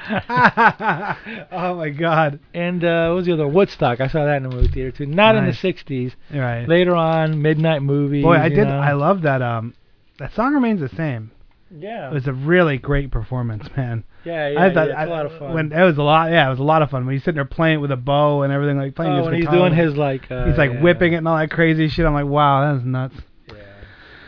Oh 1.51 1.75
my 1.75 1.89
God. 1.89 2.39
and 2.53 2.83
uh, 2.83 3.07
what 3.09 3.15
was 3.15 3.25
the 3.25 3.33
other? 3.33 3.47
Woodstock? 3.47 4.01
I 4.01 4.07
saw 4.07 4.25
that 4.25 4.37
in 4.37 4.43
the 4.43 4.49
movie 4.49 4.67
theater 4.67 4.91
too. 4.91 5.05
Not 5.05 5.35
in 5.35 5.45
the 5.45 5.51
'60s. 5.51 6.13
Right. 6.33 6.67
Later 6.67 6.95
on, 6.95 7.41
midnight 7.41 7.81
movie. 7.81 8.21
Boy, 8.21 8.35
I 8.35 8.49
did. 8.49 8.67
know. 8.67 8.77
I 8.79 8.93
love 8.93 9.21
that. 9.23 9.41
Um, 9.41 9.73
that 10.19 10.33
song 10.33 10.53
remains 10.53 10.79
the 10.81 10.89
same. 10.89 11.31
Yeah. 11.77 12.09
It 12.09 12.13
was 12.13 12.27
a 12.27 12.33
really 12.33 12.77
great 12.77 13.11
performance, 13.11 13.67
man. 13.77 14.03
yeah, 14.23 14.49
yeah, 14.49 14.63
I 14.63 14.73
thought 14.73 14.87
yeah, 14.87 14.93
it's 14.93 14.99
I- 14.99 15.03
a 15.05 15.09
lot 15.09 15.25
of 15.25 15.37
fun. 15.37 15.53
When 15.53 15.71
it 15.71 15.83
was 15.83 15.97
a 15.97 16.03
lot, 16.03 16.31
yeah, 16.31 16.47
it 16.47 16.49
was 16.49 16.59
a 16.59 16.63
lot 16.63 16.81
of 16.81 16.89
fun. 16.89 17.05
When 17.05 17.13
he's 17.13 17.23
sitting 17.23 17.35
there 17.35 17.45
playing 17.45 17.75
it 17.75 17.81
with 17.81 17.91
a 17.91 17.97
bow 17.97 18.43
and 18.43 18.53
everything, 18.53 18.77
like 18.77 18.95
playing 18.95 19.13
oh, 19.13 19.17
his 19.17 19.25
when 19.25 19.35
he's 19.35 19.49
doing 19.49 19.73
his 19.73 19.95
like. 19.95 20.29
Uh, 20.31 20.45
he's 20.45 20.57
like 20.57 20.71
yeah. 20.71 20.81
whipping 20.81 21.13
it 21.13 21.17
and 21.17 21.27
all 21.27 21.37
that 21.37 21.51
crazy 21.51 21.87
shit. 21.89 22.05
I'm 22.05 22.13
like, 22.13 22.25
wow, 22.25 22.73
that's 22.73 22.85
nuts. 22.85 23.15
Yeah. 23.47 23.55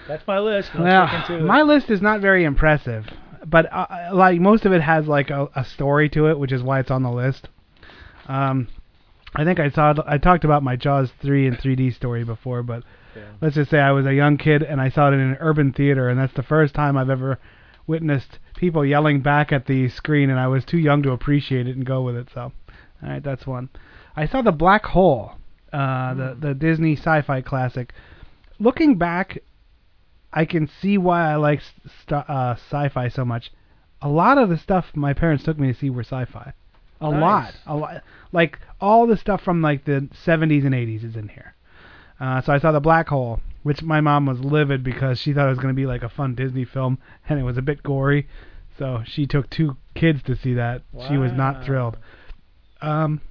That's 0.08 0.28
my 0.28 0.40
list. 0.40 0.70
Let's 0.74 0.84
Well, 0.84 1.04
look 1.06 1.30
into 1.30 1.44
it. 1.44 1.48
my 1.48 1.62
list 1.62 1.90
is 1.90 2.02
not 2.02 2.22
very 2.22 2.44
impressive, 2.44 3.06
but 3.46 3.72
uh, 3.72 4.10
like 4.14 4.40
most 4.40 4.66
of 4.66 4.74
it 4.74 4.82
has 4.82 5.08
like 5.08 5.30
a, 5.30 5.50
a 5.56 5.66
story 5.66 6.10
to 6.10 6.28
it, 6.28 6.40
which 6.40 6.52
is 6.52 6.62
why 6.62 6.80
it's 6.80 6.92
on 6.92 7.04
the 7.04 7.12
list. 7.12 7.50
Um, 8.28 8.68
I 9.36 9.44
think 9.44 9.60
I 9.60 9.70
saw 9.70 9.94
I 10.08 10.18
talked 10.18 10.46
about 10.46 10.64
my 10.64 10.76
Jaws 10.76 11.12
3 11.22 11.48
and 11.48 11.58
3D 11.58 11.94
story 11.94 12.24
before, 12.24 12.64
but 12.64 12.84
Yeah. 13.16 13.24
let's 13.42 13.56
just 13.56 13.72
say 13.72 13.80
I 13.80 13.92
was 13.92 14.06
a 14.06 14.14
young 14.14 14.38
kid 14.38 14.62
and 14.64 14.80
I 14.82 14.90
saw 14.90 15.10
it 15.10 15.14
in 15.14 15.20
an 15.20 15.38
urban 15.40 15.72
theater, 15.74 16.10
and 16.10 16.20
that's 16.20 16.34
the 16.34 16.44
first 16.44 16.74
time 16.74 16.98
I've 16.98 17.10
ever 17.10 17.40
witnessed 17.88 18.40
people 18.58 18.86
yelling 18.86 19.22
back 19.22 19.52
at 19.52 19.66
the 19.68 19.90
screen, 19.90 20.30
and 20.30 20.40
I 20.40 20.48
was 20.48 20.66
too 20.66 20.78
young 20.78 21.04
to 21.04 21.12
appreciate 21.12 21.68
it 21.68 21.76
and 21.76 21.86
go 21.86 22.02
with 22.02 22.16
it. 22.16 22.30
So, 22.34 22.42
all 23.04 23.10
right, 23.10 23.24
that's 23.24 23.46
one. 23.48 23.70
I 24.16 24.26
saw 24.28 24.42
the 24.42 24.52
Black 24.52 24.86
Hole, 24.86 25.34
uh, 25.74 26.14
the 26.14 26.38
the 26.40 26.54
Disney 26.54 26.96
sci-fi 26.96 27.42
classic. 27.42 27.94
Looking 28.60 28.98
back, 28.98 29.40
I 30.34 30.46
can 30.46 30.68
see 30.68 30.98
why 30.98 31.32
I 31.32 31.36
like 31.36 31.62
st- 31.62 32.30
uh, 32.30 32.56
sci-fi 32.56 33.10
so 33.10 33.26
much. 33.26 33.52
A 34.02 34.10
lot 34.10 34.38
of 34.38 34.50
the 34.50 34.58
stuff 34.58 34.86
my 34.96 35.14
parents 35.14 35.44
took 35.44 35.58
me 35.60 35.72
to 35.74 35.78
see 35.80 35.90
were 35.90 36.04
sci-fi. 36.04 36.54
A 37.02 37.12
Nice. 37.12 37.22
lot, 37.22 37.54
a 37.68 37.76
lot. 37.76 38.04
Like 38.32 38.60
all 38.80 39.06
the 39.08 39.18
stuff 39.18 39.42
from 39.42 39.62
like 39.62 39.84
the 39.86 40.08
70s 40.26 40.66
and 40.66 40.74
80s 40.74 41.04
is 41.04 41.16
in 41.18 41.28
here. 41.30 41.54
Uh, 42.20 42.42
so 42.42 42.54
I 42.54 42.60
saw 42.60 42.72
the 42.72 42.80
Black 42.80 43.10
Hole, 43.10 43.40
which 43.64 43.82
my 43.82 44.02
mom 44.02 44.26
was 44.26 44.40
livid 44.40 44.84
because 44.84 45.20
she 45.20 45.34
thought 45.34 45.48
it 45.48 45.50
was 45.50 45.60
going 45.60 45.74
to 45.74 45.80
be 45.80 45.86
like 45.86 46.04
a 46.04 46.10
fun 46.10 46.36
Disney 46.36 46.66
film, 46.66 46.98
and 47.30 47.40
it 47.40 47.44
was 47.44 47.58
a 47.58 47.62
bit 47.62 47.84
gory. 47.84 48.28
So 48.78 49.04
she 49.06 49.26
took 49.26 49.50
two 49.50 49.78
kids 49.94 50.22
to 50.24 50.36
see 50.36 50.54
that. 50.56 50.82
She 51.08 51.18
was 51.18 51.32
not 51.32 51.64
thrilled. 51.64 51.98
Um, 52.82 53.22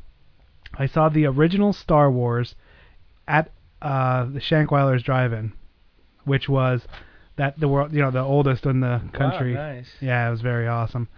I 0.75 0.87
saw 0.87 1.09
the 1.11 1.27
original 1.27 1.73
Star 1.75 2.11
Wars 2.11 2.55
at 3.29 3.51
uh, 3.83 4.25
the 4.25 4.41
Shankweiler's 4.41 5.03
Drive-In, 5.03 5.53
which 6.25 6.49
was 6.49 6.87
that 7.37 7.61
the 7.61 7.69
world, 7.69 7.93
you 7.93 8.01
know, 8.01 8.11
the 8.11 8.23
oldest 8.23 8.65
in 8.65 8.81
the 8.81 9.03
country. 9.13 9.55
Wow, 9.55 9.75
nice. 9.75 9.89
Yeah, 10.01 10.27
it 10.27 10.31
was 10.31 10.41
very 10.41 10.67
awesome. 10.67 11.09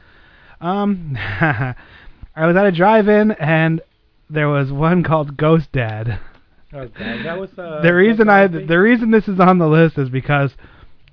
Um, 0.61 1.16
I 1.40 2.46
was 2.46 2.57
at 2.57 2.66
a 2.66 2.72
drive-in 2.72 3.33
and 3.33 3.81
there 4.29 4.48
was 4.48 4.72
one 4.72 5.02
called 5.02 5.37
Ghost 5.37 5.70
Dad. 5.72 6.18
Oh, 6.77 6.89
God. 6.89 7.25
That 7.25 7.39
was 7.39 7.51
uh, 7.59 7.81
the 7.83 7.95
reason 7.95 8.29
I 8.29 8.47
the 8.47 8.79
reason 8.79 9.11
this 9.11 9.29
is 9.29 9.41
on 9.41 9.59
the 9.59 9.67
list 9.67 9.97
is 9.97 10.11
because, 10.11 10.53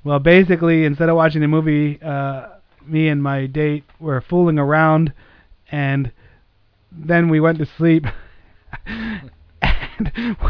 well, 0.04 0.20
basically 0.20 0.84
instead 0.84 1.08
of 1.08 1.16
watching 1.16 1.40
the 1.42 1.48
movie, 1.48 2.02
uh, 2.02 2.50
me 2.86 3.08
and 3.08 3.24
my 3.24 3.46
date 3.46 3.86
were 4.00 4.20
fooling 4.20 4.60
around, 4.60 5.14
and 5.72 6.12
then 6.92 7.30
we 7.30 7.40
went 7.40 7.60
to 7.60 7.66
sleep. 7.66 8.06
and 8.86 9.32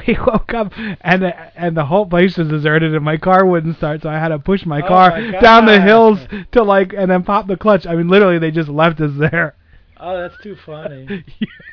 we 0.07 0.17
woke 0.25 0.53
up 0.53 0.71
and 1.01 1.23
and 1.55 1.77
the 1.77 1.85
whole 1.85 2.05
place 2.05 2.37
was 2.37 2.47
deserted 2.47 2.95
and 2.95 3.05
my 3.05 3.17
car 3.17 3.45
wouldn't 3.45 3.77
start 3.77 4.01
so 4.01 4.09
I 4.09 4.17
had 4.17 4.29
to 4.29 4.39
push 4.39 4.65
my 4.65 4.81
Oh 4.81 4.87
car 4.87 5.09
my 5.11 5.39
down 5.39 5.65
the 5.65 5.79
hills 5.79 6.19
to 6.53 6.63
like 6.63 6.93
and 6.93 7.11
then 7.11 7.23
pop 7.23 7.47
the 7.47 7.57
clutch. 7.57 7.85
I 7.85 7.95
mean 7.95 8.07
literally 8.07 8.39
they 8.39 8.51
just 8.51 8.69
left 8.69 9.01
us 9.01 9.11
there. 9.17 9.55
Oh, 9.97 10.17
that's 10.17 10.41
too 10.41 10.55
funny. 10.65 11.23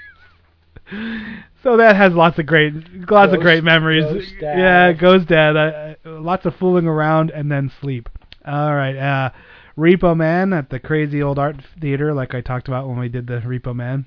so 1.62 1.76
that 1.76 1.96
has 1.96 2.12
lots 2.12 2.38
of 2.38 2.46
great 2.46 2.74
lots 3.10 3.32
of 3.32 3.40
great 3.40 3.64
memories. 3.64 4.04
Ghost. 4.04 4.34
Yeah, 4.40 4.92
Ghost 4.92 5.28
Dad. 5.28 5.56
I, 5.56 5.68
I, 5.68 6.08
lots 6.08 6.46
of 6.46 6.54
fooling 6.56 6.86
around 6.86 7.30
and 7.30 7.50
then 7.50 7.70
sleep. 7.80 8.08
All 8.46 8.74
right. 8.74 8.96
Uh 8.96 9.30
Repo 9.76 10.16
Man 10.16 10.52
at 10.52 10.70
the 10.70 10.78
crazy 10.78 11.22
old 11.22 11.38
art 11.38 11.56
theater 11.80 12.12
like 12.12 12.34
I 12.34 12.40
talked 12.40 12.68
about 12.68 12.88
when 12.88 12.98
we 12.98 13.08
did 13.08 13.26
the 13.26 13.40
Repo 13.40 13.74
Man. 13.74 14.04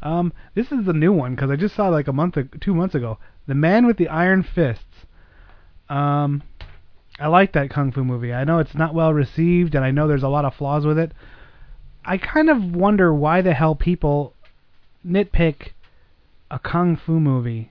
Um, 0.00 0.32
this 0.54 0.70
is 0.70 0.86
the 0.86 0.92
new 0.92 1.12
one 1.12 1.34
because 1.34 1.50
I 1.50 1.56
just 1.56 1.74
saw 1.74 1.88
like 1.88 2.08
a 2.08 2.12
month, 2.12 2.38
two 2.60 2.74
months 2.74 2.94
ago. 2.94 3.18
The 3.46 3.54
Man 3.54 3.86
with 3.86 3.96
the 3.96 4.08
Iron 4.08 4.42
Fists. 4.42 4.84
Um, 5.88 6.42
I 7.18 7.26
like 7.26 7.52
that 7.52 7.70
kung 7.70 7.90
fu 7.90 8.04
movie. 8.04 8.32
I 8.32 8.44
know 8.44 8.58
it's 8.58 8.74
not 8.74 8.94
well 8.94 9.12
received, 9.12 9.74
and 9.74 9.84
I 9.84 9.90
know 9.90 10.06
there's 10.06 10.22
a 10.22 10.28
lot 10.28 10.44
of 10.44 10.54
flaws 10.54 10.86
with 10.86 10.98
it. 10.98 11.12
I 12.04 12.16
kind 12.16 12.48
of 12.48 12.74
wonder 12.74 13.12
why 13.12 13.42
the 13.42 13.54
hell 13.54 13.74
people 13.74 14.34
nitpick 15.06 15.72
a 16.50 16.58
kung 16.58 16.96
fu 16.96 17.20
movie. 17.20 17.70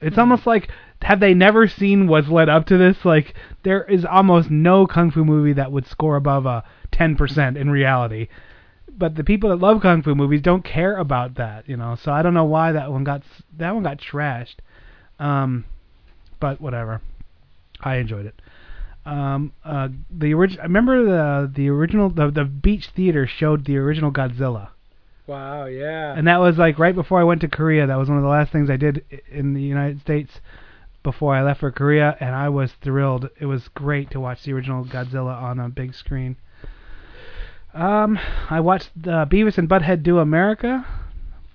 It's 0.00 0.18
almost 0.18 0.46
like 0.46 0.68
have 1.02 1.20
they 1.20 1.34
never 1.34 1.68
seen 1.68 2.08
what's 2.08 2.28
led 2.28 2.48
up 2.48 2.66
to 2.66 2.78
this? 2.78 3.04
Like 3.04 3.34
there 3.62 3.84
is 3.84 4.04
almost 4.04 4.50
no 4.50 4.86
kung 4.86 5.10
fu 5.10 5.24
movie 5.24 5.54
that 5.54 5.72
would 5.72 5.86
score 5.86 6.16
above 6.16 6.46
a 6.46 6.64
10% 6.92 7.56
in 7.56 7.70
reality 7.70 8.28
but 8.98 9.14
the 9.14 9.24
people 9.24 9.50
that 9.50 9.56
love 9.56 9.82
kung 9.82 10.02
fu 10.02 10.14
movies 10.14 10.40
don't 10.40 10.64
care 10.64 10.96
about 10.96 11.34
that, 11.34 11.68
you 11.68 11.76
know. 11.76 11.96
So 12.02 12.12
I 12.12 12.22
don't 12.22 12.34
know 12.34 12.44
why 12.44 12.72
that 12.72 12.90
one 12.90 13.04
got 13.04 13.22
that 13.58 13.74
one 13.74 13.82
got 13.82 13.98
trashed. 13.98 14.56
Um, 15.18 15.64
but 16.40 16.60
whatever. 16.60 17.00
I 17.80 17.96
enjoyed 17.96 18.26
it. 18.26 18.40
Um, 19.04 19.52
uh, 19.64 19.88
the 20.10 20.32
original. 20.34 20.62
I 20.62 20.64
remember 20.64 21.04
the 21.04 21.52
the 21.54 21.68
original 21.68 22.08
the 22.08 22.30
the 22.30 22.44
Beach 22.44 22.88
Theater 22.94 23.26
showed 23.26 23.64
the 23.64 23.76
original 23.76 24.10
Godzilla, 24.10 24.68
Wow, 25.26 25.66
yeah. 25.66 26.14
and 26.16 26.26
that 26.28 26.38
was 26.40 26.56
like 26.56 26.78
right 26.78 26.94
before 26.94 27.20
I 27.20 27.24
went 27.24 27.40
to 27.40 27.48
Korea. 27.48 27.86
That 27.86 27.98
was 27.98 28.08
one 28.08 28.18
of 28.18 28.22
the 28.22 28.30
last 28.30 28.52
things 28.52 28.70
I 28.70 28.76
did 28.76 29.04
in 29.30 29.54
the 29.54 29.62
United 29.62 30.00
States 30.00 30.40
before 31.02 31.34
I 31.34 31.42
left 31.42 31.60
for 31.60 31.70
Korea, 31.72 32.16
and 32.20 32.34
I 32.34 32.48
was 32.48 32.72
thrilled. 32.82 33.28
It 33.40 33.46
was 33.46 33.68
great 33.68 34.10
to 34.12 34.20
watch 34.20 34.42
the 34.44 34.52
original 34.52 34.84
Godzilla 34.84 35.40
on 35.40 35.58
a 35.58 35.68
big 35.68 35.94
screen. 35.94 36.36
Um, 37.74 38.18
I 38.48 38.60
watched 38.60 38.90
uh, 39.04 39.26
Beavis 39.26 39.58
and 39.58 39.68
Butthead 39.68 40.02
Do 40.02 40.18
America. 40.18 40.86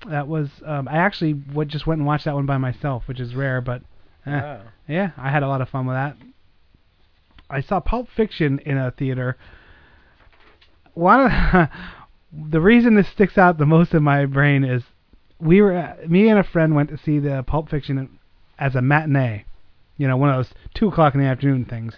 That 0.08 0.28
was 0.28 0.50
um, 0.66 0.88
I 0.88 0.98
actually 0.98 1.34
would 1.34 1.70
just 1.70 1.88
went 1.88 2.00
and 2.00 2.08
watched 2.08 2.26
that 2.26 2.36
one 2.36 2.46
by 2.46 2.58
myself, 2.58 3.08
which 3.08 3.20
is 3.20 3.36
rare, 3.36 3.62
but 3.62 3.82
eh, 4.26 4.32
Wow. 4.42 4.62
yeah, 4.88 5.12
I 5.18 5.30
had 5.30 5.44
a 5.44 5.48
lot 5.48 5.62
of 5.62 5.70
fun 5.70 5.86
with 5.86 5.96
that. 5.96 6.18
I 7.50 7.62
saw 7.62 7.80
Pulp 7.80 8.08
Fiction 8.16 8.60
in 8.60 8.78
a 8.78 8.92
theater. 8.92 9.38
One 10.94 11.32
of 11.32 11.70
the, 12.32 12.62
reason 12.62 12.96
this 12.96 13.08
sticks 13.10 13.38
out 13.38 13.58
the 13.58 13.66
most 13.66 13.94
in 13.94 14.04
my 14.04 14.26
brain 14.26 14.64
is 14.64 14.84
we 15.40 15.62
were 15.62 15.96
me 16.08 16.30
and 16.30 16.40
a 16.40 16.44
friend 16.44 16.76
went 16.76 16.90
to 16.90 16.98
see 16.98 17.20
the 17.20 17.44
Pulp 17.44 17.70
Fiction 17.70 18.20
as 18.60 18.76
a 18.76 18.82
matinee, 18.82 19.46
you 19.98 20.08
know, 20.08 20.18
one 20.18 20.30
of 20.30 20.36
those 20.38 20.54
two 20.74 20.88
o'clock 20.88 21.14
in 21.16 21.22
the 21.22 21.28
afternoon 21.28 21.66
things. 21.66 21.96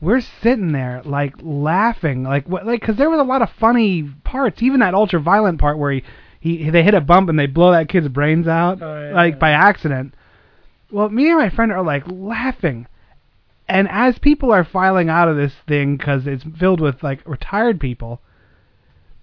We're 0.00 0.20
sitting 0.42 0.72
there 0.72 1.02
like 1.04 1.34
laughing, 1.40 2.22
like 2.24 2.48
what, 2.48 2.66
like 2.66 2.80
because 2.80 2.96
there 2.96 3.10
was 3.10 3.20
a 3.20 3.24
lot 3.24 3.42
of 3.42 3.50
funny 3.58 4.02
parts, 4.24 4.62
even 4.62 4.80
that 4.80 4.94
ultra 4.94 5.20
violent 5.20 5.60
part 5.60 5.78
where 5.78 5.92
he, 5.92 6.02
he 6.40 6.70
they 6.70 6.82
hit 6.82 6.94
a 6.94 7.00
bump 7.00 7.28
and 7.28 7.38
they 7.38 7.46
blow 7.46 7.72
that 7.72 7.88
kid's 7.88 8.08
brains 8.08 8.46
out, 8.46 8.82
Oh, 8.82 9.08
yeah. 9.08 9.14
like 9.14 9.38
by 9.38 9.50
accident. 9.50 10.14
Well, 10.90 11.08
me 11.08 11.28
and 11.30 11.38
my 11.38 11.50
friend 11.50 11.72
are 11.72 11.82
like 11.82 12.04
laughing, 12.06 12.86
and 13.68 13.88
as 13.90 14.18
people 14.18 14.52
are 14.52 14.64
filing 14.64 15.08
out 15.08 15.28
of 15.28 15.36
this 15.36 15.54
thing 15.66 15.96
because 15.96 16.26
it's 16.26 16.44
filled 16.58 16.80
with 16.80 17.02
like 17.02 17.26
retired 17.26 17.80
people, 17.80 18.20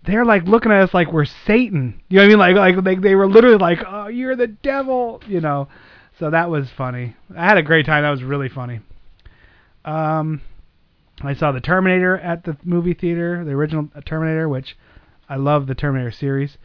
they're 0.06 0.26
like 0.26 0.44
looking 0.44 0.72
at 0.72 0.82
us 0.82 0.94
like 0.94 1.12
we're 1.12 1.26
Satan. 1.26 2.02
You 2.10 2.18
know 2.18 2.24
what 2.24 2.26
I 2.26 2.30
mean? 2.30 2.40
Like 2.40 2.76
like 2.76 2.86
like 2.86 3.02
they 3.02 3.16
were 3.16 3.28
literally 3.28 3.58
like, 3.58 3.80
"Oh, 3.86 4.08
you're 4.08 4.36
the 4.36 4.48
devil," 4.48 5.22
you 5.28 5.42
know. 5.42 5.68
So 6.20 6.30
that 6.30 6.50
was 6.50 6.70
funny. 6.70 7.16
I 7.36 7.46
had 7.46 7.58
a 7.58 7.64
great 7.64 7.86
time. 7.86 8.04
That 8.04 8.12
was 8.12 8.24
really 8.24 8.50
funny. 8.50 8.82
Um, 9.86 10.42
I 11.22 11.34
saw 11.34 11.52
the 11.52 11.62
Terminator 11.62 12.18
at 12.18 12.44
the 12.44 12.58
movie 12.64 12.94
theater, 12.94 13.44
the 13.44 13.52
original 13.52 13.90
Terminator, 14.06 14.50
which 14.50 14.78
I 15.30 15.36
love 15.36 15.68
the 15.68 15.76
Terminator 15.76 16.12
series. 16.12 16.58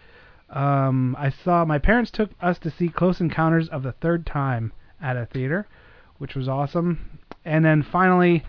Um, 0.50 1.16
I 1.18 1.30
saw 1.30 1.64
my 1.64 1.78
parents 1.78 2.10
took 2.10 2.30
us 2.40 2.58
to 2.60 2.70
see 2.70 2.88
Close 2.88 3.20
Encounters 3.20 3.68
of 3.68 3.82
the 3.82 3.92
Third 3.92 4.26
Time 4.26 4.72
at 5.00 5.16
a 5.16 5.26
theater, 5.26 5.66
which 6.18 6.34
was 6.34 6.48
awesome. 6.48 7.18
And 7.44 7.64
then 7.64 7.82
finally, 7.82 8.44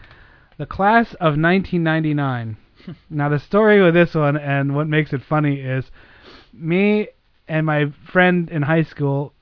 the 0.58 0.66
class 0.66 1.14
of 1.16 1.38
1999. 1.38 2.58
now 3.10 3.30
the 3.30 3.40
story 3.40 3.82
with 3.82 3.94
this 3.94 4.14
one 4.14 4.38
and 4.38 4.76
what 4.76 4.88
makes 4.88 5.14
it 5.14 5.22
funny 5.22 5.60
is 5.60 5.92
me 6.54 7.08
and 7.48 7.66
my 7.66 7.92
friend 8.12 8.50
in 8.50 8.64
high 8.64 8.84
school 8.84 9.34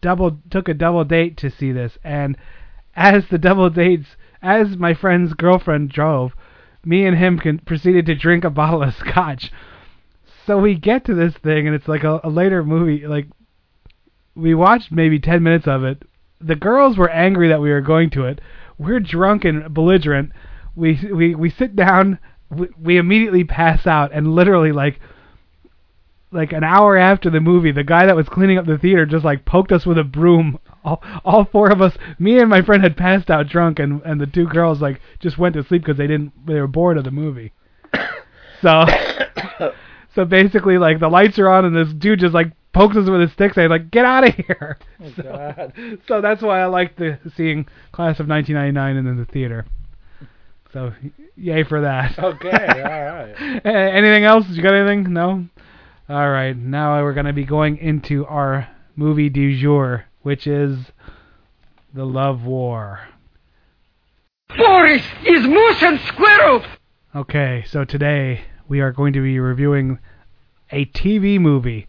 double 0.00 0.38
took 0.50 0.68
a 0.68 0.74
double 0.74 1.04
date 1.04 1.36
to 1.38 1.50
see 1.50 1.72
this. 1.72 1.98
And 2.04 2.36
as 2.94 3.28
the 3.28 3.38
double 3.38 3.70
dates 3.70 4.16
as 4.42 4.76
my 4.76 4.94
friend's 4.94 5.34
girlfriend 5.34 5.90
drove 5.90 6.34
me 6.84 7.06
and 7.06 7.16
him 7.16 7.38
can, 7.38 7.58
proceeded 7.58 8.06
to 8.06 8.14
drink 8.14 8.44
a 8.44 8.50
bottle 8.62 8.82
of 8.82 8.94
scotch. 8.94 9.52
So 10.46 10.58
we 10.58 10.74
get 10.74 11.04
to 11.06 11.14
this 11.14 11.34
thing 11.34 11.66
and 11.66 11.74
it's 11.74 11.88
like 11.88 12.04
a, 12.04 12.20
a 12.24 12.30
later 12.30 12.64
movie 12.64 13.06
like 13.06 13.26
we 14.34 14.54
watched 14.54 14.90
maybe 14.90 15.18
10 15.18 15.42
minutes 15.42 15.66
of 15.66 15.84
it. 15.84 16.02
The 16.40 16.56
girls 16.56 16.96
were 16.96 17.10
angry 17.10 17.48
that 17.48 17.60
we 17.60 17.70
were 17.70 17.82
going 17.82 18.10
to 18.10 18.24
it. 18.24 18.40
We're 18.78 19.00
drunk 19.00 19.44
and 19.44 19.74
belligerent. 19.74 20.32
We 20.74 20.98
we 21.12 21.34
we 21.34 21.50
sit 21.50 21.76
down 21.76 22.18
we, 22.50 22.68
we 22.80 22.98
immediately 22.98 23.44
pass 23.44 23.86
out 23.86 24.12
and 24.12 24.34
literally 24.34 24.72
like 24.72 25.00
like 26.32 26.52
an 26.52 26.62
hour 26.62 26.96
after 26.96 27.28
the 27.28 27.40
movie 27.40 27.72
the 27.72 27.82
guy 27.82 28.06
that 28.06 28.16
was 28.16 28.28
cleaning 28.28 28.58
up 28.58 28.66
the 28.66 28.78
theater 28.78 29.04
just 29.04 29.24
like 29.24 29.44
poked 29.44 29.72
us 29.72 29.86
with 29.86 29.98
a 29.98 30.04
broom. 30.04 30.58
All, 30.82 31.02
all 31.24 31.44
four 31.44 31.70
of 31.70 31.82
us 31.82 31.96
me 32.18 32.38
and 32.38 32.48
my 32.48 32.62
friend 32.62 32.82
had 32.82 32.96
passed 32.96 33.30
out 33.30 33.48
drunk 33.48 33.78
and 33.78 34.00
and 34.02 34.20
the 34.20 34.26
two 34.26 34.46
girls 34.46 34.80
like 34.80 35.00
just 35.20 35.38
went 35.38 35.54
to 35.54 35.64
sleep 35.64 35.82
because 35.82 35.98
they 35.98 36.06
didn't 36.06 36.32
they 36.46 36.54
were 36.54 36.66
bored 36.66 36.98
of 36.98 37.04
the 37.04 37.10
movie. 37.10 37.52
So 38.62 38.84
so 40.14 40.26
basically 40.26 40.76
like 40.76 41.00
the 41.00 41.08
lights 41.08 41.38
are 41.38 41.48
on 41.48 41.64
and 41.64 41.74
this 41.74 41.94
dude 41.94 42.20
just 42.20 42.34
like 42.34 42.52
pokes 42.74 42.94
us 42.94 43.08
with 43.08 43.22
his 43.22 43.32
stick 43.32 43.54
saying 43.54 43.70
like 43.70 43.90
get 43.90 44.04
out 44.04 44.28
of 44.28 44.34
here. 44.34 44.76
Oh, 45.02 45.12
so, 45.16 45.22
God. 45.22 45.72
so 46.06 46.20
that's 46.20 46.42
why 46.42 46.60
I 46.60 46.66
like 46.66 46.96
the 46.96 47.18
seeing 47.34 47.64
class 47.90 48.20
of 48.20 48.28
1999 48.28 48.96
and 48.98 49.08
in 49.08 49.16
the 49.16 49.24
theater 49.24 49.64
so 50.72 50.92
yay 51.36 51.64
for 51.64 51.82
that 51.82 52.18
Okay, 52.18 52.48
all 52.50 52.54
right. 52.54 53.64
Anything 53.64 54.24
else? 54.24 54.46
You 54.48 54.62
got 54.62 54.74
anything? 54.74 55.12
No? 55.12 55.46
All 56.08 56.30
right. 56.30 56.56
Now 56.56 57.02
we're 57.02 57.14
going 57.14 57.26
to 57.26 57.32
be 57.32 57.44
going 57.44 57.76
into 57.78 58.26
our 58.26 58.68
movie 58.96 59.28
du 59.28 59.56
jour, 59.58 60.06
which 60.22 60.46
is 60.46 60.78
The 61.94 62.04
Love 62.04 62.42
War. 62.42 63.00
Boris 64.56 65.02
is 65.24 65.46
moose 65.46 65.82
and 65.82 66.00
squirrel. 66.00 66.64
Okay, 67.14 67.64
so 67.68 67.84
today 67.84 68.44
we 68.68 68.80
are 68.80 68.92
going 68.92 69.12
to 69.12 69.22
be 69.22 69.38
reviewing 69.38 69.98
a 70.70 70.84
TV 70.86 71.40
movie 71.40 71.88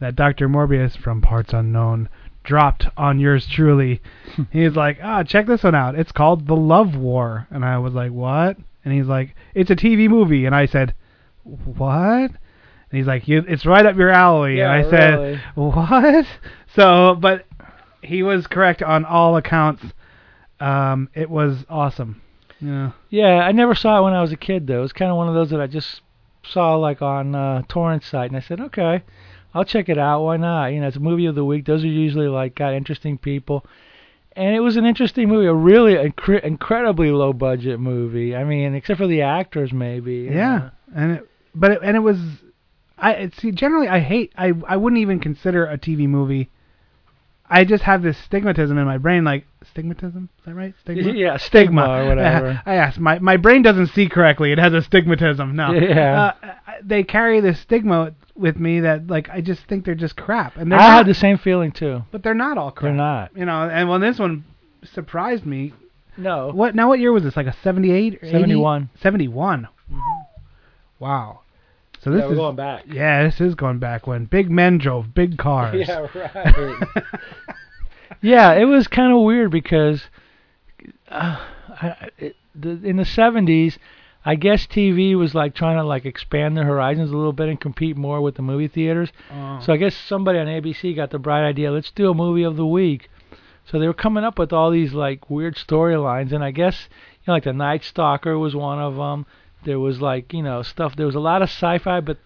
that 0.00 0.16
Dr. 0.16 0.48
Morbius 0.48 0.96
from 0.96 1.20
Parts 1.20 1.52
Unknown 1.52 2.08
dropped 2.44 2.86
on 2.96 3.18
yours 3.18 3.46
truly. 3.46 4.00
he's 4.50 4.76
like, 4.76 4.98
ah, 5.02 5.22
check 5.22 5.46
this 5.46 5.62
one 5.62 5.74
out. 5.74 5.94
It's 5.94 6.12
called 6.12 6.46
The 6.46 6.56
Love 6.56 6.96
War. 6.96 7.46
And 7.50 7.64
I 7.64 7.78
was 7.78 7.94
like, 7.94 8.12
what? 8.12 8.56
And 8.84 8.94
he's 8.94 9.06
like, 9.06 9.34
it's 9.54 9.70
a 9.70 9.76
TV 9.76 10.08
movie. 10.08 10.46
And 10.46 10.54
I 10.54 10.66
said, 10.66 10.94
what? 11.44 12.30
And 12.30 12.98
he's 12.98 13.06
like, 13.06 13.26
you, 13.28 13.44
it's 13.48 13.64
right 13.64 13.86
up 13.86 13.96
your 13.96 14.10
alley. 14.10 14.58
Yeah, 14.58 14.72
and 14.72 14.86
I 14.86 14.90
said, 14.90 15.18
really. 15.18 15.40
what? 15.54 16.26
So, 16.74 17.14
but 17.20 17.44
he 18.02 18.22
was 18.22 18.46
correct 18.46 18.82
on 18.82 19.04
all 19.04 19.36
accounts. 19.36 19.84
Um, 20.58 21.10
it 21.12 21.28
was 21.28 21.66
awesome. 21.68 22.22
Yeah. 22.62 22.92
Yeah, 23.10 23.40
I 23.40 23.52
never 23.52 23.74
saw 23.74 23.98
it 23.98 24.04
when 24.04 24.14
I 24.14 24.22
was 24.22 24.32
a 24.32 24.38
kid 24.38 24.66
though. 24.66 24.78
It 24.78 24.82
was 24.82 24.92
kind 24.94 25.10
of 25.10 25.18
one 25.18 25.28
of 25.28 25.34
those 25.34 25.50
that 25.50 25.60
I 25.60 25.66
just 25.66 26.00
saw 26.44 26.76
like 26.76 27.02
on 27.02 27.34
uh, 27.34 27.62
torrent 27.68 28.04
site, 28.04 28.30
and 28.30 28.36
I 28.36 28.40
said, 28.40 28.60
okay, 28.60 29.02
I'll 29.54 29.64
check 29.64 29.88
it 29.88 29.98
out. 29.98 30.22
Why 30.22 30.36
not? 30.36 30.68
You 30.68 30.80
know, 30.80 30.88
it's 30.88 30.96
a 30.96 31.00
movie 31.00 31.26
of 31.26 31.34
the 31.34 31.44
week. 31.44 31.66
Those 31.66 31.84
are 31.84 31.88
usually 31.88 32.28
like 32.28 32.54
got 32.54 32.74
interesting 32.74 33.18
people, 33.18 33.64
and 34.34 34.54
it 34.54 34.60
was 34.60 34.76
an 34.76 34.86
interesting 34.86 35.28
movie. 35.28 35.46
A 35.46 35.54
really 35.54 35.94
incre- 35.94 36.42
incredibly 36.42 37.10
low 37.10 37.32
budget 37.32 37.78
movie. 37.78 38.34
I 38.34 38.44
mean, 38.44 38.74
except 38.74 38.98
for 38.98 39.06
the 39.06 39.22
actors, 39.22 39.72
maybe. 39.72 40.28
Yeah, 40.30 40.58
know. 40.58 40.70
and 40.94 41.12
it, 41.12 41.28
but 41.54 41.72
it, 41.72 41.78
and 41.82 41.96
it 41.96 42.00
was, 42.00 42.18
I 42.96 43.30
see. 43.38 43.52
Generally, 43.52 43.88
I 43.88 44.00
hate. 44.00 44.32
I 44.36 44.52
I 44.66 44.76
wouldn't 44.76 45.00
even 45.00 45.20
consider 45.20 45.66
a 45.66 45.76
TV 45.76 46.08
movie. 46.08 46.50
I 47.48 47.64
just 47.64 47.82
have 47.84 48.02
this 48.02 48.16
stigmatism 48.30 48.70
in 48.70 48.84
my 48.86 48.96
brain, 48.96 49.24
like 49.24 49.44
stigmatism. 49.74 50.24
Is 50.24 50.44
that 50.46 50.54
right? 50.54 50.74
Stigma. 50.82 51.12
Yeah, 51.12 51.36
stigma 51.36 51.82
or 51.88 52.08
whatever. 52.08 52.60
I 52.66 52.74
asked. 52.74 52.98
My 52.98 53.18
my 53.18 53.36
brain 53.36 53.62
doesn't 53.62 53.88
see 53.88 54.08
correctly. 54.08 54.52
It 54.52 54.58
has 54.58 54.72
a 54.72 54.80
stigmatism. 54.80 55.54
No. 55.54 55.72
Yeah. 55.92 56.32
Uh, 56.42 56.50
they 56.84 57.02
carry 57.04 57.40
this 57.40 57.60
stigma 57.60 58.12
with 58.34 58.56
me 58.56 58.80
that 58.80 59.06
like 59.06 59.28
I 59.28 59.40
just 59.40 59.66
think 59.68 59.84
they're 59.84 59.94
just 59.94 60.16
crap, 60.16 60.56
and 60.56 60.70
they're 60.70 60.78
I 60.78 60.88
not, 60.88 60.96
had 60.98 61.06
the 61.06 61.14
same 61.14 61.38
feeling 61.38 61.70
too. 61.72 62.02
but 62.10 62.22
they're 62.22 62.34
not 62.34 62.58
all 62.58 62.70
crap. 62.70 62.88
They're 62.90 62.96
not. 62.96 63.36
You 63.36 63.44
know, 63.44 63.68
and 63.68 63.88
when 63.88 64.00
this 64.00 64.18
one 64.18 64.44
surprised 64.84 65.44
me. 65.46 65.72
No. 66.16 66.50
What 66.52 66.74
now? 66.74 66.88
What 66.88 66.98
year 66.98 67.12
was 67.12 67.22
this? 67.22 67.36
Like 67.36 67.46
a 67.46 67.56
78 67.62 68.14
or 68.14 68.26
80? 68.26 68.32
71. 68.32 68.90
71. 69.00 69.68
Wow. 70.98 71.40
So 72.02 72.10
this 72.10 72.20
yeah, 72.20 72.26
we're 72.26 72.32
is 72.32 72.38
going 72.38 72.56
back. 72.56 72.84
yeah, 72.88 73.22
this 73.24 73.40
is 73.40 73.54
going 73.54 73.78
back 73.78 74.06
when 74.06 74.24
big 74.24 74.50
men 74.50 74.78
drove 74.78 75.14
big 75.14 75.38
cars. 75.38 75.86
Yeah, 75.88 76.06
right. 76.14 76.94
Yeah, 78.20 78.52
it 78.52 78.64
was 78.64 78.88
kind 78.88 79.12
of 79.12 79.22
weird 79.22 79.50
because 79.50 80.02
uh, 81.08 81.44
I, 81.68 82.10
it, 82.18 82.36
the, 82.54 82.70
in 82.70 82.96
the 82.96 83.04
70s, 83.04 83.78
I 84.24 84.36
guess 84.36 84.66
TV 84.66 85.16
was 85.16 85.34
like 85.34 85.54
trying 85.54 85.76
to 85.76 85.84
like 85.84 86.04
expand 86.04 86.56
their 86.56 86.64
horizons 86.64 87.10
a 87.10 87.16
little 87.16 87.32
bit 87.32 87.48
and 87.48 87.60
compete 87.60 87.96
more 87.96 88.20
with 88.20 88.36
the 88.36 88.42
movie 88.42 88.68
theaters. 88.68 89.10
Oh. 89.32 89.60
So 89.60 89.72
I 89.72 89.76
guess 89.76 89.96
somebody 89.96 90.38
on 90.38 90.46
ABC 90.46 90.94
got 90.94 91.10
the 91.10 91.18
bright 91.18 91.46
idea, 91.46 91.72
let's 91.72 91.90
do 91.90 92.10
a 92.10 92.14
movie 92.14 92.44
of 92.44 92.56
the 92.56 92.66
week. 92.66 93.10
So 93.64 93.78
they 93.78 93.86
were 93.86 93.94
coming 93.94 94.24
up 94.24 94.38
with 94.38 94.52
all 94.52 94.70
these 94.70 94.92
like 94.92 95.30
weird 95.30 95.56
storylines, 95.56 96.32
and 96.32 96.42
I 96.42 96.50
guess 96.50 96.88
you 96.90 97.24
know 97.28 97.34
like 97.34 97.44
the 97.44 97.52
Night 97.52 97.84
Stalker 97.84 98.38
was 98.38 98.54
one 98.56 98.80
of 98.80 98.96
them. 98.96 99.24
There 99.64 99.78
was 99.78 100.00
like 100.00 100.32
you 100.32 100.42
know 100.42 100.62
stuff. 100.62 100.96
There 100.96 101.06
was 101.06 101.14
a 101.14 101.20
lot 101.20 101.42
of 101.42 101.48
sci-fi, 101.48 102.00
but 102.00 102.18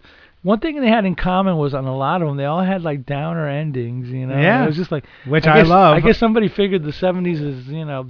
one 0.43 0.59
thing 0.59 0.79
they 0.79 0.87
had 0.87 1.05
in 1.05 1.15
common 1.15 1.57
was 1.57 1.73
on 1.73 1.85
a 1.85 1.95
lot 1.95 2.21
of 2.21 2.27
them, 2.27 2.37
they 2.37 2.45
all 2.45 2.61
had 2.61 2.81
like 2.83 3.05
downer 3.05 3.47
endings. 3.47 4.09
You 4.09 4.27
know, 4.27 4.37
Yeah. 4.39 4.63
it 4.63 4.67
was 4.67 4.75
just 4.75 4.91
like 4.91 5.05
Which 5.25 5.45
I, 5.45 5.53
I 5.53 5.61
guess, 5.61 5.67
love. 5.67 5.97
I 5.97 5.99
guess 6.01 6.17
somebody 6.17 6.47
figured 6.47 6.83
the 6.83 6.91
70s 6.91 7.41
is 7.41 7.67
you 7.67 7.85
know 7.85 8.07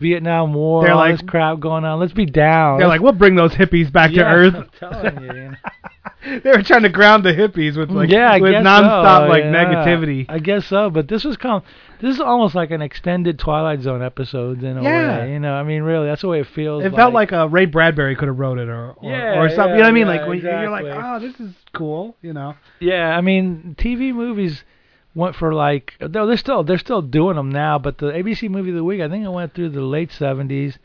Vietnam 0.00 0.52
War, 0.52 0.84
They're 0.84 0.92
all 0.92 0.98
like- 0.98 1.18
this 1.20 1.28
crap 1.28 1.60
going 1.60 1.84
on. 1.84 1.98
Let's 2.00 2.12
be 2.12 2.26
down. 2.26 2.78
They're 2.78 2.88
like, 2.88 3.00
we'll 3.00 3.12
bring 3.12 3.36
those 3.36 3.52
hippies 3.52 3.90
back 3.92 4.12
to 4.12 4.24
Earth. 4.24 4.54
I'm 4.54 4.68
telling 4.78 5.22
you, 5.22 5.26
you 5.32 5.48
know. 5.50 5.54
they 6.44 6.50
were 6.50 6.62
trying 6.62 6.82
to 6.82 6.88
ground 6.88 7.24
the 7.24 7.32
hippies 7.32 7.76
with 7.76 7.90
like 7.90 8.10
yeah, 8.10 8.30
I 8.30 8.38
with 8.38 8.52
nonstop 8.54 9.24
so, 9.24 9.28
like 9.28 9.44
yeah. 9.44 9.52
negativity. 9.52 10.26
I 10.28 10.38
guess 10.38 10.66
so, 10.66 10.90
but 10.90 11.08
this 11.08 11.24
was 11.24 11.36
of, 11.42 11.62
this 12.02 12.16
is 12.16 12.20
almost 12.20 12.54
like 12.54 12.70
an 12.72 12.82
extended 12.82 13.38
Twilight 13.38 13.80
Zone 13.80 14.02
episode 14.02 14.62
in 14.62 14.76
a 14.76 14.82
Yeah. 14.82 15.18
way. 15.20 15.32
You 15.32 15.38
know, 15.38 15.54
I 15.54 15.62
mean, 15.62 15.82
really, 15.82 16.06
that's 16.06 16.20
the 16.20 16.28
way 16.28 16.40
it 16.40 16.46
feels. 16.48 16.84
It 16.84 16.92
felt 16.94 17.14
like 17.14 17.32
uh, 17.32 17.48
Ray 17.48 17.64
Bradbury 17.66 18.16
could 18.16 18.28
have 18.28 18.38
wrote 18.38 18.58
it, 18.58 18.68
or 18.68 18.90
or, 18.96 19.10
Yeah, 19.10 19.40
or 19.40 19.48
something. 19.48 19.56
yeah, 19.56 19.64
you 19.64 19.76
know 19.78 19.82
what 19.84 19.88
I 19.88 19.92
mean? 19.92 20.06
like 20.08 20.26
when 20.26 20.38
you're 20.40 20.70
like, 20.70 20.84
oh, 20.86 21.18
this 21.20 21.38
is 21.40 21.54
cool. 21.72 22.16
You 22.20 22.32
know? 22.34 22.54
yeah. 22.80 23.16
I 23.16 23.20
mean, 23.22 23.74
TV 23.78 24.12
movies 24.12 24.64
went 25.14 25.36
for 25.36 25.54
like, 25.54 25.94
though 26.00 26.26
they're 26.26 26.36
still 26.36 26.64
they're 26.64 26.78
still 26.78 27.02
doing 27.02 27.36
them 27.36 27.50
now, 27.50 27.78
but 27.78 27.98
the 27.98 28.06
ABC 28.06 28.50
movie 28.50 28.70
of 28.70 28.76
the 28.76 28.84
week, 28.84 29.00
I 29.00 29.08
think 29.08 29.24
it 29.24 29.30
went 29.30 29.54
through 29.54 29.70
the 29.70 29.80
late 29.82 30.10
'70s. 30.10 30.76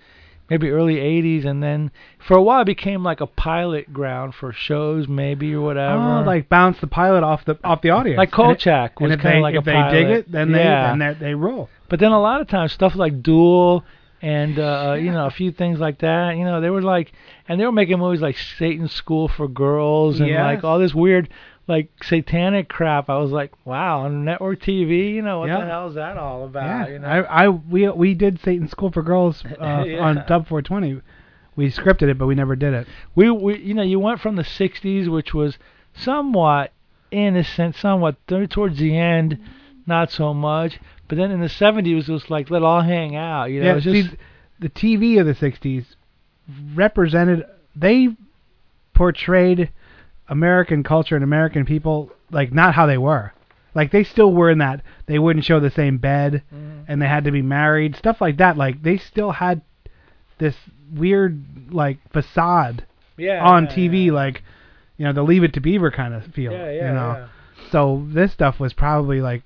Maybe 0.49 0.69
early 0.69 0.95
'80s, 0.95 1.45
and 1.45 1.61
then 1.61 1.91
for 2.25 2.37
a 2.37 2.41
while 2.41 2.61
it 2.61 2.65
became 2.65 3.03
like 3.03 3.19
a 3.19 3.27
pilot 3.27 3.91
ground 3.91 4.33
for 4.33 4.53
shows, 4.53 5.07
maybe 5.07 5.53
or 5.53 5.61
whatever. 5.61 6.01
Oh, 6.01 6.23
like 6.25 6.47
bounce 6.47 6.79
the 6.79 6.87
pilot 6.87 7.23
off 7.23 7.43
the 7.45 7.57
off 7.63 7.81
the 7.81 7.89
audience. 7.89 8.17
like 8.17 8.31
Kolchak 8.31 8.99
was 9.01 9.11
And 9.11 9.19
if 9.19 9.23
kind 9.23 9.33
they 9.33 9.37
of 9.39 9.43
like 9.43 9.55
if 9.55 9.61
a 9.63 9.65
they 9.65 9.71
pilot. 9.73 9.91
dig 9.91 10.07
it, 10.09 10.31
then 10.31 10.51
they 10.53 10.59
yeah. 10.63 10.95
then 10.95 10.99
they 10.99 11.13
they 11.27 11.33
roll. 11.35 11.69
But 11.89 11.99
then 11.99 12.11
a 12.13 12.21
lot 12.21 12.39
of 12.41 12.47
times 12.47 12.71
stuff 12.71 12.95
like 12.95 13.21
Duel 13.21 13.83
and 14.21 14.57
uh 14.57 14.95
you 14.99 15.11
know 15.11 15.25
a 15.27 15.29
few 15.31 15.51
things 15.51 15.79
like 15.79 15.99
that, 15.99 16.37
you 16.37 16.45
know, 16.45 16.61
they 16.61 16.69
were 16.69 16.81
like 16.81 17.11
and 17.47 17.59
they 17.59 17.65
were 17.65 17.71
making 17.71 17.99
movies 17.99 18.21
like 18.21 18.37
Satan's 18.57 18.93
School 18.93 19.27
for 19.27 19.47
Girls 19.49 20.19
and 20.19 20.29
Yes. 20.29 20.41
like 20.41 20.63
all 20.63 20.79
this 20.79 20.93
weird 20.95 21.29
like 21.67 21.89
satanic 22.03 22.69
crap. 22.69 23.09
I 23.09 23.17
was 23.17 23.31
like, 23.31 23.51
wow, 23.65 24.01
on 24.01 24.23
network 24.23 24.61
TV, 24.61 25.13
you 25.13 25.21
know, 25.21 25.39
what 25.39 25.47
Yeah. 25.47 25.59
the 25.59 25.65
hell 25.65 25.87
is 25.89 25.95
that 25.95 26.17
all 26.17 26.45
about, 26.45 26.87
yeah, 26.87 26.93
you 26.93 26.99
know? 26.99 27.07
I 27.07 27.45
I 27.45 27.49
we 27.49 27.89
we 27.89 28.13
did 28.13 28.39
Satan 28.39 28.67
School 28.67 28.91
for 28.91 29.03
Girls 29.03 29.43
uh, 29.61 29.83
Yeah. 29.85 29.99
on 29.99 30.15
Dub 30.27 30.47
420. 30.47 31.01
We 31.55 31.71
scripted 31.71 32.03
it, 32.03 32.17
but 32.17 32.27
we 32.27 32.35
never 32.35 32.55
did 32.55 32.73
it. 32.73 32.87
we 33.15 33.29
we 33.29 33.57
you 33.59 33.73
know, 33.73 33.83
you 33.83 33.99
went 33.99 34.19
from 34.21 34.35
the 34.35 34.43
60s 34.43 35.07
which 35.09 35.33
was 35.33 35.57
somewhat 35.93 36.71
innocent, 37.11 37.75
somewhat 37.75 38.15
towards 38.27 38.77
the 38.79 38.97
end 38.97 39.39
not 39.85 40.11
so 40.11 40.33
much, 40.33 40.79
but 41.07 41.17
then 41.17 41.31
in 41.31 41.39
the 41.39 41.47
70s 41.47 41.87
it 41.87 41.95
was 41.95 42.07
just 42.07 42.29
like 42.29 42.49
let 42.49 42.61
all 42.63 42.81
hang 42.81 43.15
out, 43.15 43.45
you 43.45 43.61
know, 43.61 43.75
yeah, 43.75 43.79
just 43.79 44.09
see, 44.11 44.17
the 44.59 44.69
TV 44.69 45.19
of 45.19 45.25
the 45.25 45.33
'60s 45.33 45.85
represented. 46.75 47.45
They 47.75 48.09
portrayed 48.93 49.69
American 50.29 50.83
culture 50.83 51.15
and 51.15 51.23
American 51.23 51.65
people 51.65 52.11
like 52.31 52.53
not 52.53 52.73
how 52.75 52.85
they 52.85 52.97
were. 52.97 53.33
Like 53.73 53.91
they 53.91 54.03
still 54.03 54.31
were 54.33 54.49
in 54.49 54.57
that 54.57 54.81
they 55.05 55.19
wouldn't 55.19 55.45
show 55.45 55.59
the 55.59 55.69
same 55.69 55.97
bed 55.97 56.43
Mm-hmm. 56.53 56.91
and 56.91 57.01
they 57.01 57.07
had 57.07 57.23
to 57.25 57.31
be 57.31 57.41
married, 57.41 57.95
stuff 57.95 58.19
like 58.21 58.37
that. 58.37 58.57
Like 58.57 58.81
they 58.83 58.97
still 58.97 59.31
had 59.31 59.61
this 60.39 60.55
weird 60.93 61.43
like 61.71 61.97
facade 62.11 62.85
yeah, 63.17 63.43
on 63.43 63.65
yeah, 63.65 63.71
TV, 63.75 64.05
yeah. 64.07 64.13
like 64.13 64.43
you 64.97 65.05
know 65.05 65.13
the 65.13 65.23
Leave 65.23 65.43
It 65.43 65.53
to 65.53 65.59
Beaver 65.61 65.91
kind 65.91 66.13
of 66.13 66.23
feel. 66.33 66.51
yeah, 66.51 66.71
yeah, 66.71 66.87
you 66.87 66.93
know. 66.93 67.13
yeah. 67.17 67.27
So 67.71 68.05
this 68.09 68.31
stuff 68.33 68.59
was 68.59 68.73
probably 68.73 69.21
like 69.21 69.43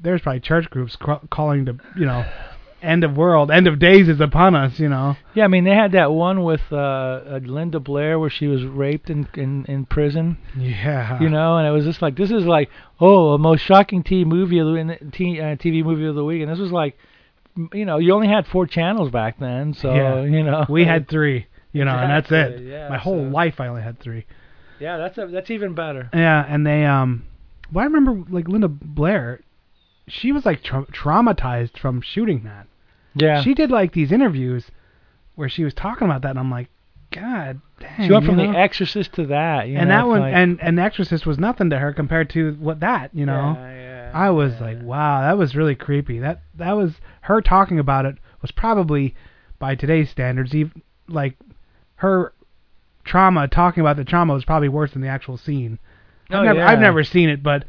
there's 0.00 0.20
probably 0.20 0.40
church 0.40 0.68
groups 0.70 0.94
cr- 0.96 1.24
calling 1.30 1.64
to 1.66 1.78
you 1.96 2.06
know 2.06 2.24
end 2.82 3.04
of 3.04 3.16
world, 3.16 3.50
end 3.50 3.66
of 3.66 3.78
days 3.78 4.08
is 4.08 4.20
upon 4.20 4.54
us. 4.54 4.78
You 4.78 4.88
know. 4.88 5.16
Yeah, 5.34 5.44
I 5.44 5.48
mean 5.48 5.64
they 5.64 5.74
had 5.74 5.92
that 5.92 6.12
one 6.12 6.42
with 6.42 6.60
uh, 6.70 6.76
uh 6.76 7.40
Linda 7.42 7.80
Blair 7.80 8.18
where 8.18 8.30
she 8.30 8.46
was 8.46 8.64
raped 8.64 9.10
in 9.10 9.28
in, 9.34 9.64
in 9.66 9.86
prison, 9.86 10.38
Yeah. 10.58 11.20
you 11.20 11.28
know, 11.28 11.56
and 11.58 11.66
it 11.66 11.70
was 11.70 11.84
just 11.84 12.02
like 12.02 12.16
this 12.16 12.30
is 12.30 12.44
like 12.44 12.70
oh 13.00 13.30
a 13.34 13.38
most 13.38 13.60
shocking 13.62 14.02
TV 14.02 14.24
movie 14.26 14.58
of 14.58 14.66
the 14.68 14.74
in- 14.74 14.90
uh, 14.90 15.56
TV 15.56 15.84
movie 15.84 16.06
of 16.06 16.14
the 16.14 16.24
week, 16.24 16.42
and 16.42 16.50
this 16.50 16.58
was 16.58 16.72
like 16.72 16.96
you 17.72 17.84
know 17.86 17.98
you 17.98 18.12
only 18.12 18.28
had 18.28 18.46
four 18.46 18.66
channels 18.66 19.10
back 19.10 19.38
then, 19.38 19.72
so 19.74 19.94
Yeah. 19.94 20.22
you 20.22 20.42
know 20.42 20.66
we 20.68 20.84
had 20.84 21.08
three. 21.08 21.46
You 21.72 21.84
know, 21.84 21.92
and 21.94 22.10
that's 22.10 22.30
it. 22.32 22.62
Yeah, 22.62 22.88
My 22.88 22.96
whole 22.96 23.22
so- 23.24 23.28
life 23.28 23.60
I 23.60 23.66
only 23.66 23.82
had 23.82 24.00
three. 24.00 24.24
yeah 24.80 24.96
that's 24.98 25.18
a, 25.18 25.26
that's 25.26 25.50
even 25.50 25.74
better. 25.74 26.08
Yeah, 26.14 26.44
and 26.48 26.66
they 26.66 26.84
um, 26.86 27.24
well 27.72 27.82
I 27.82 27.86
remember 27.86 28.24
like 28.30 28.48
Linda 28.48 28.68
Blair, 28.68 29.40
she 30.08 30.32
was 30.32 30.44
like 30.46 30.62
tra- 30.62 30.86
traumatized 30.86 31.78
from 31.78 32.00
shooting 32.00 32.44
that. 32.44 32.66
Yeah, 33.14 33.42
She 33.42 33.54
did 33.54 33.70
like 33.70 33.92
these 33.92 34.12
interviews 34.12 34.70
where 35.36 35.48
she 35.48 35.64
was 35.64 35.72
talking 35.74 36.06
about 36.06 36.22
that, 36.22 36.30
and 36.30 36.38
I'm 36.38 36.50
like, 36.50 36.68
God 37.12 37.60
dang. 37.80 38.06
she 38.06 38.12
went 38.12 38.26
from 38.26 38.36
know? 38.36 38.52
The 38.52 38.58
Exorcist 38.58 39.14
to 39.14 39.26
that, 39.26 39.68
you 39.68 39.78
and 39.78 39.88
know, 39.88 39.96
that 39.96 40.06
one 40.06 40.20
like- 40.20 40.34
and 40.34 40.60
and 40.60 40.76
The 40.78 40.82
Exorcist 40.82 41.24
was 41.26 41.38
nothing 41.38 41.70
to 41.70 41.78
her 41.78 41.92
compared 41.92 42.28
to 42.30 42.52
what 42.60 42.80
that 42.80 43.14
you 43.14 43.24
know. 43.26 43.54
yeah, 43.56 43.74
yeah, 43.74 44.10
I 44.14 44.30
was 44.30 44.54
yeah. 44.54 44.60
like, 44.66 44.82
wow, 44.82 45.20
that 45.22 45.38
was 45.38 45.54
really 45.56 45.74
creepy. 45.74 46.18
That 46.18 46.42
that 46.56 46.72
was 46.72 46.94
her 47.22 47.40
talking 47.40 47.78
about 47.78 48.04
it 48.06 48.16
was 48.42 48.50
probably 48.50 49.14
by 49.58 49.74
today's 49.74 50.10
standards, 50.10 50.54
even 50.54 50.82
like 51.08 51.36
her 51.96 52.32
trauma 53.04 53.48
talking 53.48 53.80
about 53.80 53.96
the 53.96 54.04
trauma 54.04 54.34
was 54.34 54.44
probably 54.44 54.68
worse 54.68 54.92
than 54.92 55.00
the 55.00 55.08
actual 55.08 55.36
scene. 55.38 55.78
Oh, 56.30 56.34
I've 56.36 56.40
Oh, 56.40 56.44
never 56.44 56.58
yeah. 56.58 56.68
I've 56.68 56.80
never 56.80 57.04
seen 57.04 57.28
it, 57.30 57.42
but 57.42 57.64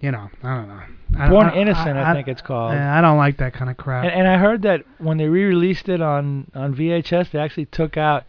you 0.00 0.10
know, 0.10 0.30
I 0.42 0.54
don't 0.56 0.68
know. 0.68 0.80
I, 1.18 1.28
Born 1.28 1.46
I- 1.46 1.54
Innocent, 1.56 1.96
I 1.98 2.12
think 2.14 2.28
it's 2.28 2.42
called. 2.42 2.72
Yeah, 2.74 2.96
I 2.96 3.00
don't 3.00 3.18
like 3.18 3.36
that 3.38 3.52
kind 3.52 3.70
of 3.70 3.76
crap. 3.76 4.04
And, 4.04 4.12
and 4.12 4.28
I 4.28 4.38
heard 4.38 4.62
that 4.62 4.82
when 4.98 5.18
they 5.18 5.26
re-released 5.28 5.88
it 5.88 6.00
on 6.00 6.50
on 6.54 6.74
VHS, 6.74 7.30
they 7.30 7.38
actually 7.38 7.66
took 7.66 7.96
out 7.96 8.24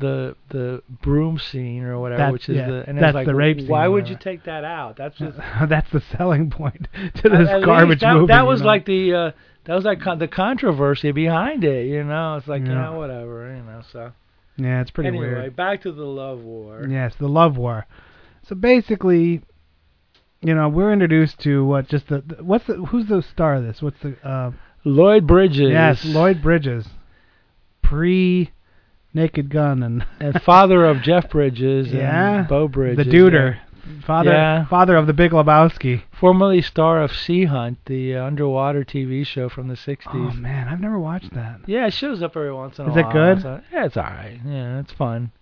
the 0.00 0.36
the 0.50 0.82
broom 1.02 1.38
scene 1.38 1.82
or 1.82 1.98
whatever, 1.98 2.18
That- 2.24 2.32
which 2.32 2.48
is 2.48 2.56
yeah, 2.56 2.68
the 2.70 2.84
and 2.88 2.98
that's 2.98 3.14
like, 3.14 3.26
the 3.26 3.34
rape 3.34 3.58
scene 3.60 3.68
Why 3.68 3.86
or 3.86 3.90
would 3.92 4.08
you 4.08 4.16
take 4.16 4.44
that 4.44 4.64
out? 4.64 4.96
That's 4.96 5.16
just 5.18 5.36
That's 5.68 5.90
the 5.90 6.02
selling 6.16 6.50
point 6.50 6.88
to 7.16 7.28
this 7.28 7.48
at 7.48 7.56
least 7.56 7.64
garbage 7.66 8.00
that, 8.00 8.14
movie. 8.14 8.26
That 8.28 8.42
you 8.42 8.46
was 8.46 8.60
know? 8.60 8.66
like 8.66 8.86
the 8.86 9.14
uh, 9.14 9.30
that 9.64 9.74
was 9.74 9.84
like 9.84 10.00
con- 10.00 10.18
the 10.18 10.28
controversy 10.28 11.12
behind 11.12 11.64
it. 11.64 11.86
You 11.86 12.04
know, 12.04 12.36
it's 12.36 12.46
like 12.48 12.64
Yeah. 12.64 12.72
yeah, 12.72 12.90
whatever. 12.90 13.54
You 13.54 13.62
know, 13.62 13.82
so 13.92 14.12
yeah, 14.56 14.80
it's 14.80 14.90
pretty 14.90 15.08
anyway, 15.08 15.26
weird. 15.28 15.56
back 15.56 15.82
to 15.82 15.92
the 15.92 16.04
love 16.04 16.40
war. 16.42 16.86
Yes, 16.88 17.14
the 17.18 17.28
love 17.28 17.56
war. 17.56 17.86
So 18.48 18.54
basically, 18.54 19.42
you 20.40 20.54
know, 20.54 20.68
we're 20.68 20.92
introduced 20.92 21.38
to 21.40 21.64
what 21.64 21.88
just 21.88 22.08
the, 22.08 22.18
what's 22.40 22.66
the 22.66 22.74
who's 22.74 23.06
the 23.06 23.22
star 23.22 23.54
of 23.56 23.64
this? 23.64 23.82
What's 23.82 24.00
the 24.00 24.16
uh 24.26 24.52
Lloyd 24.84 25.26
Bridges. 25.26 25.70
yes, 25.70 26.04
Lloyd 26.04 26.40
Bridges. 26.42 26.86
Pre 27.82 28.50
Naked 29.14 29.50
Gun 29.50 29.82
and 29.82 30.06
and 30.20 30.40
father 30.42 30.84
of 30.84 31.02
Jeff 31.02 31.30
Bridges 31.30 31.92
Yeah, 31.92 32.40
and 32.40 32.48
Beau 32.48 32.68
Bridges. 32.68 33.04
the 33.04 33.10
Duder. 33.10 33.58
Father 34.04 34.30
Yeah. 34.32 34.66
father 34.66 34.96
of 34.96 35.06
the 35.06 35.14
Big 35.14 35.30
Lebowski. 35.32 36.02
formerly 36.12 36.60
star 36.60 37.00
of 37.02 37.10
Sea 37.10 37.46
Hunt, 37.46 37.78
the 37.86 38.16
uh, 38.16 38.24
underwater 38.26 38.84
TV 38.84 39.24
show 39.26 39.48
from 39.48 39.68
the 39.68 39.74
60s. 39.76 40.06
Oh 40.12 40.32
man, 40.32 40.68
I've 40.68 40.80
never 40.80 40.98
watched 40.98 41.32
that. 41.34 41.60
Yeah, 41.66 41.86
it 41.86 41.94
shows 41.94 42.22
up 42.22 42.36
every 42.36 42.52
once 42.52 42.78
in 42.78 42.84
a 42.84 42.88
while. 42.90 42.98
Is 42.98 43.04
it 43.06 43.10
good? 43.12 43.42
So, 43.42 43.60
yeah, 43.72 43.86
it's 43.86 43.96
alright. 43.96 44.40
Yeah, 44.44 44.80
it's 44.80 44.92
fun. 44.92 45.32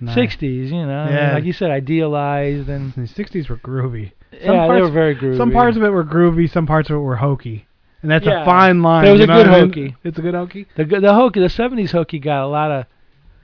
Nice. 0.00 0.16
60s, 0.16 0.68
you 0.68 0.86
know. 0.86 0.96
I 0.96 1.10
mean, 1.10 1.34
like 1.34 1.44
you 1.44 1.52
said, 1.52 1.72
idealized 1.72 2.68
and 2.68 2.92
The 2.92 3.00
60s 3.02 3.48
were 3.48 3.56
groovy. 3.56 4.12
Yeah, 4.32 4.46
parts- 4.66 4.76
they 4.76 4.82
were 4.82 4.90
very 4.90 5.16
groovy. 5.16 5.36
Some 5.36 5.50
parts 5.52 5.76
of 5.76 5.82
it 5.82 5.90
were 5.90 6.04
groovy, 6.04 6.50
some 6.50 6.66
parts 6.66 6.90
of 6.90 6.96
it 6.96 7.00
were 7.00 7.16
hokey. 7.16 7.66
And 8.02 8.10
that's 8.10 8.24
Yeah. 8.26 8.42
a 8.42 8.44
fine 8.44 8.82
line. 8.82 9.06
It 9.06 9.12
was 9.12 9.20
a 9.22 9.26
good 9.26 9.46
I 9.48 9.60
mean? 9.60 9.68
hokey. 9.68 9.96
It's 10.04 10.18
a 10.18 10.22
good 10.22 10.34
hokey. 10.34 10.66
the 10.76 10.84
the 10.84 11.12
hokey, 11.14 11.40
the 11.40 11.48
70s 11.48 11.90
hokey 11.90 12.18
got 12.20 12.44
a 12.44 12.46
lot 12.46 12.70
of 12.70 12.84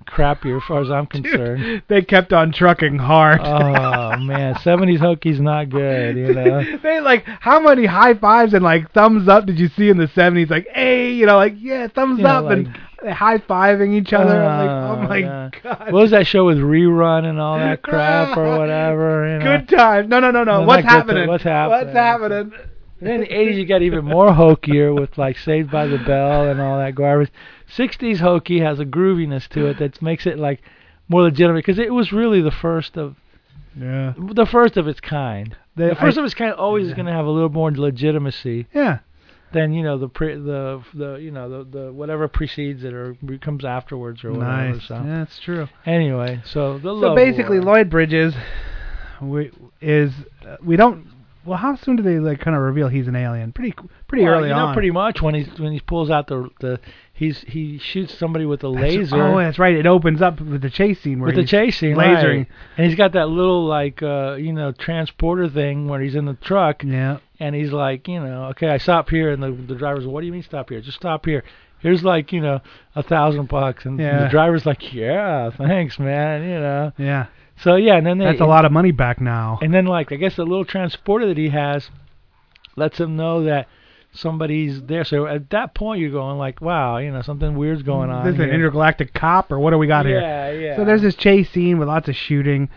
crappier 0.07 0.59
as 0.59 0.62
far 0.68 0.80
as 0.82 0.91
I'm 0.91 1.07
concerned. 1.16 1.82
They 1.89 2.03
kept 2.03 2.32
on 2.32 2.53
trucking 2.53 2.99
hard. 2.99 3.41
oh 3.43 4.16
man, 4.18 4.55
70s 4.57 5.01
hokey's 5.01 5.41
not 5.41 5.70
good, 5.70 6.16
you 6.16 6.35
know. 6.35 6.62
they 6.82 7.01
like 7.01 7.24
how 7.26 7.59
many 7.61 7.87
high 7.87 8.14
fives 8.14 8.55
and 8.55 8.62
like 8.62 8.93
thumbs 8.93 9.28
up 9.28 9.47
did 9.47 9.59
you 9.59 9.68
see 9.68 9.89
in 9.89 9.97
the 9.97 10.09
seventies? 10.09 10.51
Like, 10.51 10.68
hey, 10.72 11.12
you 11.12 11.26
know, 11.26 11.37
like 11.37 11.55
yeah, 11.59 11.89
thumbs 11.89 12.18
You 12.18 12.24
know, 12.24 12.30
up 12.47 12.51
and 12.53 12.78
high 13.12 13.38
fiving 13.38 13.92
each 13.94 14.12
other. 14.12 14.42
I'm 14.42 14.66
like, 14.66 14.70
oh 14.70 15.02
Oh, 15.05 15.09
my 15.09 15.16
yeah. 15.18 15.50
god. 15.62 15.92
What 15.92 16.02
was 16.02 16.11
that 16.12 16.26
show 16.26 16.44
with 16.46 16.59
rerun 16.59 17.24
and 17.24 17.40
all 17.40 17.59
that 17.59 17.82
crap 17.82 18.36
or 18.36 18.57
whatever? 18.59 19.28
You 19.32 19.38
know? 19.38 19.59
Good 19.59 19.68
time. 19.76 20.09
No, 20.09 20.20
no, 20.20 20.30
no, 20.30 20.44
no. 20.44 20.62
What's 20.62 20.84
happening? 20.84 21.28
What's 21.28 21.44
happening? 21.44 21.86
What's 21.86 21.96
happening? 21.96 22.52
And 23.00 23.09
then 23.11 23.20
the 23.20 23.26
80s, 23.26 23.57
you 23.57 23.66
got 23.66 23.82
even 23.82 24.05
more 24.05 24.32
hokier 24.32 24.94
with 24.94 25.18
like 25.18 25.36
Saved 25.36 25.70
by 25.70 25.86
the 25.86 25.98
Bell 25.98 26.48
and 26.48 26.61
all 26.61 26.78
that 26.78 26.94
garbage. 26.94 27.30
60s 27.76 28.18
hokey 28.18 28.61
has 28.61 28.78
a 28.80 28.84
grooviness 28.86 29.48
to 29.48 29.66
it 29.66 29.78
that 29.78 30.00
makes 30.00 30.26
it 30.26 30.38
like 30.38 30.62
more 31.09 31.22
legitimate 31.22 31.59
because 31.66 31.78
it 31.78 31.92
was 31.92 32.12
really 32.12 32.40
the 32.40 32.50
first 32.52 32.96
of 32.96 33.16
Yeah. 33.78 34.14
the 34.16 34.46
first 34.46 34.76
of 34.76 34.86
its 34.88 35.00
kind. 35.00 35.57
They- 35.76 35.88
the 35.88 35.94
first 35.96 36.16
I- 36.16 36.20
of 36.20 36.24
its 36.24 36.34
kind 36.34 36.52
always 36.52 36.86
is 36.86 36.94
going 36.94 37.07
to 37.07 37.12
have 37.12 37.26
a 37.26 37.30
little 37.30 37.50
more 37.50 37.70
legitimacy 37.72 38.68
Yeah. 38.72 38.98
Than 39.55 39.72
you 39.72 39.82
know 39.82 39.96
the 39.96 40.09
pre, 40.09 40.34
the 40.34 40.82
the 40.92 41.14
you 41.14 41.30
know 41.30 41.48
the 41.48 41.64
the 41.78 41.92
whatever 41.92 42.28
precedes 42.28 42.84
it 42.84 42.92
or 42.92 43.16
comes 43.40 43.64
afterwards 43.64 44.22
or 44.24 44.32
whatever. 44.32 44.74
Nice. 44.74 44.86
So 44.86 44.96
Yeah, 44.96 45.02
that's 45.20 45.38
true. 45.38 45.68
anyway, 45.86 46.42
so 46.44 46.76
the 46.78 47.00
So 47.00 47.14
basically, 47.14 47.59
war. 47.61 47.76
Lloyd 47.76 47.88
Bridges, 47.88 48.34
we, 49.22 49.50
is 49.80 50.12
uh, 50.46 50.57
we 50.62 50.76
don't. 50.76 51.07
Well, 51.46 51.59
how 51.59 51.76
soon 51.76 51.96
do 51.96 52.02
they 52.02 52.18
like 52.20 52.40
kind 52.40 52.57
of 52.57 52.62
reveal 52.62 52.88
he's 52.88 53.07
an 53.07 53.16
alien? 53.16 53.52
Pretty 53.52 53.74
pretty 54.09 54.24
Well, 54.24 54.34
early 54.38 54.48
you 54.48 54.55
know, 54.55 54.66
on. 54.66 54.74
pretty 54.74 54.90
much 54.90 55.20
when 55.20 55.34
he 55.34 55.42
when 55.62 55.72
he 55.72 55.80
pulls 55.80 56.09
out 56.11 56.26
the 56.26 56.48
the 56.61 56.80
he's 57.12 57.40
he 57.46 57.76
shoots 57.76 58.14
somebody 58.18 58.46
with 58.46 58.64
a 58.64 58.70
That's- 58.72 58.94
laser. 58.96 59.22
Oh, 59.22 59.36
that's 59.38 59.59
right. 59.59 59.74
It 59.76 59.84
opens 59.86 60.22
up 60.22 60.40
with 60.40 60.62
the 60.62 60.70
chase 60.70 61.02
scene 61.02 61.20
where 61.20 61.26
with 61.26 61.36
the 61.36 61.44
chase 61.44 61.78
scene, 61.78 61.96
lasering. 61.96 62.36
right. 62.38 62.48
and 62.78 62.86
he's 62.86 62.96
got 62.96 63.12
that 63.12 63.28
little 63.28 63.66
like 63.66 64.02
uh 64.02 64.36
you 64.38 64.55
know 64.55 64.72
transporter 64.72 65.46
thing 65.50 65.86
where 65.86 66.00
he's 66.00 66.14
in 66.14 66.24
the 66.24 66.32
truck 66.34 66.82
Yeah. 66.82 67.18
And 67.41 67.55
he's 67.55 67.72
like 67.72 68.07
you 68.09 68.20
know 68.20 68.45
okay 68.47 68.68
I 68.68 68.78
stop 68.78 69.09
here 69.11 69.30
and 69.32 69.43
the 69.43 69.51
the 69.51 69.74
driver's 69.74 70.07
what 70.07 70.20
do 70.20 70.26
you 70.26 70.32
mean 70.32 70.43
stop 70.43 70.70
here 70.70 70.80
just 70.80 70.97
stop 70.99 71.24
here 71.26 71.43
here's 71.80 72.05
like 72.05 72.32
you 72.32 72.41
know 72.41 72.61
a 72.95 73.03
thousand 73.03 73.49
bucks 73.49 73.85
and 73.85 73.99
Yeah. 73.99 74.24
the 74.24 74.28
driver's 74.28 74.64
like 74.66 74.93
yeah 74.95 75.51
thanks 75.51 75.99
man 75.99 76.43
you 76.43 76.61
know 76.61 76.93
Yeah. 76.97 77.26
so 77.57 77.76
yeah 77.76 77.97
and 77.97 78.07
then 78.07 78.18
they, 78.18 78.24
That's 78.26 78.41
a 78.41 78.47
lot 78.47 78.64
of 78.64 78.72
money 78.72 78.93
back 78.93 79.20
now. 79.20 79.59
and 79.62 79.72
then 79.74 79.87
like 79.87 80.12
I 80.12 80.16
guess 80.16 80.37
the 80.37 80.45
little 80.45 80.64
transporter 80.64 81.26
that 81.26 81.37
he 81.37 81.49
has 81.51 81.91
lets 82.76 82.99
him 82.99 83.16
know 83.16 83.45
that 83.45 83.68
somebody's 84.12 84.80
there 84.85 85.03
so 85.05 85.26
at 85.26 85.51
that 85.51 85.74
point 85.74 86.01
you're 86.01 86.11
going 86.12 86.39
like 86.39 86.61
wow 86.61 86.99
you 86.99 87.11
know 87.11 87.20
something 87.22 87.57
weird's 87.57 87.82
going 87.82 88.11
on 88.11 88.24
This 88.24 88.35
is 88.35 88.41
an 88.41 88.51
intergalactic 88.51 89.12
cop, 89.12 89.51
or 89.51 89.59
what 89.59 89.72
do 89.72 89.78
we 89.78 89.89
got 89.89 90.07
here? 90.07 90.20
yeah 90.20 90.51
yeah 90.53 90.76
So 90.76 90.85
there's 90.85 91.03
this 91.03 91.16
chase 91.16 91.51
scene 91.51 91.78
with 91.78 91.89
lots 91.89 92.09
of 92.09 92.14
shooting, 92.14 92.68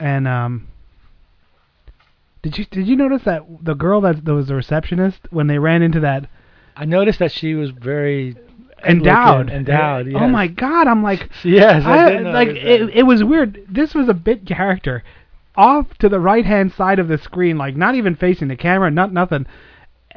and 0.00 0.26
um. 0.26 0.66
Did 2.44 2.58
you 2.58 2.64
did 2.66 2.86
you 2.86 2.94
notice 2.94 3.22
that 3.24 3.42
the 3.62 3.72
girl 3.74 4.02
that, 4.02 4.22
that 4.22 4.34
was 4.34 4.48
the 4.48 4.54
receptionist 4.54 5.20
when 5.30 5.46
they 5.46 5.58
ran 5.58 5.80
into 5.80 6.00
that 6.00 6.28
I 6.76 6.84
noticed 6.84 7.18
that 7.20 7.32
she 7.32 7.54
was 7.54 7.70
very 7.70 8.36
endowed 8.84 9.48
endowed. 9.48 10.06
Yes. 10.08 10.20
Oh 10.20 10.28
my 10.28 10.46
god! 10.46 10.86
I'm 10.86 11.02
like, 11.02 11.30
Yes, 11.42 11.84
I, 11.86 12.04
I, 12.04 12.10
did 12.10 12.22
like 12.24 12.48
it, 12.48 12.90
it 12.94 13.02
was 13.04 13.24
weird. 13.24 13.64
This 13.66 13.94
was 13.94 14.10
a 14.10 14.14
bit 14.14 14.46
character, 14.46 15.02
off 15.56 15.96
to 15.98 16.08
the 16.10 16.20
right 16.20 16.44
hand 16.44 16.72
side 16.72 16.98
of 16.98 17.08
the 17.08 17.16
screen, 17.16 17.56
like 17.56 17.76
not 17.76 17.94
even 17.94 18.14
facing 18.14 18.48
the 18.48 18.56
camera, 18.56 18.90
not 18.90 19.10
nothing. 19.10 19.46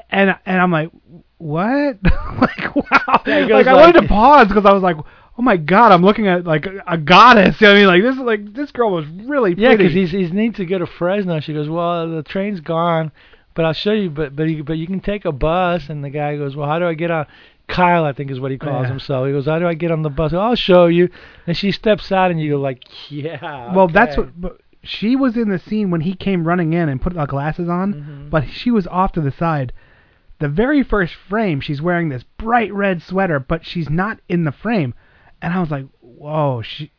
And 0.09 0.35
and 0.45 0.61
I'm 0.61 0.71
like, 0.71 0.91
what? 1.37 1.97
like 2.41 2.75
wow! 2.75 3.21
Yeah, 3.25 3.45
it 3.45 3.49
like, 3.49 3.67
I 3.67 3.73
wanted 3.73 4.01
to 4.01 4.07
pause 4.09 4.49
because 4.49 4.65
I 4.65 4.73
was 4.73 4.83
like, 4.83 4.97
oh 5.37 5.41
my 5.41 5.57
god, 5.57 5.91
I'm 5.91 6.01
looking 6.03 6.27
at 6.27 6.45
like 6.45 6.65
a, 6.87 6.97
goddess. 6.97 7.57
You 7.61 7.67
know 7.67 7.73
what 7.73 7.77
I 7.77 7.79
mean, 7.79 7.87
like 7.87 8.03
this 8.03 8.15
is 8.15 8.21
like 8.21 8.53
this 8.53 8.71
girl 8.71 8.91
was 8.91 9.05
really 9.07 9.53
pretty. 9.55 9.61
Yeah, 9.63 9.75
because 9.75 9.93
he's 9.93 10.11
he's 10.11 10.31
needs 10.31 10.57
to 10.57 10.65
go 10.65 10.77
to 10.79 10.87
Fresno. 10.87 11.39
She 11.39 11.53
goes, 11.53 11.69
well, 11.69 12.09
the 12.09 12.23
train's 12.23 12.59
gone, 12.59 13.11
but 13.53 13.65
I'll 13.65 13.73
show 13.73 13.91
you. 13.93 14.09
But 14.09 14.35
but 14.35 14.43
you, 14.43 14.63
but 14.63 14.73
you 14.77 14.87
can 14.87 14.99
take 14.99 15.25
a 15.25 15.31
bus. 15.31 15.89
And 15.89 16.03
the 16.03 16.09
guy 16.09 16.37
goes, 16.37 16.55
well, 16.55 16.67
how 16.67 16.79
do 16.79 16.85
I 16.87 16.93
get 16.93 17.11
on? 17.11 17.27
Kyle, 17.67 18.05
I 18.05 18.13
think 18.13 18.31
is 18.31 18.39
what 18.39 18.51
he 18.51 18.57
calls 18.57 18.83
Yeah. 18.83 18.89
himself. 18.89 19.27
He 19.27 19.33
goes, 19.33 19.45
how 19.45 19.59
do 19.59 19.67
I 19.67 19.73
get 19.73 19.91
on 19.91 20.01
the 20.01 20.09
bus? 20.09 20.31
I'll 20.31 20.55
show 20.55 20.85
you. 20.85 21.09
And 21.45 21.55
she 21.57 21.71
steps 21.73 22.11
out, 22.13 22.31
and 22.31 22.39
you 22.39 22.51
go 22.51 22.59
like, 22.61 22.83
yeah. 23.09 23.73
well, 23.73 23.87
that's 23.89 24.15
what. 24.15 24.39
But 24.39 24.61
she 24.83 25.17
was 25.17 25.35
in 25.35 25.49
the 25.49 25.59
scene 25.59 25.91
when 25.91 25.99
he 26.01 26.13
came 26.13 26.47
running 26.47 26.71
in 26.71 26.87
and 26.87 27.01
put 27.01 27.13
the 27.13 27.25
glasses 27.25 27.67
on. 27.67 27.93
Mhm. 27.93 28.29
but 28.29 28.47
she 28.49 28.71
was 28.71 28.87
off 28.87 29.11
to 29.13 29.21
the 29.21 29.31
side. 29.31 29.73
The 30.39 30.47
very 30.47 30.81
first 30.83 31.13
frame, 31.15 31.59
she's 31.59 31.81
wearing 31.81 32.07
this 32.09 32.23
bright 32.37 32.71
red 32.73 33.01
sweater, 33.01 33.39
but 33.39 33.65
she's 33.65 33.89
not 33.89 34.19
in 34.29 34.43
the 34.45 34.51
frame. 34.51 34.93
And 35.41 35.53
I 35.53 35.59
was 35.59 35.69
like, 35.71 35.85
whoa, 36.01 36.61
she. 36.63 36.91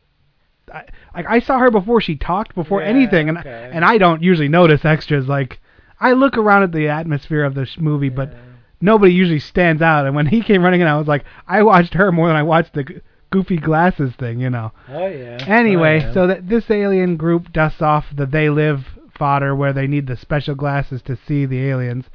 I, 0.73 0.83
like 1.15 1.25
I 1.27 1.39
saw 1.39 1.57
her 1.59 1.71
before 1.71 1.99
she 1.99 2.15
talked 2.15 2.53
before 2.53 2.81
Yeah, 2.81 2.89
anything, 2.89 3.27
and 3.29 3.39
okay. 3.39 3.71
and 3.73 3.83
I 3.83 3.97
don't 3.97 4.21
usually 4.21 4.49
notice 4.49 4.85
extras. 4.85 5.27
Like 5.27 5.59
I 5.99 6.11
look 6.13 6.37
around 6.37 6.61
at 6.63 6.71
the 6.71 6.89
atmosphere 6.89 7.43
of 7.43 7.55
this 7.55 7.75
movie, 7.79 8.09
but 8.09 8.31
nobody 8.79 9.11
usually 9.13 9.39
stands 9.39 9.81
out. 9.81 10.05
And 10.05 10.15
when 10.15 10.27
he 10.27 10.43
came 10.43 10.63
running 10.63 10.81
in, 10.81 10.87
I 10.87 10.97
was 10.97 11.07
like, 11.07 11.25
I 11.47 11.63
watched 11.63 11.95
her 11.95 12.11
more 12.11 12.27
than 12.27 12.35
I 12.35 12.43
watched 12.43 12.73
the 12.75 13.01
goofy 13.31 13.57
glasses 13.57 14.13
thing, 14.19 14.39
you 14.39 14.49
know. 14.51 14.71
Oh 14.87 15.07
yeah. 15.07 15.39
Oh, 15.41 15.51
anyway, 15.51 16.01
Oh, 16.03 16.07
yeah. 16.07 16.13
so 16.13 16.27
that 16.27 16.47
this 16.47 16.69
alien 16.69 17.17
group 17.17 17.51
dusts 17.51 17.81
off 17.81 18.05
the 18.15 18.27
they 18.27 18.49
live 18.49 18.85
fodder 19.17 19.55
where 19.55 19.73
they 19.73 19.87
need 19.87 20.05
the 20.07 20.17
special 20.17 20.53
glasses 20.55 21.01
to 21.03 21.17
see 21.27 21.45
the 21.47 21.65
aliens. 21.67 22.05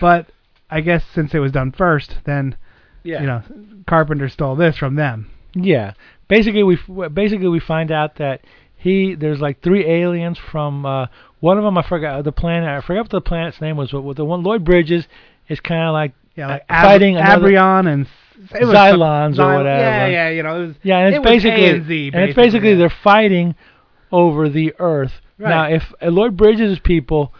But 0.00 0.26
I 0.68 0.80
guess 0.80 1.04
since 1.14 1.34
it 1.34 1.38
was 1.38 1.52
done 1.52 1.70
first, 1.70 2.16
then 2.24 2.56
yeah. 3.04 3.20
you 3.20 3.26
know 3.28 3.42
Carpenter 3.86 4.28
stole 4.28 4.56
this 4.56 4.76
from 4.76 4.96
them. 4.96 5.30
Yeah. 5.54 5.94
Basically, 6.28 6.62
we 6.62 6.78
basically 7.12 7.48
we 7.48 7.60
find 7.60 7.90
out 7.90 8.16
that 8.16 8.40
he 8.76 9.14
there's 9.14 9.40
like 9.40 9.62
three 9.62 9.86
aliens 9.86 10.38
from 10.38 10.84
uh 10.86 11.06
one 11.40 11.58
of 11.58 11.64
them 11.64 11.76
I 11.76 11.82
forgot 11.86 12.24
the 12.24 12.32
planet 12.32 12.68
I 12.68 12.80
forgot 12.86 13.02
what 13.02 13.10
the 13.10 13.20
planet's 13.20 13.60
name 13.60 13.76
was, 13.76 13.92
but 13.92 14.16
the 14.16 14.24
one 14.24 14.42
Lloyd 14.42 14.64
Bridges 14.64 15.06
is 15.48 15.60
kind 15.60 15.82
of 15.86 15.92
like 15.92 16.12
Yeah, 16.36 16.48
like 16.48 16.64
Uh, 16.68 16.82
fighting 16.82 17.16
Ab- 17.16 17.42
Abrion 17.42 17.92
and 17.92 18.06
s- 18.06 18.60
it 18.60 18.64
was 18.64 18.74
Xylons 18.74 19.36
some- 19.36 19.50
or 19.50 19.56
whatever. 19.58 19.80
Yeah, 19.82 20.06
yeah, 20.06 20.28
you 20.30 20.42
know, 20.42 20.62
it 20.62 20.66
was 20.68 20.76
yeah, 20.82 20.98
and 20.98 21.08
it's 21.08 21.16
it 21.16 21.20
was 21.20 21.30
basically 21.30 21.66
and 21.66 21.86
Z, 21.86 22.10
and 22.14 22.22
it's 22.24 22.34
basically 22.36 22.70
yeah. 22.70 22.76
they're 22.76 22.90
fighting 23.04 23.54
over 24.10 24.48
the 24.48 24.74
Earth. 24.78 25.20
Right. 25.38 25.48
Now, 25.48 25.64
if 25.64 25.92
uh, 26.00 26.08
Lloyd 26.08 26.36
Bridges' 26.36 26.78
people 26.78 27.32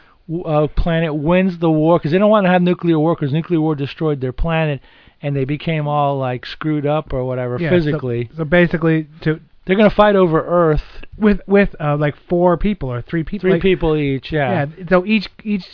uh, 0.44 0.66
planet 0.68 1.14
wins 1.14 1.58
the 1.58 1.70
war 1.70 1.98
because 1.98 2.12
they 2.12 2.18
don't 2.18 2.30
want 2.30 2.44
to 2.46 2.50
have 2.50 2.62
nuclear 2.62 2.98
war 2.98 3.14
because 3.14 3.32
nuclear 3.32 3.60
war 3.60 3.74
destroyed 3.74 4.20
their 4.20 4.32
planet 4.32 4.80
and 5.22 5.34
they 5.36 5.44
became 5.44 5.86
all 5.86 6.18
like 6.18 6.44
screwed 6.46 6.86
up 6.86 7.12
or 7.12 7.24
whatever 7.24 7.58
Yeah, 7.60 7.70
so- 7.70 7.76
physically. 7.76 8.30
So, 8.36 8.44
basically, 8.44 9.06
to 9.22 9.40
They're 9.64 9.76
gonna 9.76 9.90
fight 9.90 10.16
over 10.16 10.42
Earth, 10.44 10.82
with 11.16 11.40
with 11.46 11.74
uh, 11.80 11.96
like 11.96 12.16
four 12.28 12.56
people 12.56 12.90
or 12.92 13.00
three 13.02 13.22
people. 13.24 13.42
three 13.42 13.52
like- 13.52 13.62
people 13.62 13.96
each. 13.96 14.32
Yeah. 14.32 14.66
Yeah. 14.78 14.84
So 14.88 15.06
each 15.06 15.28
each 15.44 15.66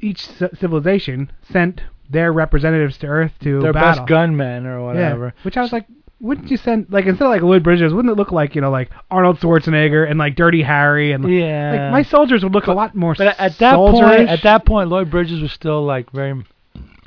each 0.00 0.28
ci- 0.38 0.48
civilization 0.58 1.30
sent 1.50 1.80
their 2.10 2.32
representatives 2.32 2.96
to 2.98 3.06
Earth 3.06 3.32
to 3.42 3.60
their 3.60 3.72
battle. 3.72 4.00
best 4.02 4.08
gunmen 4.08 4.66
or 4.66 4.84
whatever. 4.84 5.26
Yeah, 5.36 5.44
which 5.44 5.56
I 5.56 5.62
was 5.62 5.72
like, 5.72 5.86
wouldn't 6.20 6.50
you 6.50 6.56
send 6.56 6.86
like 6.90 7.06
instead 7.06 7.24
of 7.24 7.30
like 7.30 7.42
Lloyd 7.42 7.62
Bridges, 7.64 7.92
wouldn't 7.92 8.12
it 8.12 8.16
look 8.16 8.30
like 8.30 8.54
you 8.54 8.60
know 8.60 8.70
like 8.70 8.90
Arnold 9.10 9.38
Schwarzenegger 9.40 10.08
and 10.08 10.18
like 10.18 10.36
Dirty 10.36 10.62
Harry 10.62 11.12
and 11.12 11.28
Yeah. 11.28 11.72
like 11.72 11.92
my 11.92 12.02
soldiers 12.02 12.44
would 12.44 12.52
look 12.54 12.66
a 12.68 12.72
lot 12.72 12.94
more. 12.94 13.14
But 13.16 13.34
at 13.40 13.58
that 13.58 13.74
soldierish. 13.76 14.16
point, 14.16 14.28
at 14.28 14.42
that 14.44 14.64
point, 14.64 14.90
Lloyd 14.90 15.10
Bridges 15.10 15.40
was 15.42 15.50
still 15.52 15.82
like 15.84 16.10
very, 16.12 16.34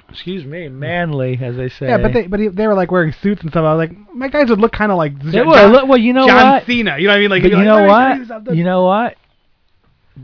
excuse 0.10 0.46
me, 0.46 0.70
manly, 0.70 1.38
as 1.42 1.56
they 1.56 1.70
say. 1.70 1.88
yeah, 1.88 1.98
but 1.98 2.14
they 2.14 2.28
but 2.28 2.40
he, 2.40 2.48
they 2.48 2.68
were 2.68 2.76
like 2.76 2.92
wearing 2.92 3.14
suits 3.22 3.42
and 3.42 3.52
stuff. 3.52 3.64
I 3.64 3.74
was 3.74 3.90
like, 3.90 4.14
my 4.14 4.28
guys 4.28 4.50
would 4.50 4.60
look 4.60 4.72
kind 4.72 4.92
of 4.92 4.98
like 4.98 5.18
John. 5.20 5.48
Look, 5.48 5.88
well, 5.88 5.98
you 5.98 6.14
know 6.14 6.28
John 6.28 6.54
what? 6.54 6.66
Cena. 6.66 6.98
You 6.98 7.08
know 7.08 7.14
what 7.14 7.18
I 7.18 7.20
mean? 7.20 7.30
Like, 7.30 7.42
but 7.44 7.52
you're 7.52 7.58
like, 7.60 7.66
know 7.66 7.76
"Let 7.76 8.20
me 8.20 8.26
show 8.26 8.34
you 8.36 8.44
what? 8.44 8.56
You 8.56 8.64
know 8.64 8.84
what? 8.84 9.16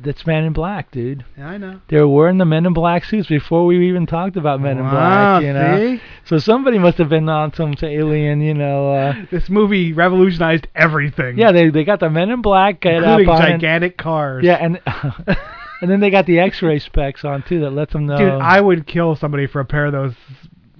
That's 0.02 0.26
Men 0.26 0.44
in 0.46 0.54
Black, 0.54 0.92
dude. 0.92 1.24
Yeah, 1.38 1.50
I 1.50 1.58
know. 1.58 1.80
They 1.88 1.98
were 1.98 2.08
wearing 2.08 2.40
the 2.40 2.46
Men 2.46 2.66
in 2.66 2.74
Black 2.74 3.06
suits 3.06 3.28
before 3.28 3.66
we 3.66 3.88
even 3.90 4.08
talked 4.08 4.38
about 4.38 4.60
Men 4.60 4.80
in 4.80 4.90
Black. 4.90 5.44
You 5.44 5.54
know, 5.54 5.78
see? 5.78 6.02
so 6.26 6.40
somebody 6.40 6.80
must 6.80 6.98
have 6.98 7.10
been 7.10 7.30
on 7.30 7.54
some 7.54 7.76
alien. 7.84 8.42
You 8.42 8.56
know, 8.56 8.92
uh, 8.92 9.14
This 9.32 9.50
movie 9.50 9.94
revolutionized 9.94 10.68
everything. 10.74 11.38
yeah, 11.38 11.52
they 11.52 11.70
they 11.70 11.84
got 11.84 12.00
the 12.00 12.10
Men 12.10 12.32
in 12.32 12.42
Black 12.42 12.82
get 12.82 13.04
including 13.04 13.26
gigantic 13.26 13.98
cars. 13.98 14.44
Yeah, 14.44 14.56
and 14.56 14.82
and 15.82 15.90
then 15.92 16.00
they 16.00 16.10
got 16.10 16.26
the 16.26 16.40
X-ray 16.40 16.80
specs 16.80 17.26
on 17.26 17.44
too 17.44 17.60
that 17.62 17.72
lets 17.72 17.94
them 17.94 18.06
know. 18.06 18.18
Dude, 18.18 18.30
I 18.34 18.60
would 18.62 18.88
kill 18.88 19.16
somebody 19.16 19.48
for 19.48 19.60
a 19.60 19.66
pair 19.66 19.86
of 19.88 19.92
those 19.94 20.14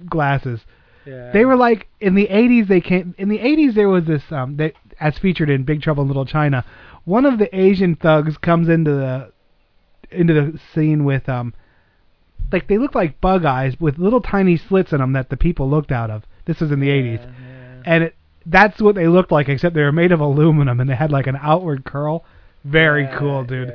glasses. 0.08 0.60
yeah. 1.06 1.30
They 1.32 1.44
were 1.44 1.56
like 1.56 1.88
in 2.00 2.14
the 2.14 2.26
80s. 2.28 2.68
They 2.68 2.80
came 2.80 3.14
in 3.18 3.28
the 3.28 3.38
80s. 3.38 3.74
There 3.74 3.88
was 3.88 4.04
this 4.04 4.22
um, 4.30 4.56
they, 4.56 4.72
as 5.00 5.18
featured 5.18 5.50
in 5.50 5.64
Big 5.64 5.82
Trouble 5.82 6.02
in 6.02 6.08
Little 6.08 6.26
China. 6.26 6.64
One 7.04 7.26
of 7.26 7.38
the 7.38 7.54
Asian 7.54 7.96
thugs 7.96 8.38
comes 8.38 8.68
into 8.68 8.92
the 8.92 9.32
into 10.10 10.32
the 10.32 10.58
scene 10.74 11.04
with 11.04 11.28
um, 11.28 11.52
like 12.52 12.68
they 12.68 12.78
look 12.78 12.94
like 12.94 13.20
bug 13.20 13.44
eyes 13.44 13.74
with 13.80 13.98
little 13.98 14.20
tiny 14.20 14.56
slits 14.56 14.92
in 14.92 14.98
them 14.98 15.12
that 15.14 15.28
the 15.28 15.36
people 15.36 15.68
looked 15.68 15.92
out 15.92 16.10
of. 16.10 16.22
This 16.46 16.60
was 16.60 16.70
in 16.70 16.80
the 16.80 16.88
80s, 16.88 17.18
Yeah, 17.18 17.26
yeah. 17.26 17.82
and 17.86 18.04
it 18.04 18.16
that's 18.46 18.80
what 18.80 18.94
they 18.94 19.08
looked 19.08 19.32
like, 19.32 19.48
except 19.48 19.74
they 19.74 19.80
were 19.82 19.92
made 19.92 20.12
of 20.12 20.20
aluminum 20.20 20.78
and 20.78 20.88
they 20.88 20.94
had 20.94 21.10
like 21.10 21.26
an 21.26 21.38
outward 21.40 21.84
curl. 21.84 22.24
Very 22.64 23.04
Yeah, 23.04 23.18
cool, 23.18 23.44
dude. 23.44 23.68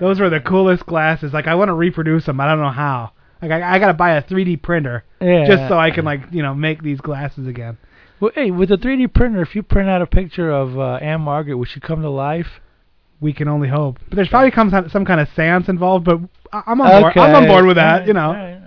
Those 0.00 0.20
were 0.20 0.30
the 0.30 0.40
coolest 0.40 0.86
glasses. 0.86 1.32
Like 1.32 1.46
I 1.46 1.54
want 1.54 1.68
to 1.68 1.74
reproduce 1.74 2.26
them. 2.26 2.40
I 2.40 2.46
don't 2.46 2.60
know 2.60 2.70
how. 2.70 3.12
Like 3.42 3.50
I, 3.50 3.74
I 3.74 3.78
gotta 3.78 3.94
buy 3.94 4.12
a 4.16 4.22
3D 4.22 4.62
printer 4.62 5.04
Yeah. 5.20 5.46
just 5.46 5.68
so 5.68 5.78
I 5.78 5.90
can 5.90 6.04
like 6.04 6.20
you 6.32 6.42
know 6.42 6.54
make 6.54 6.82
these 6.82 7.00
glasses 7.00 7.46
again. 7.46 7.76
Well, 8.20 8.30
hey, 8.34 8.50
with 8.50 8.70
a 8.70 8.76
3D 8.76 9.12
printer, 9.12 9.42
if 9.42 9.54
you 9.54 9.62
print 9.62 9.88
out 9.90 10.00
a 10.00 10.06
picture 10.06 10.50
of 10.50 10.78
uh, 10.78 10.94
Ann-Margret, 10.94 11.54
would 11.56 11.68
she 11.68 11.80
come 11.80 12.00
to 12.02 12.08
life? 12.10 12.60
We 13.20 13.32
can 13.32 13.48
only 13.48 13.68
hope. 13.68 13.98
But 14.08 14.16
there's 14.16 14.28
probably 14.28 14.50
comes 14.52 14.72
some 14.92 15.04
kind 15.04 15.20
of 15.20 15.28
seance 15.34 15.68
involved. 15.68 16.04
But 16.04 16.20
I'm 16.52 16.80
on 16.80 17.02
board. 17.02 17.16
I'm 17.16 17.34
on 17.34 17.46
board 17.48 17.66
with 17.66 17.76
that. 17.76 18.06
You 18.06 18.12
know, 18.14 18.60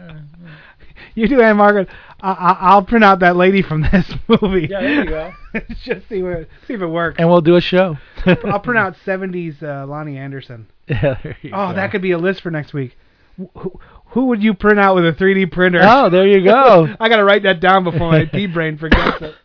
you 1.16 1.28
do 1.28 1.42
Ann-Margret. 1.42 1.88
I, 2.22 2.32
I, 2.32 2.58
I'll 2.72 2.84
print 2.84 3.04
out 3.04 3.20
that 3.20 3.36
lady 3.36 3.62
from 3.62 3.82
this 3.92 4.12
movie. 4.28 4.68
Yeah, 4.70 4.82
there 4.82 5.04
you 5.04 5.06
go. 5.10 5.32
Just 5.84 6.10
see 6.10 6.22
what 6.24 6.48
see 6.68 6.74
if 6.74 6.82
it 6.82 6.88
works. 6.88 7.16
And 7.20 7.30
we'll 7.30 7.42
do 7.42 7.56
a 7.56 7.62
show. 7.62 7.98
I'll 8.26 8.60
print 8.60 8.78
out 8.78 8.96
70s 9.06 9.62
uh, 9.64 9.86
Loni 9.88 10.18
Anderson. 10.18 10.68
Yeah, 10.90 11.18
Oh, 11.54 11.70
go. 11.70 11.74
that 11.74 11.92
could 11.92 12.02
be 12.02 12.12
a 12.12 12.18
list 12.18 12.42
for 12.42 12.50
next 12.52 12.74
week. 12.74 12.98
Who, 13.38 13.80
who 14.12 14.26
would 14.28 14.42
you 14.42 14.54
print 14.54 14.80
out 14.80 14.96
with 14.96 15.06
a 15.06 15.12
3D 15.12 15.52
printer? 15.52 15.80
Oh, 15.84 16.10
there 16.10 16.26
you 16.28 16.44
go. 16.44 16.88
I 17.00 17.10
gotta 17.10 17.24
write 17.26 17.44
that 17.44 17.60
down 17.60 17.84
before 17.84 18.12
my 18.12 18.26
pea 18.32 18.48
brain 18.48 18.78
forgets 18.78 19.22
it. 19.22 19.36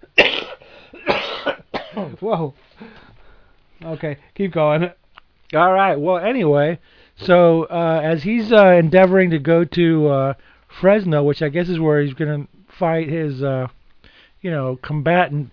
Whoa. 2.21 2.55
Okay, 3.85 4.19
keep 4.35 4.53
going. 4.53 4.91
All 5.55 5.73
right. 5.73 5.97
Well, 5.99 6.19
anyway, 6.19 6.79
so 7.17 7.65
uh, 7.65 8.01
as 8.03 8.23
he's 8.23 8.53
uh, 8.53 8.69
endeavoring 8.79 9.31
to 9.31 9.39
go 9.39 9.65
to 9.65 10.09
uh, 10.09 10.35
Fresno, 10.81 11.23
which 11.25 11.43
I 11.43 11.49
guess 11.49 11.69
is 11.69 11.79
where 11.81 12.01
he's 12.01 12.15
going 12.15 12.43
to 12.47 12.49
fight 12.79 13.09
his, 13.09 13.43
uh, 13.43 13.67
you 14.41 14.51
know, 14.51 14.79
combatant, 14.83 15.51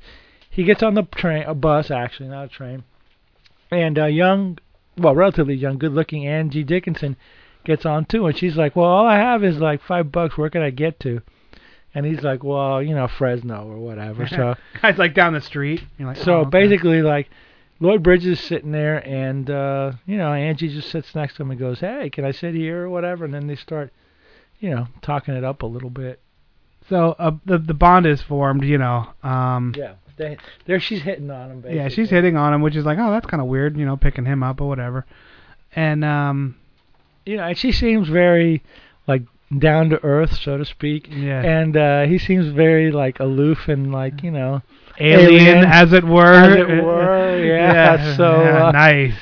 he 0.50 0.64
gets 0.64 0.84
on 0.84 0.94
the 0.94 1.04
train, 1.04 1.44
a 1.44 1.54
bus 1.56 1.92
actually, 1.92 2.30
not 2.30 2.46
a 2.46 2.50
train, 2.50 2.84
and 3.72 3.98
a 3.98 4.10
young, 4.10 4.58
well, 5.00 5.16
relatively 5.16 5.56
young, 5.56 5.78
good-looking 5.78 6.28
Angie 6.28 6.64
Dickinson 6.64 7.16
gets 7.66 7.86
on 7.86 8.06
too, 8.06 8.26
and 8.28 8.38
she's 8.38 8.56
like, 8.58 8.76
"Well, 8.76 8.86
all 8.86 9.06
I 9.06 9.18
have 9.18 9.44
is 9.44 9.58
like 9.60 9.82
five 9.82 10.12
bucks. 10.12 10.38
Where 10.38 10.50
can 10.50 10.62
I 10.62 10.70
get 10.70 11.00
to?" 11.02 11.22
And 11.94 12.06
he's 12.06 12.22
like, 12.22 12.44
"Well, 12.44 12.82
you 12.82 12.96
know, 12.96 13.08
Fresno 13.08 13.68
or 13.68 13.78
whatever." 13.78 14.28
So. 14.28 14.56
Guy's 14.82 14.98
like 14.98 15.14
down 15.14 15.34
the 15.34 15.42
street. 15.42 15.84
Like, 16.00 16.18
So 16.18 16.34
oh, 16.34 16.40
okay. 16.42 16.50
basically, 16.50 17.02
like 17.02 17.30
Lloyd 17.80 18.04
Bridges 18.04 18.40
is 18.40 18.46
sitting 18.46 18.72
there, 18.72 18.98
and 19.08 19.50
uh, 19.50 19.94
you 20.06 20.18
know 20.18 20.34
Angie 20.34 20.70
just 20.70 20.90
sits 20.90 21.16
next 21.16 21.36
to 21.36 21.44
him 21.44 21.52
and 21.52 21.60
goes, 21.60 21.80
"Hey, 21.80 22.10
can 22.10 22.26
I 22.26 22.32
sit 22.32 22.54
here 22.54 22.84
or 22.84 22.90
whatever?" 22.90 23.26
And 23.26 23.34
then 23.34 23.48
they 23.48 23.56
start, 23.56 23.92
you 24.60 24.70
know, 24.70 24.88
talking 25.02 25.34
it 25.34 25.44
up 25.44 25.64
a 25.64 25.66
little 25.66 25.90
bit. 25.90 26.20
So 26.90 27.16
uh, 27.20 27.32
the 27.46 27.58
the 27.58 27.74
bond 27.74 28.06
is 28.06 28.22
formed, 28.22 28.64
you 28.64 28.78
know. 28.78 29.08
Um, 29.24 29.74
Yeah, 29.78 29.94
they, 30.20 30.38
there 30.68 30.80
she's 30.80 31.02
hitting 31.02 31.32
on 31.32 31.50
him. 31.50 31.62
Basically. 31.62 31.78
yeah, 31.78 31.90
she's 31.90 32.12
hitting 32.12 32.38
on 32.38 32.54
him, 32.54 32.62
which 32.62 32.76
is 32.76 32.86
like, 32.86 33.00
oh, 33.00 33.10
that's 33.10 33.26
kind 33.26 33.42
of 33.42 33.48
weird, 33.48 33.76
you 33.78 33.86
know, 33.86 33.98
picking 33.98 34.26
him 34.26 34.44
up 34.44 34.62
or 34.62 34.68
whatever. 34.68 35.06
And 35.76 36.06
um, 36.06 36.56
You 37.26 37.38
know, 37.38 37.44
and 37.46 37.58
she 37.58 37.72
seems 37.72 38.08
very 38.10 38.62
like 39.08 39.24
down 39.58 39.90
to 39.90 40.04
earth, 40.04 40.36
so 40.38 40.58
to 40.58 40.66
speak. 40.66 41.08
yeah, 41.10 41.42
And 41.42 41.76
uh, 41.76 42.04
he 42.06 42.20
seems 42.20 42.48
very 42.54 42.92
like 42.92 43.20
aloof 43.20 43.68
and 43.68 43.92
like 43.92 44.22
you 44.22 44.30
know, 44.32 44.62
alien, 45.00 45.48
alien, 45.48 45.66
as 45.66 45.94
it 45.94 46.04
were. 46.04 46.34
as 46.34 46.56
it 46.56 46.84
were. 46.84 47.44
Yeah. 47.46 48.16
so 48.18 48.44
yeah, 48.44 48.68
uh, 48.68 48.72
nice. 48.72 49.14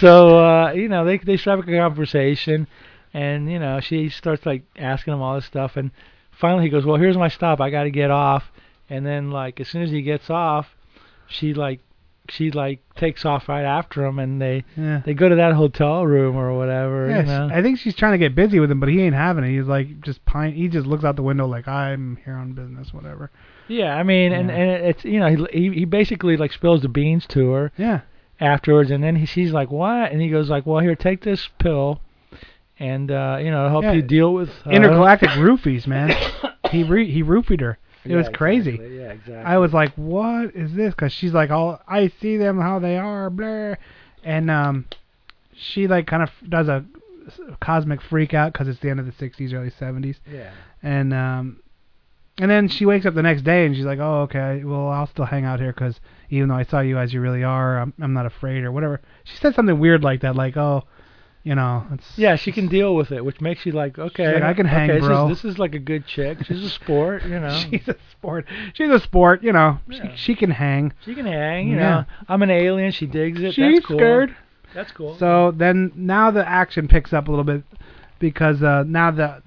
So 0.00 0.38
uh, 0.38 0.72
you 0.72 0.88
know, 0.88 1.04
they 1.04 1.18
they 1.18 1.36
strike 1.36 1.60
a 1.60 1.76
conversation, 1.78 2.66
and 3.14 3.50
you 3.50 3.58
know, 3.58 3.80
she 3.80 4.08
starts 4.08 4.44
like 4.46 4.62
asking 4.76 5.12
him 5.14 5.22
all 5.22 5.34
this 5.36 5.44
stuff, 5.44 5.76
and 5.76 5.90
finally 6.32 6.64
he 6.64 6.70
goes, 6.70 6.84
"Well, 6.84 6.96
here's 6.96 7.16
my 7.16 7.28
stop. 7.28 7.60
I 7.60 7.70
got 7.70 7.84
to 7.84 7.90
get 7.90 8.10
off." 8.10 8.50
And 8.88 9.04
then 9.04 9.30
like 9.30 9.60
as 9.60 9.68
soon 9.68 9.82
as 9.82 9.90
he 9.90 10.02
gets 10.02 10.30
off, 10.30 10.66
she 11.28 11.54
like 11.54 11.80
she 12.28 12.50
like 12.50 12.80
takes 12.96 13.24
off 13.24 13.48
right 13.48 13.64
after 13.64 14.04
him, 14.04 14.18
and 14.18 14.40
they 14.42 14.64
Yeah. 14.76 15.00
they 15.04 15.14
go 15.14 15.28
to 15.28 15.36
that 15.36 15.52
hotel 15.54 16.04
room 16.06 16.36
or 16.36 16.56
whatever. 16.56 17.08
Yeah, 17.08 17.18
you 17.20 17.26
know? 17.26 17.48
I 17.52 17.62
think 17.62 17.78
she's 17.78 17.94
trying 17.94 18.12
to 18.12 18.18
get 18.18 18.34
busy 18.34 18.58
with 18.60 18.70
him, 18.70 18.80
but 18.80 18.88
he 18.88 19.00
ain't 19.02 19.14
having 19.14 19.44
it. 19.44 19.56
He's 19.56 19.66
like 19.68 20.00
just 20.00 20.24
pine. 20.24 20.52
He 20.52 20.68
just 20.68 20.86
looks 20.86 21.04
out 21.04 21.16
the 21.16 21.22
window 21.22 21.46
like 21.46 21.68
I'm 21.68 22.18
here 22.24 22.34
on 22.34 22.52
business, 22.52 22.92
whatever. 22.92 23.30
yeah, 23.68 23.96
I 23.96 24.02
mean, 24.02 24.32
and 24.32 24.48
Yeah. 24.48 24.56
and 24.56 24.86
it's 24.86 25.04
you 25.04 25.20
know 25.20 25.46
he 25.52 25.70
he 25.70 25.84
basically 25.84 26.36
like 26.36 26.52
spills 26.52 26.82
the 26.82 26.88
beans 26.88 27.26
to 27.28 27.50
her 27.52 27.72
Yeah, 27.76 28.00
afterwards, 28.40 28.90
and 28.90 29.02
then 29.04 29.16
he, 29.16 29.26
she's 29.26 29.52
like, 29.52 29.70
"What?" 29.70 30.10
And 30.12 30.20
he 30.20 30.28
goes 30.28 30.48
like, 30.50 30.66
"Well, 30.66 30.80
here, 30.80 30.94
take 30.96 31.22
this 31.22 31.48
pill." 31.58 32.00
And 32.78 33.10
uh, 33.10 33.38
you 33.40 33.50
know, 33.50 33.68
help 33.68 33.84
Yeah. 33.84 33.92
you 33.92 34.02
deal 34.02 34.34
with 34.34 34.50
uh, 34.66 34.70
intergalactic 34.70 35.30
roofies, 35.30 35.86
man. 35.86 36.10
he 36.70 36.82
re- 36.82 37.10
he 37.10 37.22
roofied 37.22 37.60
her. 37.60 37.78
It 38.06 38.12
Yeah, 38.12 38.16
was 38.18 38.28
crazy. 38.30 38.70
exactly, 38.74 38.98
Yeah, 38.98 39.10
exactly. 39.12 39.44
I 39.44 39.58
was 39.58 39.72
like, 39.72 39.92
"What 39.94 40.54
is 40.54 40.74
this?" 40.74 40.94
Because 40.94 41.12
she's 41.12 41.32
like, 41.32 41.50
"All 41.50 41.80
I 41.88 42.08
see 42.08 42.36
them 42.36 42.60
how 42.60 42.78
they 42.78 42.96
are, 42.96 43.30
blah," 43.30 43.74
and 44.24 44.50
um, 44.50 44.86
she 45.54 45.86
like 45.86 46.06
kind 46.06 46.22
of 46.22 46.30
does 46.48 46.68
a 46.68 46.84
cosmic 47.60 48.00
freak 48.00 48.34
out 48.34 48.52
because 48.52 48.68
it's 48.68 48.80
the 48.80 48.90
end 48.90 49.00
of 49.00 49.06
the 49.06 49.12
'60s, 49.12 49.52
early 49.52 49.70
'70s, 49.70 50.16
yeah. 50.30 50.50
and 50.82 51.12
um, 51.12 51.60
and 52.38 52.50
then 52.50 52.68
she 52.68 52.86
wakes 52.86 53.06
up 53.06 53.14
the 53.14 53.22
next 53.22 53.42
day 53.42 53.66
and 53.66 53.74
she's 53.74 53.84
like, 53.84 53.98
"Oh, 53.98 54.22
okay, 54.22 54.62
well, 54.64 54.88
I'll 54.88 55.06
still 55.06 55.24
hang 55.24 55.44
out 55.44 55.58
here 55.60 55.72
because 55.72 56.00
even 56.30 56.48
though 56.48 56.54
I 56.56 56.64
saw 56.64 56.80
you 56.80 56.98
as 56.98 57.12
you 57.12 57.20
really 57.20 57.42
are, 57.44 57.78
I'm 57.80 57.92
I'm 58.00 58.12
not 58.12 58.26
afraid 58.26 58.62
or 58.64 58.72
whatever." 58.72 59.00
She 59.24 59.36
said 59.38 59.54
something 59.54 59.78
weird 59.78 60.02
like 60.04 60.20
that, 60.20 60.36
like, 60.36 60.56
"Oh, 60.56 60.84
you 61.46 61.54
know, 61.54 61.86
it's 61.92 62.18
Yeah, 62.18 62.34
she 62.34 62.50
can 62.50 62.66
deal 62.66 62.96
with 62.96 63.12
it, 63.12 63.24
which 63.24 63.40
makes 63.40 63.64
you 63.64 63.70
like, 63.70 64.00
okay, 64.00 64.34
like, 64.34 64.42
I 64.42 64.52
can 64.52 64.66
hang, 64.66 64.90
okay, 64.90 64.98
bro. 64.98 65.28
This 65.28 65.38
is, 65.38 65.42
this 65.44 65.52
is 65.52 65.58
like 65.60 65.76
a 65.76 65.78
good 65.78 66.04
chick. 66.04 66.44
She's 66.44 66.64
a 66.64 66.68
sport, 66.68 67.22
you 67.22 67.38
know. 67.40 67.56
she's 67.70 67.86
a 67.86 67.94
sport. 68.10 68.46
She's 68.74 68.90
a 68.90 68.98
sport, 68.98 69.44
you 69.44 69.52
know. 69.52 69.78
Yeah. 69.88 70.10
She 70.16 70.16
she 70.16 70.34
can 70.34 70.50
hang. 70.50 70.92
she 71.04 71.14
can 71.14 71.24
hang, 71.24 71.68
you 71.68 71.76
Yeah. 71.76 71.88
know. 72.00 72.04
I'm 72.28 72.42
an 72.42 72.50
alien. 72.50 72.90
She 72.90 73.06
digs 73.06 73.40
it. 73.40 73.54
She's 73.54 73.74
That's 73.74 73.86
cool. 73.86 73.96
scared. 73.98 74.36
That's 74.74 74.90
cool. 74.90 75.16
So 75.18 75.52
then 75.56 75.92
now 75.94 76.32
the 76.32 76.46
action 76.46 76.88
picks 76.88 77.12
up 77.12 77.28
a 77.28 77.30
little 77.30 77.44
bit 77.44 77.62
because 78.18 78.60
uh, 78.62 78.82
now 78.84 79.12
the 79.12 79.40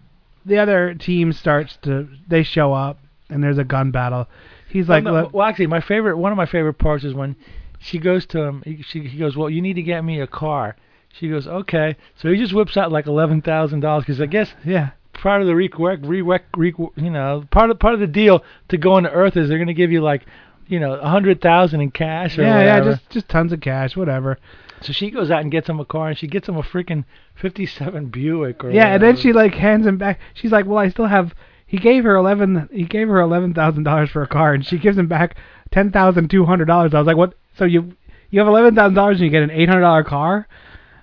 the 0.46 0.58
other 0.58 0.94
team 0.94 1.34
starts 1.34 1.78
to 1.82 2.08
they 2.30 2.44
show 2.44 2.72
up 2.72 2.98
and 3.30 3.44
there's 3.44 3.58
a 3.58 3.66
gun 3.66 3.92
battle. 3.92 4.26
He's 4.70 4.88
like, 4.88 5.04
well, 5.04 5.14
no, 5.24 5.30
well, 5.34 5.46
actually, 5.48 5.68
my 5.68 5.82
favorite, 5.82 6.16
one 6.18 6.32
of 6.32 6.38
my 6.38 6.46
favorite 6.46 6.76
parts 6.76 7.04
is 7.04 7.14
when 7.14 7.36
she 7.80 7.98
goes 8.00 8.26
to 8.28 8.40
him. 8.40 8.62
He, 8.66 8.82
she, 8.84 9.02
he 9.02 9.18
goes, 9.18 9.36
well, 9.36 9.50
you 9.50 9.62
need 9.62 9.74
to 9.74 9.82
get 9.84 10.02
me 10.06 10.22
a 10.22 10.28
car. 10.28 10.78
She 11.12 11.30
goes, 11.30 11.48
okay. 11.48 11.96
So 12.16 12.32
he 12.32 12.38
just 12.38 12.54
whips 12.54 12.78
out 12.78 12.92
like 12.92 13.08
eleven 13.08 13.42
thousand 13.42 13.82
dollars 13.82 14.04
because 14.04 14.22
I 14.22 14.26
guess 14.26 14.54
yeah, 14.64 14.92
part 15.14 15.42
of 15.42 15.48
the 15.48 15.54
requ- 15.54 16.08
re- 16.08 16.22
re- 16.22 16.90
you 16.96 17.10
know, 17.10 17.46
part 17.52 17.70
of 17.72 17.80
part 17.80 17.94
of 17.94 18.00
the 18.00 18.08
deal 18.08 18.44
to 18.70 18.78
go 18.78 18.98
into 18.98 19.12
Earth 19.12 19.36
is 19.36 19.50
they're 19.50 19.58
going 19.58 19.68
to 19.68 19.74
give 19.74 19.92
you 19.92 20.02
like, 20.02 20.26
you 20.68 20.80
know, 20.80 20.94
a 20.94 21.10
hundred 21.10 21.42
thousand 21.42 21.82
in 21.82 21.92
cash 21.92 22.38
or 22.38 22.44
yeah, 22.44 22.62
yeah, 22.64 22.80
just 22.82 23.10
just 23.10 23.30
tons 23.30 23.52
of 23.52 23.62
cash, 23.62 23.98
whatever." 23.98 24.38
So 24.82 24.94
she 24.94 25.12
goes 25.12 25.30
out 25.30 25.42
and 25.42 25.52
gets 25.52 25.68
him 25.68 25.80
a 25.82 25.86
car, 25.86 26.10
and 26.10 26.18
she 26.18 26.28
gets 26.28 26.48
him 26.48 26.56
a 26.56 26.64
freaking 26.64 27.04
'57 27.36 28.06
Buick. 28.08 28.64
Or 28.64 28.72
Yeah, 28.72 28.94
and 28.94 29.04
then 29.04 29.18
she 29.18 29.34
like 29.34 29.54
hands 29.54 29.86
him 29.86 29.98
back. 29.98 30.20
She's 30.36 30.52
like, 30.52 30.66
"Well, 30.66 30.78
I 30.78 30.90
still 30.90 31.08
have." 31.08 31.34
He 31.66 31.78
gave 31.78 32.04
her 32.04 32.16
eleven. 32.16 32.70
He 32.72 32.86
gave 32.86 33.10
her 33.10 33.20
eleven 33.20 33.54
thousand 33.54 33.84
dollars 33.84 34.10
for 34.10 34.24
a 34.24 34.28
car, 34.28 34.54
and 34.54 34.66
she 34.66 34.78
gives 34.78 34.98
him 34.98 35.08
back 35.08 35.36
ten 35.72 35.92
thousand 35.92 36.30
two 36.30 36.46
hundred 36.46 36.66
dollars. 36.66 36.94
I 36.94 37.00
was 37.00 37.08
like, 37.08 37.18
"What?" 37.18 37.34
So 37.58 37.66
you 37.66 37.94
you 38.30 38.40
have 38.40 38.48
eleven 38.48 38.74
thousand 38.74 38.96
dollars 38.96 39.18
and 39.18 39.26
you 39.26 39.30
get 39.32 39.44
an 39.44 39.52
eight 39.52 39.68
hundred 39.68 39.82
dollar 39.82 40.04
car? 40.04 40.48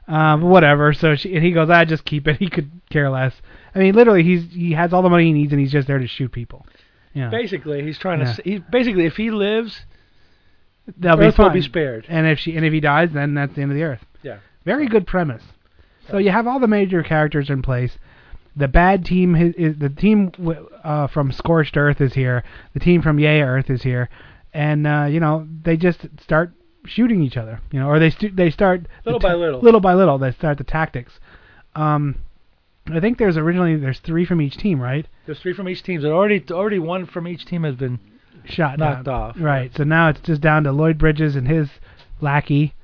Um, 0.09 0.43
whatever. 0.43 0.93
So 0.93 1.17
she 1.17 1.35
and 1.35 1.45
he 1.45 1.51
goes, 1.51 1.69
"I 1.69 1.85
just 1.85 2.05
keep 2.05 2.29
it." 2.29 2.37
He 2.39 2.49
could 2.49 2.71
care 2.91 3.11
less. 3.11 3.35
I 3.75 3.81
mean, 3.81 3.95
literally, 3.95 4.23
he's 4.23 4.53
he 4.53 4.73
has 4.73 4.93
all 4.93 5.03
the 5.03 5.11
money 5.11 5.25
he 5.27 5.33
needs, 5.33 5.53
and 5.53 5.61
he's 5.61 5.73
just 5.73 5.89
there 5.89 5.99
to 5.99 6.07
shoot 6.07 6.31
people. 6.33 6.67
Yeah, 7.13 7.31
basically 7.31 7.83
he's 7.83 7.99
trying 7.99 8.21
Yeah. 8.21 8.33
to. 8.35 8.43
He 8.43 8.59
basically, 8.59 9.07
if 9.07 9.17
he 9.17 9.31
lives, 9.31 9.85
they'll 10.97 11.17
be 11.17 11.25
Earth 11.25 11.39
will 11.39 11.51
be 11.51 11.63
spared. 11.63 12.07
And 12.09 12.27
if 12.27 12.39
she 12.39 12.57
and 12.57 12.65
if 12.65 12.73
he 12.73 12.81
dies, 12.81 13.11
then 13.13 13.35
that's 13.35 13.55
the 13.55 13.63
end 13.63 13.71
of 13.73 13.77
the 13.77 13.83
earth. 13.85 14.05
Yeah. 14.23 14.39
Very 14.65 14.87
good 14.87 15.07
premise. 15.07 15.43
So 16.11 16.19
you 16.19 16.31
have 16.31 16.47
all 16.47 16.61
the 16.61 16.69
major 16.69 17.03
characters 17.03 17.51
in 17.51 17.63
place. 17.63 17.99
The 18.55 18.69
bad 18.69 19.05
team 19.05 19.35
is, 19.35 19.55
is 19.57 19.79
the 19.79 19.89
team 19.91 20.31
uh, 20.85 21.09
from 21.09 21.33
Scorched 21.33 21.77
Earth 21.77 22.01
is 22.01 22.15
here. 22.15 22.43
The 22.75 22.81
team 22.81 23.03
from 23.03 23.19
Yay 23.19 23.43
Earth 23.43 23.69
is 23.71 23.83
here, 23.83 24.09
and 24.55 24.87
uh, 24.87 25.07
you 25.11 25.21
know 25.21 25.47
they 25.63 25.77
just 25.77 26.07
start 26.21 26.53
shooting 26.87 27.23
each 27.23 27.37
other. 27.37 27.61
You 27.71 27.81
know, 27.81 27.89
or 27.89 27.99
they 27.99 28.11
st- 28.11 28.37
they 28.37 28.51
start 28.51 28.83
the 29.05 29.11
Little 29.11 29.21
ta- 29.21 29.29
by 29.29 29.35
little. 29.35 29.61
little 29.61 29.81
by 29.81 29.95
little. 29.95 30.19
They 30.19 30.33
start 30.33 30.59
the 30.59 30.65
tactics. 30.65 31.13
Um, 31.75 32.17
I 32.93 33.01
think 33.01 33.19
there's 33.19 33.37
originally 33.37 33.77
there's 33.77 33.99
three 34.01 34.25
from 34.25 34.41
each 34.41 34.57
team, 34.57 34.81
right? 34.81 35.07
There's 35.27 35.41
three 35.41 35.53
from 35.55 35.69
each 35.69 35.83
team. 35.83 36.01
So 36.03 36.13
already, 36.13 36.45
already 36.51 36.79
one 36.79 37.07
from 37.07 37.27
each 37.27 37.45
team 37.45 37.65
has 37.65 37.75
been 37.75 37.99
Shot 38.45 38.79
knocked 38.79 39.05
down. 39.07 39.15
off. 39.15 39.37
Right. 39.39 39.73
So 39.77 39.83
now 39.85 40.09
it's 40.09 40.21
just 40.21 40.41
down 40.41 40.65
to 40.65 40.73
Lloyd 40.73 40.99
Bridges 40.99 41.35
and 41.35 41.49
his 41.49 41.69
lackey, 42.21 42.75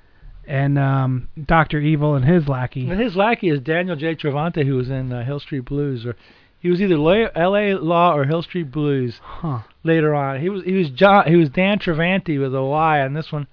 and 0.47 0.77
um, 0.79 1.29
Doctor 1.47 1.79
Evil 1.79 2.17
and 2.17 2.25
his 2.25 2.49
lackey. 2.49 2.91
And 2.91 3.01
his 3.01 3.15
lackey 3.15 3.49
is 3.49 3.61
Daniel 3.61 3.95
J. 3.97 4.17
Travanti, 4.17 4.67
who 4.67 4.75
was 4.77 4.91
in 4.91 5.13
uh, 5.13 5.25
Hill 5.25 5.39
Street 5.39 5.65
Blues, 5.67 6.05
or 6.05 6.17
he 6.59 6.69
was 6.69 6.81
either 6.83 6.97
La- 6.99 7.29
L.A. 7.37 7.75
Law 7.75 8.13
or 8.15 8.25
Hill 8.25 8.43
Street 8.43 8.73
Blues 8.73 9.21
Huh. 9.23 9.61
later 9.85 10.15
on. 10.17 10.41
He 10.41 10.49
was 10.49 10.65
he 10.65 10.73
was 10.73 10.91
John 10.91 11.29
he 11.29 11.37
was 11.37 11.49
Dan 11.49 11.79
Travanti 11.79 12.41
with 12.41 12.55
a 12.57 12.63
Y 12.65 13.01
on 13.01 13.15
this 13.15 13.31
one, 13.31 13.47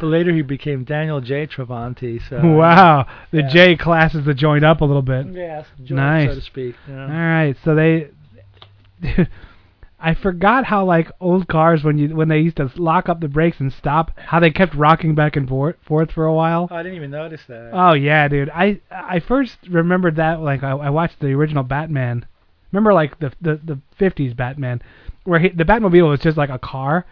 but 0.00 0.06
later 0.06 0.32
he 0.32 0.42
became 0.42 0.84
Daniel 0.84 1.20
J. 1.20 1.46
Travanti. 1.46 2.20
So 2.28 2.40
Wow. 2.44 3.06
The 3.30 3.42
yeah. 3.42 3.48
J 3.48 3.76
classes 3.76 4.24
the 4.24 4.34
joint 4.34 4.64
up 4.64 4.80
a 4.80 4.84
little 4.84 5.02
bit. 5.02 5.26
Yes, 5.32 5.66
joint, 5.78 5.90
Nice. 5.96 6.28
so 6.30 6.34
to 6.36 6.40
speak. 6.40 6.74
You 6.88 6.94
know? 6.94 7.02
All 7.02 7.08
right. 7.08 7.56
So 7.64 7.74
they. 7.74 8.08
I 10.04 10.12
forgot 10.12 10.66
how 10.66 10.84
like 10.84 11.10
old 11.18 11.48
cars 11.48 11.82
when 11.82 11.96
you 11.96 12.14
when 12.14 12.28
they 12.28 12.38
used 12.38 12.58
to 12.58 12.70
lock 12.76 13.08
up 13.08 13.20
the 13.20 13.28
brakes 13.28 13.58
and 13.58 13.72
stop, 13.72 14.10
how 14.16 14.38
they 14.38 14.50
kept 14.50 14.74
rocking 14.74 15.14
back 15.14 15.34
and 15.34 15.48
forth 15.48 15.76
forth 15.80 16.10
for 16.12 16.26
a 16.26 16.34
while. 16.34 16.68
Oh, 16.70 16.74
I 16.74 16.82
didn't 16.82 16.96
even 16.96 17.10
notice 17.10 17.40
that. 17.48 17.70
Oh 17.72 17.94
yeah, 17.94 18.28
dude. 18.28 18.50
I 18.50 18.82
I 18.90 19.20
first 19.20 19.56
remembered 19.70 20.16
that 20.16 20.40
like 20.40 20.62
I, 20.62 20.72
I 20.72 20.90
watched 20.90 21.20
the 21.20 21.28
original 21.28 21.62
Batman. 21.62 22.26
Remember 22.70 22.92
like 22.92 23.18
the 23.18 23.32
the 23.40 23.58
the 23.64 23.80
50s 23.98 24.36
Batman 24.36 24.82
where 25.24 25.40
he, 25.40 25.48
the 25.48 25.64
Batmobile 25.64 26.10
was 26.10 26.20
just 26.20 26.36
like 26.36 26.50
a 26.50 26.58
car 26.58 27.06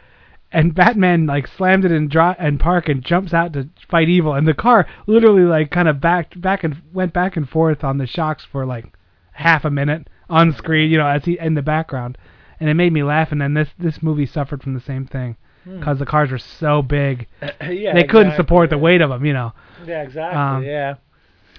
and 0.52 0.74
Batman 0.74 1.26
like 1.26 1.46
slams 1.46 1.84
it 1.84 1.92
in 1.92 2.08
dri 2.08 2.34
and 2.38 2.60
park 2.60 2.88
and 2.88 3.02
jumps 3.04 3.32
out 3.32 3.52
to 3.54 3.68
fight 3.88 4.08
evil 4.08 4.34
and 4.34 4.46
the 4.46 4.54
car 4.54 4.86
literally 5.06 5.42
like 5.44 5.70
kind 5.70 5.88
of 5.88 6.00
backed 6.00 6.40
back 6.40 6.62
and 6.64 6.80
went 6.92 7.12
back 7.12 7.36
and 7.36 7.48
forth 7.48 7.82
on 7.82 7.98
the 7.98 8.06
shocks 8.06 8.44
for 8.44 8.66
like 8.66 8.92
half 9.32 9.64
a 9.64 9.70
minute 9.70 10.08
on 10.28 10.52
screen, 10.52 10.90
you 10.90 10.98
know, 10.98 11.06
as 11.06 11.24
he 11.24 11.38
in 11.38 11.54
the 11.54 11.62
background. 11.62 12.18
and 12.60 12.68
it 12.70 12.74
made 12.74 12.92
me 12.92 13.02
laugh. 13.02 13.32
And 13.32 13.40
then 13.40 13.54
this 13.54 13.70
this 13.78 14.02
movie 14.02 14.26
suffered 14.26 14.62
from 14.62 14.74
the 14.74 14.80
same 14.80 15.06
thing 15.06 15.36
Hmm. 15.64 15.78
because 15.78 16.00
the 16.00 16.06
cars 16.06 16.30
were 16.32 16.38
so 16.38 16.82
big, 16.82 17.28
yeah, 17.42 17.94
they 17.94 18.02
couldn't 18.02 18.32
exactly, 18.32 18.36
support 18.36 18.70
the 18.70 18.78
weight 18.78 19.00
of 19.00 19.10
them, 19.10 19.24
you 19.24 19.32
know. 19.32 19.52
Yeah, 19.86 20.02
exactly. 20.02 20.36
um, 20.40 20.64
yeah, 20.64 20.94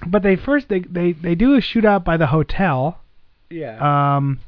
But 0.06 0.24
they 0.24 0.36
first 0.36 0.68
they 0.68 0.80
they 0.82 1.14
they 1.14 1.36
do 1.36 1.56
a 1.56 1.60
shootout 1.60 2.04
by 2.04 2.18
the 2.18 2.28
hotel, 2.28 3.00
yeah. 3.50 3.78
um, 4.18 4.40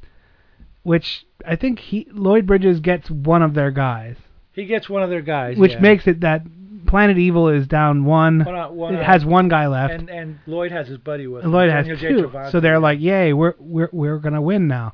which 0.83 1.25
I 1.47 1.55
think 1.55 1.79
he 1.79 2.05
Lloyd 2.11 2.45
Bridges 2.45 2.81
gets 2.81 3.09
one 3.09 3.41
of 3.41 3.53
their 3.53 3.71
guys, 3.71 4.17
he 4.55 4.65
gets 4.65 4.89
one 4.89 5.03
of 5.03 5.09
their 5.09 5.21
guys, 5.21 5.57
which 5.57 5.73
yeah. 5.73 5.79
makes 5.79 6.07
it 6.07 6.21
that 6.21 6.41
Planet 6.87 7.17
Evil 7.17 7.49
is 7.49 7.67
down 7.67 8.05
one. 8.05 8.43
one, 8.45 8.55
out- 8.55 8.73
one 8.73 8.95
it 8.95 8.99
out. 8.99 9.05
has 9.05 9.25
one 9.25 9.49
guy 9.49 9.67
left. 9.67 9.93
and 9.93 10.09
and 10.09 10.39
Lloyd 10.47 10.71
has 10.71 10.87
his 10.87 10.97
buddy 10.97 11.27
with 11.27 11.43
And 11.43 11.49
him. 11.51 11.53
Lloyd 11.53 11.69
has 11.71 11.85
Daniel 11.87 11.97
J. 12.31 12.39
two. 12.43 12.49
So 12.51 12.59
they're 12.59 12.79
like, 12.79 12.99
"Yay, 12.99 13.33
we're 13.33 13.55
we're 13.59 13.89
we're 13.91 14.17
gonna 14.19 14.41
win 14.41 14.67
now." 14.67 14.93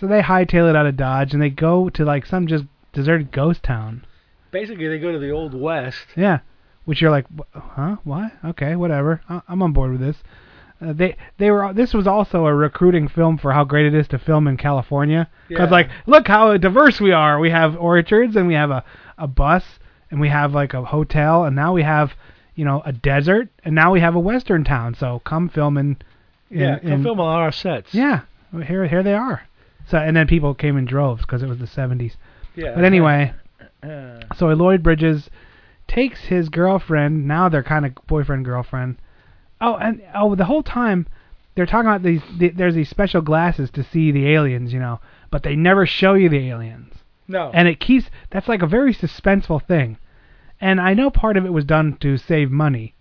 So 0.00 0.06
they 0.06 0.22
hightail 0.22 0.68
it 0.68 0.76
out 0.76 0.86
of 0.86 0.96
Dodge 0.96 1.32
and 1.32 1.40
they 1.42 1.50
go 1.50 1.88
to 1.90 2.04
like 2.04 2.26
some 2.26 2.46
just 2.46 2.64
deserted 2.92 3.30
ghost 3.32 3.62
town. 3.62 4.04
basically 4.50 4.86
they 4.88 4.98
go 4.98 5.12
to 5.12 5.18
the 5.18 5.30
old 5.30 5.54
west. 5.54 6.06
Yeah, 6.16 6.40
which 6.84 7.00
you're 7.00 7.10
like, 7.10 7.26
"Wh- 7.36 7.58
huh? 7.58 7.96
Why? 8.04 8.32
Okay, 8.44 8.76
whatever. 8.76 9.20
I- 9.28 9.42
I'm 9.48 9.62
on 9.62 9.72
board 9.72 9.92
with 9.92 10.00
this. 10.00 10.16
Uh, 10.84 10.92
they 10.92 11.16
they 11.38 11.50
were. 11.50 11.72
This 11.72 11.94
was 11.94 12.06
also 12.06 12.46
a 12.46 12.54
recruiting 12.54 13.08
film 13.08 13.38
for 13.38 13.52
how 13.52 13.64
great 13.64 13.86
it 13.86 13.94
is 13.94 14.06
to 14.08 14.18
film 14.18 14.46
in 14.48 14.56
California. 14.56 15.28
Because 15.48 15.68
Yeah. 15.68 15.72
like, 15.76 15.88
look 16.06 16.28
how 16.28 16.56
diverse 16.56 17.00
we 17.00 17.12
are. 17.12 17.38
We 17.38 17.50
have 17.50 17.76
orchards 17.76 18.36
and 18.36 18.46
we 18.46 18.54
have 18.54 18.70
a 18.70 18.84
a 19.18 19.26
bus 19.26 19.64
and 20.10 20.20
we 20.20 20.28
have 20.28 20.52
like 20.54 20.74
a 20.74 20.84
hotel 20.84 21.44
and 21.44 21.54
now 21.56 21.72
we 21.72 21.82
have 21.82 22.12
you 22.56 22.64
know 22.64 22.82
a 22.84 22.92
desert 22.92 23.48
and 23.64 23.74
now 23.74 23.92
we 23.92 24.00
have 24.00 24.14
a 24.14 24.20
western 24.20 24.64
town. 24.64 24.94
So 24.94 25.20
come 25.24 25.48
film 25.48 25.78
in. 25.78 25.96
in 26.50 26.60
yeah, 26.60 26.78
come 26.80 26.92
in- 26.92 27.02
film 27.02 27.20
on 27.20 27.40
our 27.40 27.52
sets. 27.52 27.94
Yeah, 27.94 28.20
well, 28.52 28.62
here 28.62 28.86
here 28.86 29.02
they 29.02 29.14
are. 29.14 29.42
So 29.86 29.98
and 29.98 30.16
then 30.16 30.26
people 30.26 30.54
came 30.54 30.76
in 30.76 30.84
droves 30.84 31.22
because 31.22 31.42
it 31.42 31.48
was 31.48 31.58
the 31.58 31.66
70s. 31.66 32.16
yeah. 32.54 32.74
But 32.74 32.84
anyway, 32.84 33.32
Uh, 33.82 34.20
so 34.36 34.46
Lloyd 34.48 34.82
Bridges 34.82 35.28
takes 35.86 36.24
his 36.24 36.48
girlfriend. 36.48 37.26
Now 37.28 37.48
they're 37.50 37.62
kind 37.62 37.84
of 37.86 37.94
boyfriend 38.06 38.44
girlfriend. 38.46 38.96
Oh, 39.64 39.76
and 39.76 40.02
oh, 40.14 40.34
the 40.34 40.44
whole 40.44 40.62
time 40.62 41.06
they're 41.54 41.64
talking 41.64 41.88
about 41.88 42.02
these. 42.02 42.20
The, 42.36 42.50
there's 42.50 42.74
these 42.74 42.90
special 42.90 43.22
glasses 43.22 43.70
to 43.70 43.82
see 43.82 44.12
the 44.12 44.28
aliens, 44.28 44.74
you 44.74 44.78
know, 44.78 45.00
but 45.30 45.42
they 45.42 45.56
never 45.56 45.86
show 45.86 46.12
you 46.12 46.28
the 46.28 46.50
aliens, 46.50 46.92
no. 47.28 47.50
and 47.54 47.66
it 47.66 47.80
keeps. 47.80 48.10
That's 48.30 48.46
like 48.46 48.60
a 48.60 48.66
very 48.66 48.92
suspenseful 48.92 49.66
thing. 49.66 49.96
And 50.60 50.82
I 50.82 50.92
know 50.92 51.08
part 51.08 51.38
of 51.38 51.46
it 51.46 51.52
was 51.52 51.64
done 51.64 51.96
to 52.00 52.18
save 52.18 52.50
money, 52.50 52.94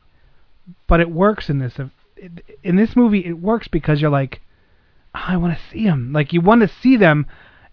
but 0.87 1.01
it 1.01 1.11
works 1.11 1.49
in 1.49 1.59
this. 1.59 1.77
In 2.63 2.77
this 2.77 2.95
movie, 2.95 3.25
it 3.25 3.39
works 3.39 3.67
because 3.67 3.99
you're 3.99 4.09
like, 4.09 4.39
"Oh, 5.13 5.25
I 5.27 5.35
want 5.35 5.57
to 5.57 5.69
see 5.69 5.83
them. 5.83 6.13
Like 6.13 6.31
you 6.31 6.39
want 6.39 6.61
to 6.61 6.69
see 6.69 6.95
them, 6.95 7.25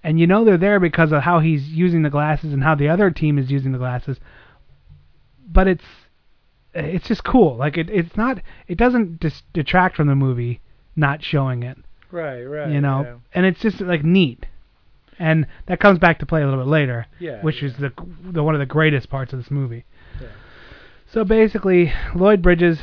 and 0.03 0.19
you 0.19 0.27
know 0.27 0.45
they're 0.45 0.59
there 0.59 0.81
because 0.81 1.13
of 1.13 1.23
how 1.23 1.39
he's 1.39 1.69
using 1.69 2.03
the 2.03 2.11
glasses 2.11 2.53
and 2.53 2.65
how 2.65 2.75
the 2.75 2.89
other 2.89 3.13
team 3.13 3.39
is 3.39 3.53
using 3.53 3.71
the 3.71 3.79
glasses. 3.79 4.19
But 5.47 5.69
it's 5.69 5.85
it's 6.75 7.09
just 7.09 7.25
cool. 7.25 7.57
Like 7.57 7.77
it 7.77 7.91
it's 7.91 8.17
not 8.17 8.41
it 8.69 8.79
doesn't 8.79 9.21
dis- 9.21 9.43
detract 9.53 9.97
from 9.97 10.09
the 10.09 10.15
movie 10.15 10.61
not 10.97 11.23
showing 11.23 11.63
it, 11.63 11.79
right, 12.11 12.43
right. 12.43 12.71
you 12.71 12.81
know. 12.81 13.21
And 13.33 13.47
it's 13.47 13.61
just 13.61 13.81
like 13.81 14.05
neat. 14.05 14.47
And 15.19 15.47
that 15.67 15.81
comes 15.81 15.99
back 15.99 16.19
to 16.21 16.27
play 16.27 16.43
a 16.43 16.47
little 16.47 16.61
bit 16.65 16.71
later, 16.71 17.07
Yeah. 17.19 17.33
yeah 17.33 17.43
which 17.43 17.63
yeah. 17.63 17.69
is 17.69 17.77
the 17.77 17.93
the 18.31 18.43
one 18.43 18.55
of 18.55 18.59
the 18.61 18.67
greatest 18.67 19.11
parts 19.11 19.33
of 19.33 19.39
this 19.39 19.51
movie. 19.51 19.85
Yeah. 20.21 20.29
So 21.13 21.25
basically, 21.25 21.93
Lloyd 22.15 22.41
Bridges 22.43 22.79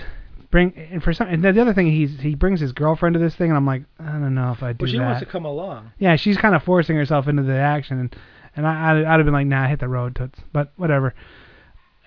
bring 0.49 0.73
and 0.91 1.03
for 1.03 1.13
some 1.13 1.27
and 1.27 1.43
the 1.43 1.61
other 1.61 1.73
thing 1.73 1.91
he's 1.91 2.19
he 2.21 2.35
brings 2.35 2.59
his 2.61 2.71
girlfriend 2.71 3.13
to 3.13 3.19
this 3.19 3.35
thing 3.35 3.49
and 3.49 3.57
I'm 3.57 3.65
like 3.65 3.83
I 3.99 4.11
don't 4.13 4.33
know 4.33 4.51
if 4.51 4.63
I 4.63 4.71
do 4.73 4.83
Well, 4.83 4.91
she 4.91 4.97
that. 4.97 5.03
wants 5.05 5.19
to 5.19 5.25
come 5.25 5.45
along. 5.45 5.91
Yeah, 5.99 6.15
she's 6.15 6.37
kind 6.37 6.55
of 6.55 6.63
forcing 6.63 6.95
herself 6.95 7.27
into 7.27 7.43
the 7.43 7.57
action, 7.57 7.99
and 7.99 8.15
and 8.55 8.65
I 8.67 8.91
I'd, 8.91 9.05
I'd 9.05 9.17
have 9.19 9.25
been 9.25 9.33
like, 9.33 9.47
nah, 9.47 9.67
hit 9.67 9.79
the 9.79 9.87
road, 9.89 10.15
toots. 10.15 10.39
But 10.51 10.71
whatever. 10.77 11.13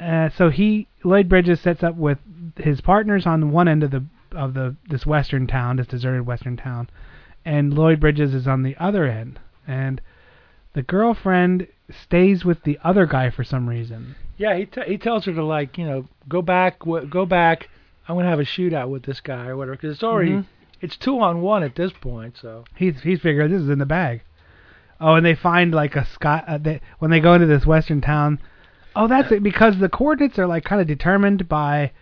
Uh, 0.00 0.30
so 0.30 0.48
he 0.50 0.86
Lloyd 1.04 1.28
Bridges 1.28 1.60
sets 1.60 1.82
up 1.82 1.94
with 1.94 2.18
his 2.56 2.80
partners 2.80 3.26
on 3.26 3.50
one 3.52 3.68
end 3.68 3.82
of 3.82 3.90
the 3.90 4.04
of 4.32 4.54
the 4.54 4.76
this 4.88 5.04
western 5.06 5.46
town, 5.46 5.76
this 5.76 5.86
deserted 5.86 6.26
western 6.26 6.56
town, 6.56 6.88
and 7.44 7.74
Lloyd 7.74 8.00
Bridges 8.00 8.34
is 8.34 8.46
on 8.46 8.62
the 8.62 8.76
other 8.78 9.04
end, 9.04 9.38
and 9.66 10.00
the 10.72 10.82
girlfriend 10.82 11.66
stays 11.90 12.44
with 12.44 12.62
the 12.62 12.78
other 12.84 13.04
guy 13.06 13.28
for 13.30 13.42
some 13.44 13.68
reason. 13.68 14.14
Yeah, 14.36 14.56
he 14.56 14.66
t- 14.66 14.82
he 14.86 14.96
tells 14.96 15.24
her 15.26 15.34
to 15.34 15.44
like 15.44 15.76
you 15.76 15.84
know 15.84 16.06
go 16.28 16.40
back 16.42 16.78
w- 16.80 17.06
go 17.06 17.26
back. 17.26 17.68
I'm 18.08 18.16
gonna 18.16 18.28
have 18.28 18.40
a 18.40 18.44
shootout 18.44 18.88
with 18.88 19.02
this 19.02 19.20
guy 19.20 19.48
or 19.48 19.56
whatever 19.56 19.76
because 19.76 19.94
it's 19.94 20.02
already 20.02 20.30
Mhm. 20.32 20.44
it's 20.80 20.96
two 20.96 21.20
on 21.20 21.42
one 21.42 21.62
at 21.62 21.74
this 21.74 21.92
point. 21.92 22.38
So 22.38 22.64
He's 22.74 23.02
he's 23.02 23.20
figured 23.20 23.50
this 23.50 23.60
is 23.62 23.68
in 23.68 23.78
the 23.78 23.86
bag. 23.86 24.22
Oh, 25.00 25.14
and 25.14 25.26
they 25.26 25.34
find 25.34 25.72
like 25.74 25.94
a 25.96 26.04
sky 26.06 26.42
uh, 26.46 26.58
they, 26.58 26.80
when 27.00 27.10
they 27.10 27.20
go 27.20 27.34
into 27.34 27.46
this 27.46 27.66
western 27.66 28.00
town. 28.00 28.38
Oh, 28.96 29.06
that's 29.08 29.30
it 29.32 29.42
because 29.42 29.78
the 29.78 29.88
coordinates 29.88 30.38
are 30.38 30.46
like 30.46 30.64
kind 30.64 30.80
of 30.80 30.86
determined 30.86 31.48
by 31.48 31.92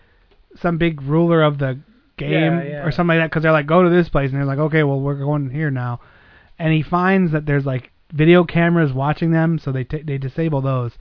some 0.57 0.79
big 0.79 1.03
ruler 1.03 1.43
of 1.43 1.59
the 1.59 1.79
game 2.17 2.31
Yeah, 2.33 2.63
yeah. 2.63 2.85
or 2.87 2.91
something 2.91 3.17
like 3.17 3.25
that. 3.25 3.31
Because 3.31 3.43
they're 3.43 3.53
like 3.53 3.67
go 3.67 3.83
to 3.83 3.91
this 3.91 4.09
place 4.09 4.31
and 4.31 4.39
they're 4.39 4.47
like 4.47 4.59
okay, 4.59 4.83
well 4.85 5.01
we're 5.01 5.15
going 5.19 5.51
here 5.51 5.71
now, 5.71 6.01
and 6.59 6.73
he 6.73 6.83
finds 6.83 7.33
that 7.33 7.47
there's 7.47 7.67
like 7.67 7.91
video 8.13 8.43
cameras 8.45 8.93
watching 8.93 9.31
them, 9.33 9.59
so 9.59 9.71
they 9.71 9.85
t- 9.85 10.03
they 10.03 10.19
disable 10.19 10.61
those. 10.63 10.93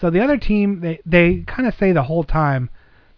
So 0.00 0.10
the 0.10 0.20
other 0.20 0.36
team 0.36 0.80
they 0.80 1.00
they 1.06 1.44
kind 1.46 1.68
of 1.68 1.74
say 1.74 1.92
the 1.92 2.02
whole 2.04 2.24
time 2.24 2.70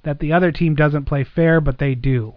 that 0.03 0.19
the 0.19 0.33
other 0.33 0.51
team 0.53 0.75
doesn't 0.75 1.05
play 1.07 1.25
fair, 1.25 1.61
but 1.61 1.79
they 1.79 1.95
do, 1.95 2.35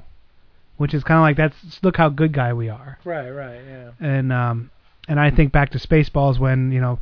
which 0.77 0.93
is 0.93 1.03
kind 1.03 1.17
of 1.17 1.21
like 1.23 1.37
that's 1.37 1.81
look 1.83 1.97
how 1.97 2.09
good 2.09 2.33
guy 2.33 2.53
we 2.53 2.69
are 2.69 2.97
right, 3.05 3.29
right, 3.29 3.59
yeah. 3.67 3.91
and 3.99 4.31
um 4.33 4.69
and 5.07 5.19
I 5.19 5.31
think 5.31 5.51
back 5.51 5.71
to 5.71 5.77
Spaceballs 5.77 6.39
when 6.39 6.71
you 6.71 6.79
know 6.81 6.99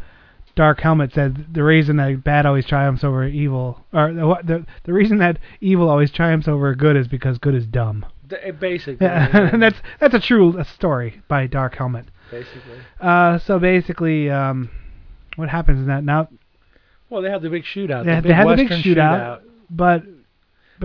Dark 0.56 0.82
Helmet 0.82 1.14
said 1.14 1.54
the 1.54 1.64
reason 1.64 1.96
that 1.98 2.24
bad 2.24 2.46
always 2.46 2.66
triumphs 2.66 3.04
over 3.04 3.26
evil, 3.26 3.86
or 3.94 4.14
the 4.14 4.38
the, 4.44 4.66
the 4.84 4.94
reason 4.94 5.18
that 5.20 5.40
evil 5.62 5.90
always 5.90 6.12
triumphs 6.12 6.48
over 6.48 6.74
good 6.76 6.96
is 6.98 7.08
because 7.08 7.38
good 7.38 7.56
is 7.56 7.66
dumb. 7.66 8.06
D- 8.28 8.52
basically, 8.60 9.06
Yeah, 9.06 9.56
that's 9.58 9.82
that's 10.00 10.14
a 10.14 10.20
true 10.20 10.62
story 10.64 11.22
by 11.28 11.48
Dark 11.48 11.76
Helmet. 11.76 12.06
basically. 12.30 12.78
Uh, 13.00 13.38
so 13.40 13.60
basically, 13.60 14.30
um, 14.30 14.70
what 15.36 15.50
happens 15.50 15.80
is 15.82 15.88
that 15.88 16.04
now 16.04 16.28
Well, 17.10 17.22
they 17.22 17.30
have 17.30 17.42
the 17.42 17.50
big 17.50 17.64
shootout. 17.64 18.06
they, 18.06 18.16
the 18.16 18.22
big 18.24 18.32
had 18.32 18.48
the 18.48 18.56
big 18.56 18.70
Western 18.70 18.94
shootout, 18.96 19.42
but 19.70 20.04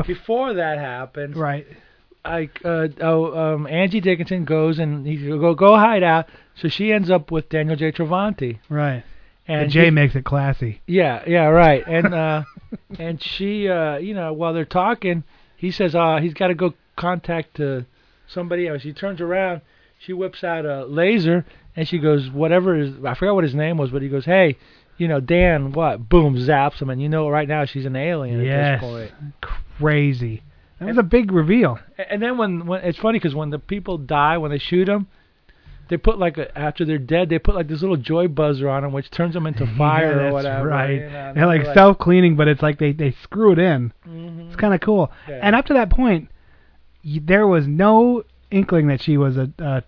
Before 0.07 0.55
that 0.55 0.79
happens, 0.79 1.37
right, 1.37 1.67
like 2.25 2.61
uh, 2.64 2.89
oh, 3.01 3.55
um, 3.55 3.67
Angie 3.67 4.01
Dickinson 4.01 4.45
goes 4.45 4.79
and 4.79 5.07
he 5.07 5.17
go 5.17 5.55
go 5.55 5.77
hide 5.77 6.03
out. 6.03 6.27
So 6.57 6.69
she 6.69 6.93
ends 6.93 7.11
up 7.11 7.31
with 7.31 7.49
Daniel 7.49 7.77
J. 7.77 7.93
Travanti, 7.93 8.59
right, 8.69 9.05
and 9.49 9.70
Jay 9.70 9.86
he- 9.86 9.90
makes 9.90 10.14
it 10.14 10.24
classy. 10.24 10.80
Yeah, 10.86 11.22
yeah, 11.26 11.44
right. 11.47 11.84
And 11.86 12.14
uh 12.14 12.42
and 12.99 13.22
she 13.22 13.68
uh 13.68 13.97
you 13.99 14.14
know, 14.14 14.32
while 14.32 14.53
they're 14.55 14.64
talking, 14.64 15.24
he 15.57 15.70
says 15.70 15.94
uh 15.94 16.18
he's 16.20 16.34
got 16.34 16.49
to 16.49 16.55
go 16.55 16.74
contact 16.97 17.61
uh, 17.61 17.80
somebody 18.26 18.66
else. 18.68 18.82
She 18.82 18.92
turns 18.92 19.20
around, 19.20 19.61
she 19.99 20.12
whips 20.12 20.42
out 20.42 20.64
a 20.64 20.84
laser 20.86 21.44
and 21.76 21.86
she 21.86 21.99
goes 21.99 22.30
whatever 22.30 22.74
is 22.78 22.94
I 23.05 23.14
forgot 23.14 23.34
what 23.34 23.44
his 23.44 23.55
name 23.55 23.76
was, 23.78 23.90
but 23.90 24.03
he 24.03 24.09
goes, 24.09 24.24
"Hey, 24.24 24.57
you 24.97 25.09
know, 25.09 25.20
Dan, 25.20 25.72
what? 25.72 26.09
Boom, 26.09 26.36
zaps 26.36 26.80
him 26.80 26.90
and 26.90 27.01
you 27.03 27.09
know 27.09 27.28
right 27.28 27.47
now 27.49 27.64
she's 27.66 27.84
an 27.86 27.97
alien 27.97 28.42
Yes, 28.42 28.55
at 28.55 28.72
this 28.72 28.80
point. 28.80 29.12
crazy. 29.78 30.42
That 30.78 30.88
was 30.88 30.99
a 30.99 31.03
big 31.03 31.32
reveal. 31.32 31.78
And 32.11 32.20
then 32.22 32.36
when 32.38 32.66
when 32.66 32.82
it's 32.84 32.99
funny 32.99 33.18
cuz 33.20 33.34
when 33.34 33.51
the 33.51 33.59
people 33.59 33.97
die 33.99 34.38
when 34.38 34.51
they 34.51 34.59
shoot 34.59 34.86
them 34.86 35.07
they 35.89 35.97
put 35.97 36.18
like 36.18 36.37
a, 36.39 36.57
after 36.59 36.84
they're 36.84 36.99
dead, 36.99 37.28
they 37.28 37.39
put 37.39 37.55
like 37.55 37.68
this 37.68 37.80
little 37.80 37.97
joy 37.97 38.28
buzzer 38.28 38.68
on 38.68 38.82
them, 38.82 38.93
which 38.93 39.11
turns 39.11 39.34
them 39.34 39.47
into 39.47 39.66
fire 39.78 40.11
yeah, 40.11 40.16
or 40.16 40.22
that's 40.22 40.32
whatever. 40.32 40.68
right. 40.68 40.91
you 40.95 41.01
know, 41.01 41.32
They're 41.34 41.47
like, 41.47 41.64
like 41.64 41.74
self 41.74 41.99
cleaning, 41.99 42.37
but 42.37 42.49
it's 42.49 42.62
like 42.62 42.78
they 42.78 42.93
they 42.93 43.12
screw 43.22 43.53
it 43.53 43.59
in. 43.59 43.93
Mhm. 44.09 44.47
It's 44.49 44.57
kind 44.57 44.74
of 44.74 44.80
cool. 44.80 45.11
Yeah. 45.28 45.41
And 45.43 45.55
up 45.57 45.66
to 45.66 45.74
that 45.74 45.91
point, 45.91 46.28
y- 47.05 47.20
there 47.24 47.47
was 47.47 47.66
no 47.66 48.24
inkling 48.51 48.89
that 48.89 49.01
she 49.03 49.16
was 49.16 49.37
a 49.37 49.51
uh, 49.61 49.80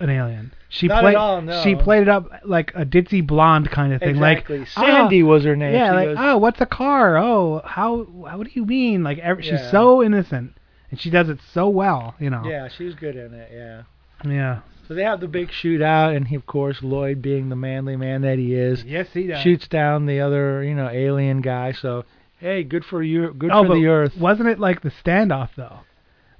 an 0.00 0.10
alien. 0.10 0.52
She 0.70 0.86
Not 0.86 1.00
played 1.00 1.14
all, 1.16 1.40
no. 1.40 1.62
she 1.62 1.74
played 1.74 2.02
it 2.02 2.08
up 2.10 2.30
like 2.44 2.72
a 2.74 2.84
ditzy 2.84 3.26
blonde 3.26 3.70
kind 3.70 3.94
of 3.94 4.00
thing. 4.00 4.10
Exactly. 4.10 4.58
Like 4.58 4.68
Sandy 4.68 5.22
was 5.22 5.44
her 5.44 5.56
name. 5.56 5.72
Yeah, 5.72 5.90
She 5.92 5.96
like 5.96 6.08
goes, 6.08 6.16
oh, 6.20 6.36
what's 6.36 6.60
a 6.60 6.66
car? 6.66 7.16
Oh, 7.16 7.62
how? 7.64 8.02
What 8.02 8.44
do 8.46 8.50
you 8.52 8.66
mean? 8.66 9.02
Like 9.02 9.18
ev- 9.18 9.42
she's 9.42 9.70
so 9.70 10.02
innocent, 10.02 10.52
and 10.90 11.00
she 11.00 11.08
does 11.08 11.30
it 11.30 11.38
so 11.54 11.70
well. 11.70 12.14
You 12.20 12.28
know. 12.28 12.42
Yeah, 12.44 12.68
she's 12.68 12.94
good 12.94 13.16
in 13.16 13.32
it. 13.32 13.50
Yeah. 13.52 13.82
Yeah. 14.30 14.58
So 14.88 14.94
they 14.94 15.04
have 15.04 15.20
the 15.20 15.28
big 15.28 15.50
shootout, 15.50 16.16
and 16.16 16.26
he, 16.26 16.34
of 16.34 16.46
course, 16.46 16.82
Lloyd, 16.82 17.20
being 17.20 17.50
the 17.50 17.56
manly 17.56 17.94
man 17.94 18.22
that 18.22 18.38
he 18.38 18.54
is, 18.54 18.82
Yes, 18.84 19.08
he 19.12 19.26
does. 19.26 19.42
shoots 19.42 19.68
down 19.68 20.06
the 20.06 20.20
other, 20.20 20.64
you 20.64 20.74
know, 20.74 20.88
alien 20.88 21.42
guy. 21.42 21.72
So, 21.72 22.06
hey, 22.38 22.64
good 22.64 22.86
for 22.86 23.02
you, 23.02 23.34
good 23.34 23.50
oh, 23.52 23.62
for 23.64 23.68
but 23.68 23.74
the 23.74 23.86
Earth. 23.86 24.16
wasn't 24.16 24.48
it 24.48 24.58
like 24.58 24.80
the 24.80 24.90
standoff 24.90 25.50
though? 25.56 25.80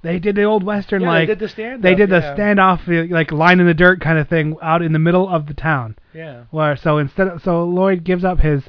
They 0.01 0.17
did 0.17 0.35
the 0.35 0.43
old 0.43 0.63
western 0.63 1.01
yeah, 1.01 1.09
like 1.09 1.27
they 1.27 1.35
did 1.35 1.39
the 1.39 1.49
stand. 1.49 1.83
they 1.83 1.93
did 1.93 2.09
the 2.09 2.19
yeah. 2.19 2.35
standoff 2.35 3.11
like 3.11 3.31
line 3.31 3.59
in 3.59 3.67
the 3.67 3.73
dirt 3.73 3.99
kind 3.99 4.17
of 4.17 4.29
thing 4.29 4.55
out 4.61 4.81
in 4.81 4.93
the 4.93 4.99
middle 4.99 5.27
of 5.27 5.45
the 5.47 5.53
town. 5.53 5.97
Yeah. 6.13 6.45
Where 6.51 6.77
so 6.77 6.97
instead 6.97 7.27
of 7.27 7.43
so 7.43 7.65
Lloyd 7.65 8.05
gives 8.05 8.23
up 8.23 8.39
his 8.39 8.63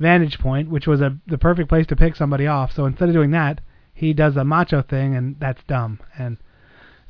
vantage 0.00 0.38
point, 0.40 0.68
which 0.68 0.88
was 0.88 1.00
a 1.00 1.16
the 1.28 1.38
perfect 1.38 1.68
place 1.68 1.86
to 1.86 1.96
pick 1.96 2.16
somebody 2.16 2.48
off. 2.48 2.72
So 2.72 2.86
instead 2.86 3.08
of 3.08 3.14
doing 3.14 3.30
that, 3.30 3.60
he 3.92 4.12
does 4.12 4.36
a 4.36 4.44
macho 4.44 4.82
thing, 4.82 5.14
and 5.14 5.36
that's 5.38 5.62
dumb. 5.62 6.00
And 6.18 6.38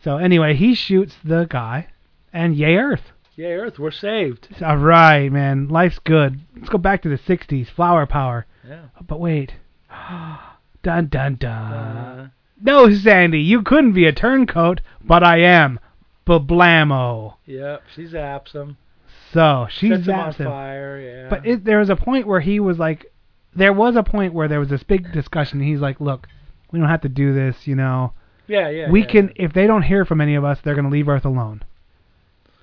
so 0.02 0.18
anyway, 0.18 0.54
he 0.54 0.74
shoots 0.74 1.16
the 1.24 1.46
guy, 1.48 1.88
and 2.34 2.54
yay 2.54 2.76
Earth. 2.76 3.12
Yay, 3.36 3.52
Earth, 3.54 3.78
we're 3.78 3.90
saved. 3.90 4.48
All 4.62 4.76
right, 4.76 5.32
man. 5.32 5.68
Life's 5.68 5.98
good. 5.98 6.40
Let's 6.56 6.68
go 6.68 6.78
back 6.78 7.02
to 7.02 7.08
the 7.08 7.16
'60s. 7.18 7.68
Flower 7.74 8.06
power. 8.06 8.46
Yeah. 8.68 8.84
But 9.08 9.18
wait. 9.18 9.54
dun 10.82 11.08
dun 11.08 11.36
dun. 11.40 11.72
Uh, 11.72 12.28
No, 12.60 12.92
Sandy, 12.94 13.40
you 13.40 13.62
couldn't 13.62 13.92
be 13.94 14.06
a 14.06 14.12
turncoat, 14.12 14.80
but 15.02 15.24
I 15.24 15.38
am. 15.40 15.80
Bablamo. 16.26 17.34
yep, 17.46 17.82
she 17.94 18.04
zaps 18.04 18.52
him. 18.52 18.76
So 19.32 19.66
she 19.70 19.88
Sets 19.90 20.06
zaps 20.06 20.36
him. 20.36 20.46
fire, 20.46 21.00
yeah. 21.00 21.28
But 21.28 21.46
it, 21.46 21.64
there 21.64 21.78
was 21.80 21.90
a 21.90 21.96
point 21.96 22.26
where 22.26 22.40
he 22.40 22.60
was 22.60 22.78
like, 22.78 23.06
there 23.54 23.72
was 23.72 23.96
a 23.96 24.02
point 24.02 24.32
where 24.32 24.48
there 24.48 24.60
was 24.60 24.68
this 24.68 24.82
big 24.84 25.12
discussion. 25.12 25.60
He's 25.60 25.80
like, 25.80 26.00
look, 26.00 26.26
we 26.72 26.78
don't 26.78 26.88
have 26.88 27.02
to 27.02 27.08
do 27.08 27.34
this, 27.34 27.66
you 27.66 27.74
know. 27.74 28.12
yeah, 28.46 28.68
yeah. 28.68 28.90
we 28.90 29.00
yeah, 29.00 29.06
can, 29.06 29.32
if 29.36 29.52
they 29.52 29.66
don't 29.66 29.82
hear 29.82 30.04
from 30.04 30.20
any 30.20 30.34
of 30.34 30.44
us, 30.44 30.58
they're 30.62 30.74
gonna 30.76 30.88
leave 30.90 31.08
Earth 31.08 31.24
alone. 31.24 31.62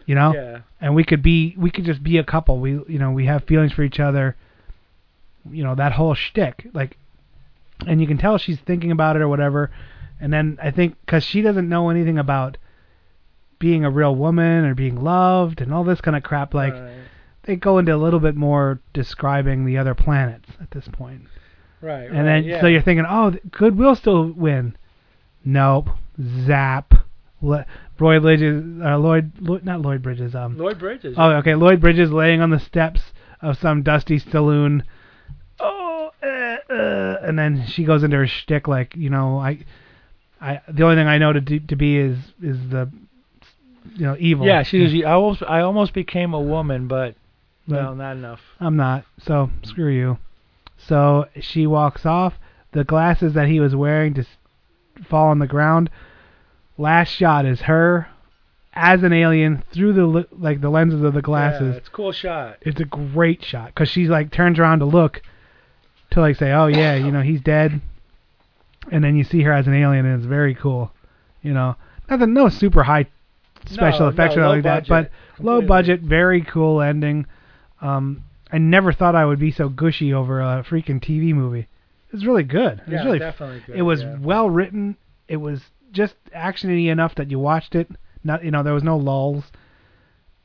You 0.05 0.15
know. 0.15 0.33
Yeah. 0.33 0.59
And 0.79 0.95
we 0.95 1.03
could 1.03 1.21
be, 1.21 1.55
we 1.57 1.69
could 1.69 1.85
just 1.85 2.03
be 2.03 2.17
a 2.17 2.23
couple. 2.23 2.59
We, 2.59 2.71
you 2.71 2.99
know, 2.99 3.11
we 3.11 3.25
have 3.27 3.43
feelings 3.43 3.73
for 3.73 3.83
each 3.83 3.99
other. 3.99 4.35
You 5.49 5.63
know 5.63 5.75
that 5.75 5.93
whole 5.93 6.13
shtick, 6.13 6.67
like, 6.73 6.97
and 7.87 7.99
you 7.99 8.07
can 8.07 8.17
tell 8.17 8.37
she's 8.37 8.59
thinking 8.59 8.91
about 8.91 9.15
it 9.15 9.21
or 9.21 9.27
whatever. 9.27 9.71
And 10.19 10.31
then 10.31 10.59
I 10.61 10.69
think 10.69 10.95
because 11.03 11.23
she 11.23 11.41
doesn't 11.41 11.67
know 11.67 11.89
anything 11.89 12.19
about 12.19 12.57
being 13.57 13.85
a 13.85 13.89
real 13.89 14.15
woman 14.15 14.65
or 14.65 14.75
being 14.75 15.01
loved 15.01 15.61
and 15.61 15.73
all 15.73 15.83
this 15.83 16.01
kind 16.01 16.15
of 16.15 16.23
crap, 16.23 16.53
like 16.53 16.73
right. 16.73 16.93
they 17.43 17.55
go 17.55 17.79
into 17.79 17.93
a 17.93 17.97
little 17.97 18.19
bit 18.19 18.35
more 18.35 18.79
describing 18.93 19.65
the 19.65 19.77
other 19.77 19.95
planets 19.95 20.49
at 20.59 20.69
this 20.71 20.87
point. 20.91 21.23
Right. 21.81 22.03
And 22.03 22.17
right, 22.17 22.23
then 22.23 22.43
yeah. 22.43 22.61
so 22.61 22.67
you're 22.67 22.81
thinking, 22.81 23.05
oh, 23.07 23.33
good 23.51 23.77
will 23.77 23.95
still 23.95 24.31
win. 24.31 24.77
Nope. 25.43 25.89
Zap. 26.45 26.93
Lloyd 28.01 28.21
Bridges, 28.23 28.63
uh, 28.83 28.97
Lloyd, 28.97 29.31
Lloyd, 29.39 29.63
not 29.63 29.81
Lloyd 29.81 30.01
Bridges. 30.01 30.35
Um. 30.35 30.57
Lloyd 30.57 30.79
Bridges. 30.79 31.15
Oh, 31.17 31.29
okay. 31.37 31.55
Lloyd 31.55 31.79
Bridges 31.79 32.11
laying 32.11 32.41
on 32.41 32.49
the 32.49 32.59
steps 32.59 33.01
of 33.41 33.57
some 33.57 33.83
dusty 33.83 34.19
saloon. 34.19 34.83
Oh, 35.59 36.11
uh, 36.23 36.25
uh, 36.73 37.17
and 37.23 37.37
then 37.37 37.65
she 37.67 37.83
goes 37.83 38.03
into 38.03 38.17
her 38.17 38.27
shtick 38.27 38.67
like, 38.67 38.95
you 38.95 39.09
know, 39.09 39.37
I, 39.39 39.59
I, 40.39 40.61
the 40.67 40.83
only 40.83 40.95
thing 40.95 41.07
I 41.07 41.17
know 41.17 41.33
to 41.33 41.41
do, 41.41 41.59
to 41.59 41.75
be 41.75 41.97
is 41.97 42.17
is 42.41 42.57
the, 42.69 42.89
you 43.95 44.05
know, 44.05 44.15
evil. 44.19 44.45
Yeah, 44.45 44.63
she 44.63 44.79
was. 44.79 44.93
I 44.93 45.11
almost, 45.11 45.43
I 45.43 45.61
almost 45.61 45.93
became 45.93 46.33
a 46.33 46.41
woman, 46.41 46.87
but 46.87 47.15
But- 47.67 47.93
not 47.93 48.13
enough. 48.17 48.41
I'm 48.59 48.75
not. 48.75 49.05
So 49.19 49.49
screw 49.63 49.91
you. 49.91 50.17
So 50.77 51.25
she 51.39 51.67
walks 51.67 52.05
off. 52.05 52.33
The 52.73 52.83
glasses 52.83 53.33
that 53.33 53.47
he 53.47 53.59
was 53.59 53.75
wearing 53.75 54.13
just 54.13 54.29
fall 55.09 55.27
on 55.27 55.39
the 55.39 55.47
ground. 55.47 55.89
Last 56.77 57.09
shot 57.09 57.45
is 57.45 57.61
her 57.61 58.07
as 58.73 59.03
an 59.03 59.11
alien 59.13 59.63
through 59.71 59.93
the 59.93 60.27
like 60.31 60.61
the 60.61 60.69
lenses 60.69 61.03
of 61.03 61.13
the 61.13 61.21
glasses. 61.21 61.73
Yeah, 61.73 61.77
it's 61.77 61.87
a 61.87 61.91
cool 61.91 62.11
shot. 62.11 62.57
It's 62.61 62.79
a 62.79 62.85
great 62.85 63.43
shot 63.43 63.67
because 63.67 63.89
she 63.89 64.07
like 64.07 64.31
turns 64.31 64.57
around 64.59 64.79
to 64.79 64.85
look 64.85 65.21
to 66.11 66.21
like 66.21 66.35
say, 66.37 66.51
"Oh 66.51 66.67
yeah, 66.67 66.95
you 66.95 67.11
know 67.11 67.21
he's 67.21 67.41
dead," 67.41 67.81
and 68.91 69.03
then 69.03 69.15
you 69.15 69.23
see 69.23 69.41
her 69.43 69.51
as 69.51 69.67
an 69.67 69.73
alien, 69.73 70.05
and 70.05 70.15
it's 70.17 70.25
very 70.25 70.55
cool. 70.55 70.91
You 71.41 71.53
know, 71.53 71.75
nothing, 72.09 72.33
no 72.33 72.49
super 72.49 72.83
high 72.83 73.07
special 73.65 74.01
No, 74.01 74.07
effects 74.07 74.35
no, 74.35 74.43
or 74.43 74.47
like 74.47 74.63
that, 74.63 74.87
but 74.87 75.11
budget. 75.37 75.45
low 75.45 75.61
budget, 75.61 76.01
very 76.01 76.41
cool 76.41 76.81
ending. 76.81 77.25
Um, 77.81 78.23
I 78.51 78.57
never 78.57 78.91
thought 78.93 79.15
I 79.15 79.25
would 79.25 79.39
be 79.39 79.51
so 79.51 79.69
gushy 79.69 80.13
over 80.13 80.39
a 80.41 80.63
freaking 80.67 81.01
TV 81.01 81.33
movie. 81.33 81.67
It 82.07 82.13
was 82.13 82.25
really 82.25 82.43
good. 82.43 82.79
It 82.79 82.85
was 82.85 82.93
Yeah, 82.93 83.03
really 83.05 83.19
definitely 83.19 83.61
good. 83.65 83.75
it 83.77 83.81
was 83.81 84.01
yeah. 84.01 84.17
well 84.19 84.49
written. 84.49 84.97
It 85.27 85.37
was 85.37 85.61
just 85.91 86.15
actiony 86.35 86.87
enough 86.89 87.15
that 87.15 87.29
you 87.31 87.39
watched 87.39 87.75
it. 87.75 87.89
Not 88.23 88.43
you 88.43 88.51
know 88.51 88.63
there 88.63 88.73
was 88.73 88.83
no 88.83 88.97
lulls. 88.97 89.45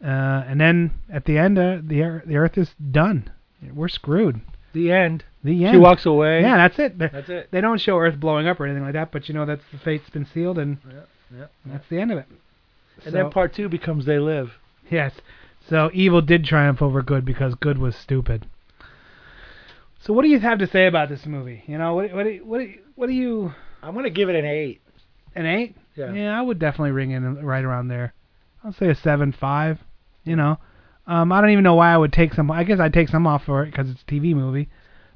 Uh, 0.02 0.08
and 0.46 0.60
then 0.60 0.92
at 1.10 1.24
the 1.24 1.38
end, 1.38 1.58
uh, 1.58 1.78
the 1.82 1.96
ear- 1.98 2.22
the 2.26 2.36
Earth 2.36 2.58
is 2.58 2.74
done. 2.90 3.30
We're 3.74 3.88
screwed. 3.88 4.40
the 4.74 4.92
end. 4.92 5.24
The 5.42 5.64
end. 5.64 5.74
She 5.74 5.78
walks 5.78 6.04
away. 6.04 6.42
Yeah, 6.42 6.56
that's 6.58 6.78
it. 6.78 6.98
They- 6.98 7.08
That's 7.08 7.28
it. 7.30 7.48
They 7.50 7.62
don't 7.62 7.80
show 7.80 7.98
Earth 7.98 8.20
blowing 8.20 8.46
up 8.46 8.60
or 8.60 8.66
anything 8.66 8.82
like 8.84 8.92
that, 8.92 9.10
but 9.10 9.26
you 9.28 9.34
know 9.34 9.46
that's 9.46 9.64
the 9.72 9.78
fate's 9.78 10.10
been 10.10 10.26
sealed, 10.26 10.58
and 10.58 10.76
Yeah, 10.86 11.00
yeah. 11.38 11.44
that's 11.64 11.88
the 11.88 11.98
end 11.98 12.12
of 12.12 12.18
it. 12.18 12.26
And 13.04 13.04
So- 13.04 13.10
then 13.12 13.30
part 13.30 13.54
two 13.54 13.68
becomes 13.70 14.04
they 14.04 14.18
live. 14.18 14.58
Yes. 14.90 15.12
So 15.68 15.90
evil 15.94 16.20
did 16.20 16.44
triumph 16.44 16.82
over 16.82 17.00
good 17.02 17.24
because 17.24 17.54
good 17.54 17.78
was 17.78 17.96
stupid. 17.96 18.46
So 20.00 20.12
what 20.12 20.22
do 20.22 20.28
you 20.28 20.38
have 20.40 20.58
to 20.58 20.66
say 20.66 20.86
about 20.86 21.08
this 21.08 21.26
movie? 21.26 21.64
You 21.66 21.78
know, 21.78 21.94
what 21.94 22.12
what 22.12 22.26
what 22.44 22.60
what 22.96 23.06
do 23.08 23.12
you 23.14 23.52
I'm 23.82 23.94
gonna 23.94 24.10
give 24.10 24.28
it 24.28 24.36
an 24.36 24.44
eight. 24.44 24.80
An 25.36 25.46
eight? 25.46 25.76
Yeah. 25.94 26.12
Yeah, 26.12 26.38
I 26.38 26.42
would 26.42 26.58
definitely 26.58 26.90
ring 26.92 27.10
in 27.12 27.44
right 27.44 27.64
around 27.64 27.88
there. 27.88 28.12
I'll 28.64 28.72
say 28.72 28.88
a 28.88 28.94
seven 28.94 29.32
five. 29.32 29.78
You 30.24 30.34
know, 30.36 30.58
um, 31.06 31.30
I 31.30 31.40
don't 31.40 31.50
even 31.50 31.64
know 31.64 31.74
why 31.76 31.92
I 31.92 31.96
would 31.96 32.12
take 32.12 32.34
some. 32.34 32.50
I 32.50 32.64
guess 32.64 32.80
I'd 32.80 32.92
take 32.92 33.08
some 33.08 33.26
off 33.26 33.44
for 33.44 33.62
it 33.62 33.70
because 33.70 33.88
it's 33.90 34.02
a 34.02 34.04
TV 34.12 34.34
movie. 34.34 34.68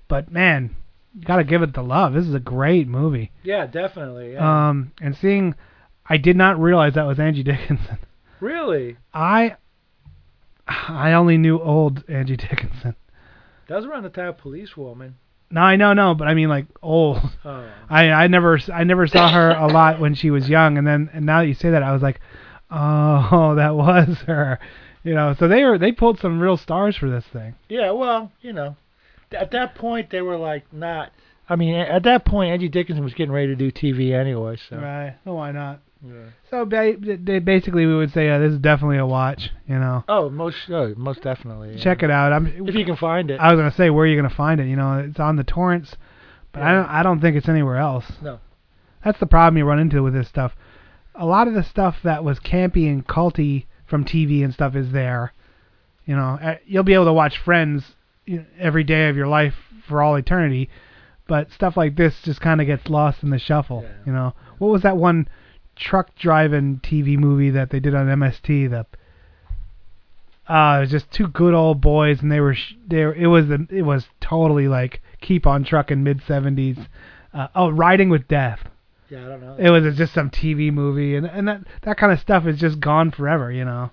But 0.08 0.30
man, 0.30 0.74
you 1.14 1.22
gotta 1.26 1.44
give 1.44 1.62
it 1.62 1.74
the 1.74 1.82
love. 1.82 2.12
This 2.12 2.26
is 2.26 2.34
a 2.34 2.40
great 2.40 2.86
movie. 2.86 3.32
Yeah, 3.42 3.66
definitely. 3.66 4.34
Yeah. 4.34 4.68
Um, 4.68 4.92
and 5.00 5.16
seeing, 5.16 5.54
I 6.06 6.16
did 6.16 6.36
not 6.36 6.60
realize 6.60 6.94
that 6.94 7.06
was 7.06 7.18
Angie 7.18 7.42
Dickinson. 7.44 7.98
really? 8.40 8.96
I, 9.12 9.56
I 10.68 11.12
only 11.12 11.36
knew 11.36 11.58
old 11.60 12.04
Angie 12.08 12.36
Dickinson. 12.48 12.94
That 13.68 13.76
was 13.76 13.84
around 13.84 14.04
the 14.04 14.08
time 14.10 14.28
of 14.28 14.38
Police 14.38 14.76
Woman. 14.76 15.16
No, 15.50 15.60
I 15.60 15.76
know, 15.76 15.92
no, 15.92 16.14
but 16.14 16.28
I 16.28 16.34
mean 16.34 16.48
like 16.48 16.66
old. 16.82 17.18
Oh. 17.42 17.66
I 17.88 18.10
I 18.10 18.26
never 18.26 18.60
I 18.72 18.84
never 18.84 19.06
saw 19.06 19.32
her 19.32 19.50
a 19.50 19.66
lot 19.66 19.98
when 19.98 20.14
she 20.14 20.30
was 20.30 20.48
young, 20.48 20.76
and 20.76 20.86
then 20.86 21.10
and 21.12 21.24
now 21.24 21.40
that 21.40 21.48
you 21.48 21.54
say 21.54 21.70
that, 21.70 21.82
I 21.82 21.92
was 21.92 22.02
like, 22.02 22.20
oh, 22.70 23.54
that 23.56 23.74
was 23.74 24.18
her. 24.26 24.58
You 25.02 25.14
know, 25.14 25.34
so 25.38 25.48
they 25.48 25.64
were 25.64 25.78
they 25.78 25.90
pulled 25.92 26.20
some 26.20 26.38
real 26.38 26.58
stars 26.58 26.96
for 26.96 27.08
this 27.08 27.24
thing. 27.32 27.54
Yeah, 27.68 27.92
well, 27.92 28.30
you 28.42 28.52
know, 28.52 28.76
at 29.32 29.50
that 29.52 29.74
point 29.74 30.10
they 30.10 30.20
were 30.20 30.36
like 30.36 30.70
not. 30.72 31.12
I 31.48 31.56
mean, 31.56 31.74
at 31.74 32.02
that 32.04 32.24
point 32.24 32.52
Angie 32.52 32.68
Dickinson 32.68 33.02
was 33.02 33.14
getting 33.14 33.32
ready 33.32 33.48
to 33.48 33.56
do 33.56 33.72
TV 33.72 34.12
anyway, 34.12 34.58
so. 34.68 34.76
Right? 34.76 35.16
Oh, 35.26 35.34
why 35.34 35.50
not? 35.50 35.80
Yeah. 36.02 36.12
So 36.50 36.64
ba- 36.64 36.96
they 36.98 37.38
basically 37.40 37.84
we 37.86 37.94
would 37.94 38.12
say 38.12 38.30
uh, 38.30 38.38
this 38.38 38.52
is 38.52 38.58
definitely 38.58 38.96
a 38.98 39.06
watch. 39.06 39.50
You 39.68 39.78
know, 39.78 40.04
Oh, 40.08 40.30
most 40.30 40.56
oh, 40.70 40.94
most 40.96 41.22
definitely. 41.22 41.74
yeah. 41.74 41.82
check 41.82 42.02
it 42.02 42.10
out. 42.10 42.32
I'm 42.32 42.46
if 42.46 42.74
you 42.74 42.84
can 42.84 42.96
find 42.96 43.30
it. 43.30 43.38
I 43.40 43.52
was 43.52 43.58
gonna 43.58 43.70
say 43.74 43.90
where 43.90 44.04
are 44.04 44.08
you 44.08 44.16
gonna 44.16 44.34
find 44.34 44.60
it? 44.60 44.66
You 44.66 44.76
know, 44.76 44.98
it's 44.98 45.20
on 45.20 45.36
the 45.36 45.44
torrents, 45.44 45.96
but 46.52 46.62
I 46.62 46.72
don't 46.72 46.86
I 46.86 47.02
don't 47.02 47.20
think 47.20 47.36
it's 47.36 47.48
anywhere 47.48 47.76
else. 47.76 48.06
No. 48.22 48.40
That's 49.04 49.18
the 49.20 49.26
problem 49.26 49.56
you 49.58 49.64
run 49.64 49.78
into 49.78 50.02
with 50.02 50.14
this 50.14 50.28
stuff. 50.28 50.54
A 51.14 51.26
lot 51.26 51.48
of 51.48 51.54
the 51.54 51.62
stuff 51.62 51.96
that 52.02 52.24
was 52.24 52.38
campy 52.40 52.86
and 52.90 53.06
culty 53.06 53.66
from 53.86 54.04
TV 54.04 54.42
and 54.44 54.54
stuff 54.54 54.74
is 54.76 54.92
there. 54.92 55.32
You 56.06 56.16
know, 56.16 56.38
Uh, 56.42 56.56
you'll 56.66 56.82
be 56.82 56.94
able 56.94 57.04
to 57.06 57.12
watch 57.12 57.36
Friends 57.38 57.94
every 58.58 58.84
day 58.84 59.08
of 59.08 59.16
your 59.16 59.26
life 59.26 59.54
for 59.86 60.00
all 60.02 60.14
eternity, 60.16 60.70
but 61.26 61.50
stuff 61.50 61.76
like 61.76 61.96
this 61.96 62.22
just 62.22 62.40
kind 62.40 62.60
of 62.60 62.66
gets 62.66 62.88
lost 62.88 63.22
in 63.22 63.30
the 63.30 63.38
shuffle. 63.38 63.82
Yeah. 63.82 63.92
You 64.06 64.12
know, 64.12 64.34
what 64.58 64.68
was 64.70 64.82
that 64.82 64.96
one 64.96 65.28
truck 65.80 66.14
driving 66.16 66.80
TV 66.82 67.18
movie 67.18 67.50
that 67.50 67.70
they 67.70 67.80
did 67.80 67.94
on 67.94 68.06
MST? 68.06 68.70
The 68.70 68.86
uh, 70.52 70.78
it 70.78 70.80
was 70.80 70.90
just 70.90 71.10
two 71.10 71.28
good 71.28 71.54
old 71.54 71.80
boys, 71.80 72.20
and 72.22 72.30
they 72.30 72.40
were 72.40 72.54
sh- 72.54 72.74
they 72.86 73.04
were, 73.04 73.14
it 73.14 73.26
was 73.28 73.46
the, 73.48 73.66
it 73.70 73.82
was 73.82 74.06
totally 74.20 74.68
like 74.68 75.00
keep 75.20 75.46
on 75.46 75.64
trucking 75.64 76.02
mid 76.02 76.22
seventies. 76.26 76.76
Uh, 77.32 77.48
oh, 77.54 77.70
Riding 77.70 78.10
with 78.10 78.26
Death. 78.26 78.60
Yeah, 79.08 79.26
I 79.26 79.28
don't 79.28 79.40
know. 79.40 79.56
It 79.58 79.70
was 79.70 79.96
just 79.96 80.12
some 80.12 80.30
TV 80.30 80.72
movie, 80.72 81.16
and 81.16 81.26
and 81.26 81.48
that 81.48 81.60
that 81.82 81.96
kind 81.96 82.12
of 82.12 82.20
stuff 82.20 82.46
is 82.46 82.58
just 82.58 82.80
gone 82.80 83.10
forever, 83.10 83.50
you 83.50 83.64
know. 83.64 83.90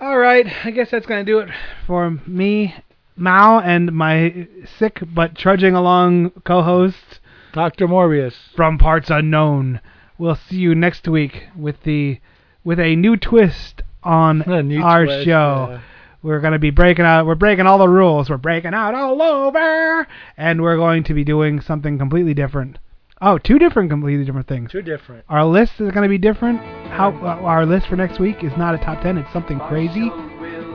All 0.00 0.18
right, 0.18 0.46
I 0.64 0.72
guess 0.72 0.90
that's 0.90 1.06
gonna 1.06 1.24
do 1.24 1.38
it 1.38 1.48
for 1.86 2.10
me, 2.26 2.74
Mao, 3.16 3.60
and 3.60 3.92
my 3.92 4.46
sick 4.78 5.00
but 5.14 5.34
trudging 5.34 5.74
along 5.74 6.30
co-host 6.44 7.20
Doctor 7.52 7.86
Morbius. 7.88 8.34
from 8.54 8.76
parts 8.76 9.08
unknown. 9.08 9.80
We'll 10.18 10.36
see 10.36 10.56
you 10.56 10.74
next 10.74 11.06
week 11.08 11.44
with 11.56 11.82
the 11.84 12.20
with 12.64 12.80
a 12.80 12.96
new 12.96 13.16
twist 13.16 13.82
on 14.02 14.38
new 14.68 14.82
our 14.82 15.04
twist, 15.04 15.24
show. 15.24 15.68
yeah. 15.70 15.80
We're 16.22 16.40
gonna 16.40 16.58
be 16.58 16.70
breaking 16.70 17.04
out. 17.04 17.26
We're 17.26 17.34
breaking 17.36 17.66
all 17.66 17.78
the 17.78 17.88
rules. 17.88 18.28
We're 18.30 18.36
breaking 18.38 18.74
out 18.74 18.94
all 18.94 19.20
over, 19.22 20.06
and 20.36 20.62
we're 20.62 20.76
going 20.76 21.04
to 21.04 21.14
be 21.14 21.22
doing 21.22 21.60
something 21.60 21.98
completely 21.98 22.34
different. 22.34 22.78
Oh, 23.20 23.38
two 23.38 23.58
different, 23.58 23.88
completely 23.90 24.24
different 24.24 24.46
things. 24.48 24.70
Two 24.70 24.82
different. 24.82 25.24
Our 25.28 25.44
list 25.44 25.74
is 25.80 25.90
going 25.92 26.02
to 26.02 26.08
be 26.08 26.18
different. 26.18 26.58
How 26.90 27.10
uh, 27.22 27.40
our 27.44 27.64
list 27.64 27.86
for 27.86 27.96
next 27.96 28.18
week 28.18 28.42
is 28.42 28.52
not 28.56 28.74
a 28.74 28.78
top 28.78 29.02
ten; 29.02 29.18
it's 29.18 29.32
something 29.32 29.58
crazy. 29.60 30.10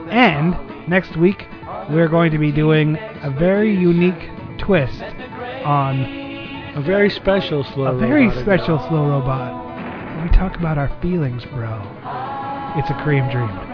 And 0.10 0.56
next 0.88 1.16
week 1.18 1.46
we're 1.90 2.08
going 2.08 2.32
to 2.32 2.38
be 2.38 2.52
doing 2.52 2.98
a 3.22 3.30
very 3.38 3.74
unique 3.76 4.30
twist 4.58 5.02
on 5.66 6.21
A 6.74 6.82
very 6.82 7.10
special 7.10 7.66
slow. 7.74 7.88
a 7.88 7.98
very 7.98 8.28
robot. 8.28 8.44
special 8.44 8.80
slow 8.88 9.10
robot. 9.10 10.24
We 10.24 10.30
talk 10.30 10.56
about 10.56 10.78
our 10.78 10.88
feelings, 11.02 11.44
bro. 11.46 11.82
It's 12.78 12.90
a 12.90 12.98
cream 13.04 13.30
dream. 13.30 13.71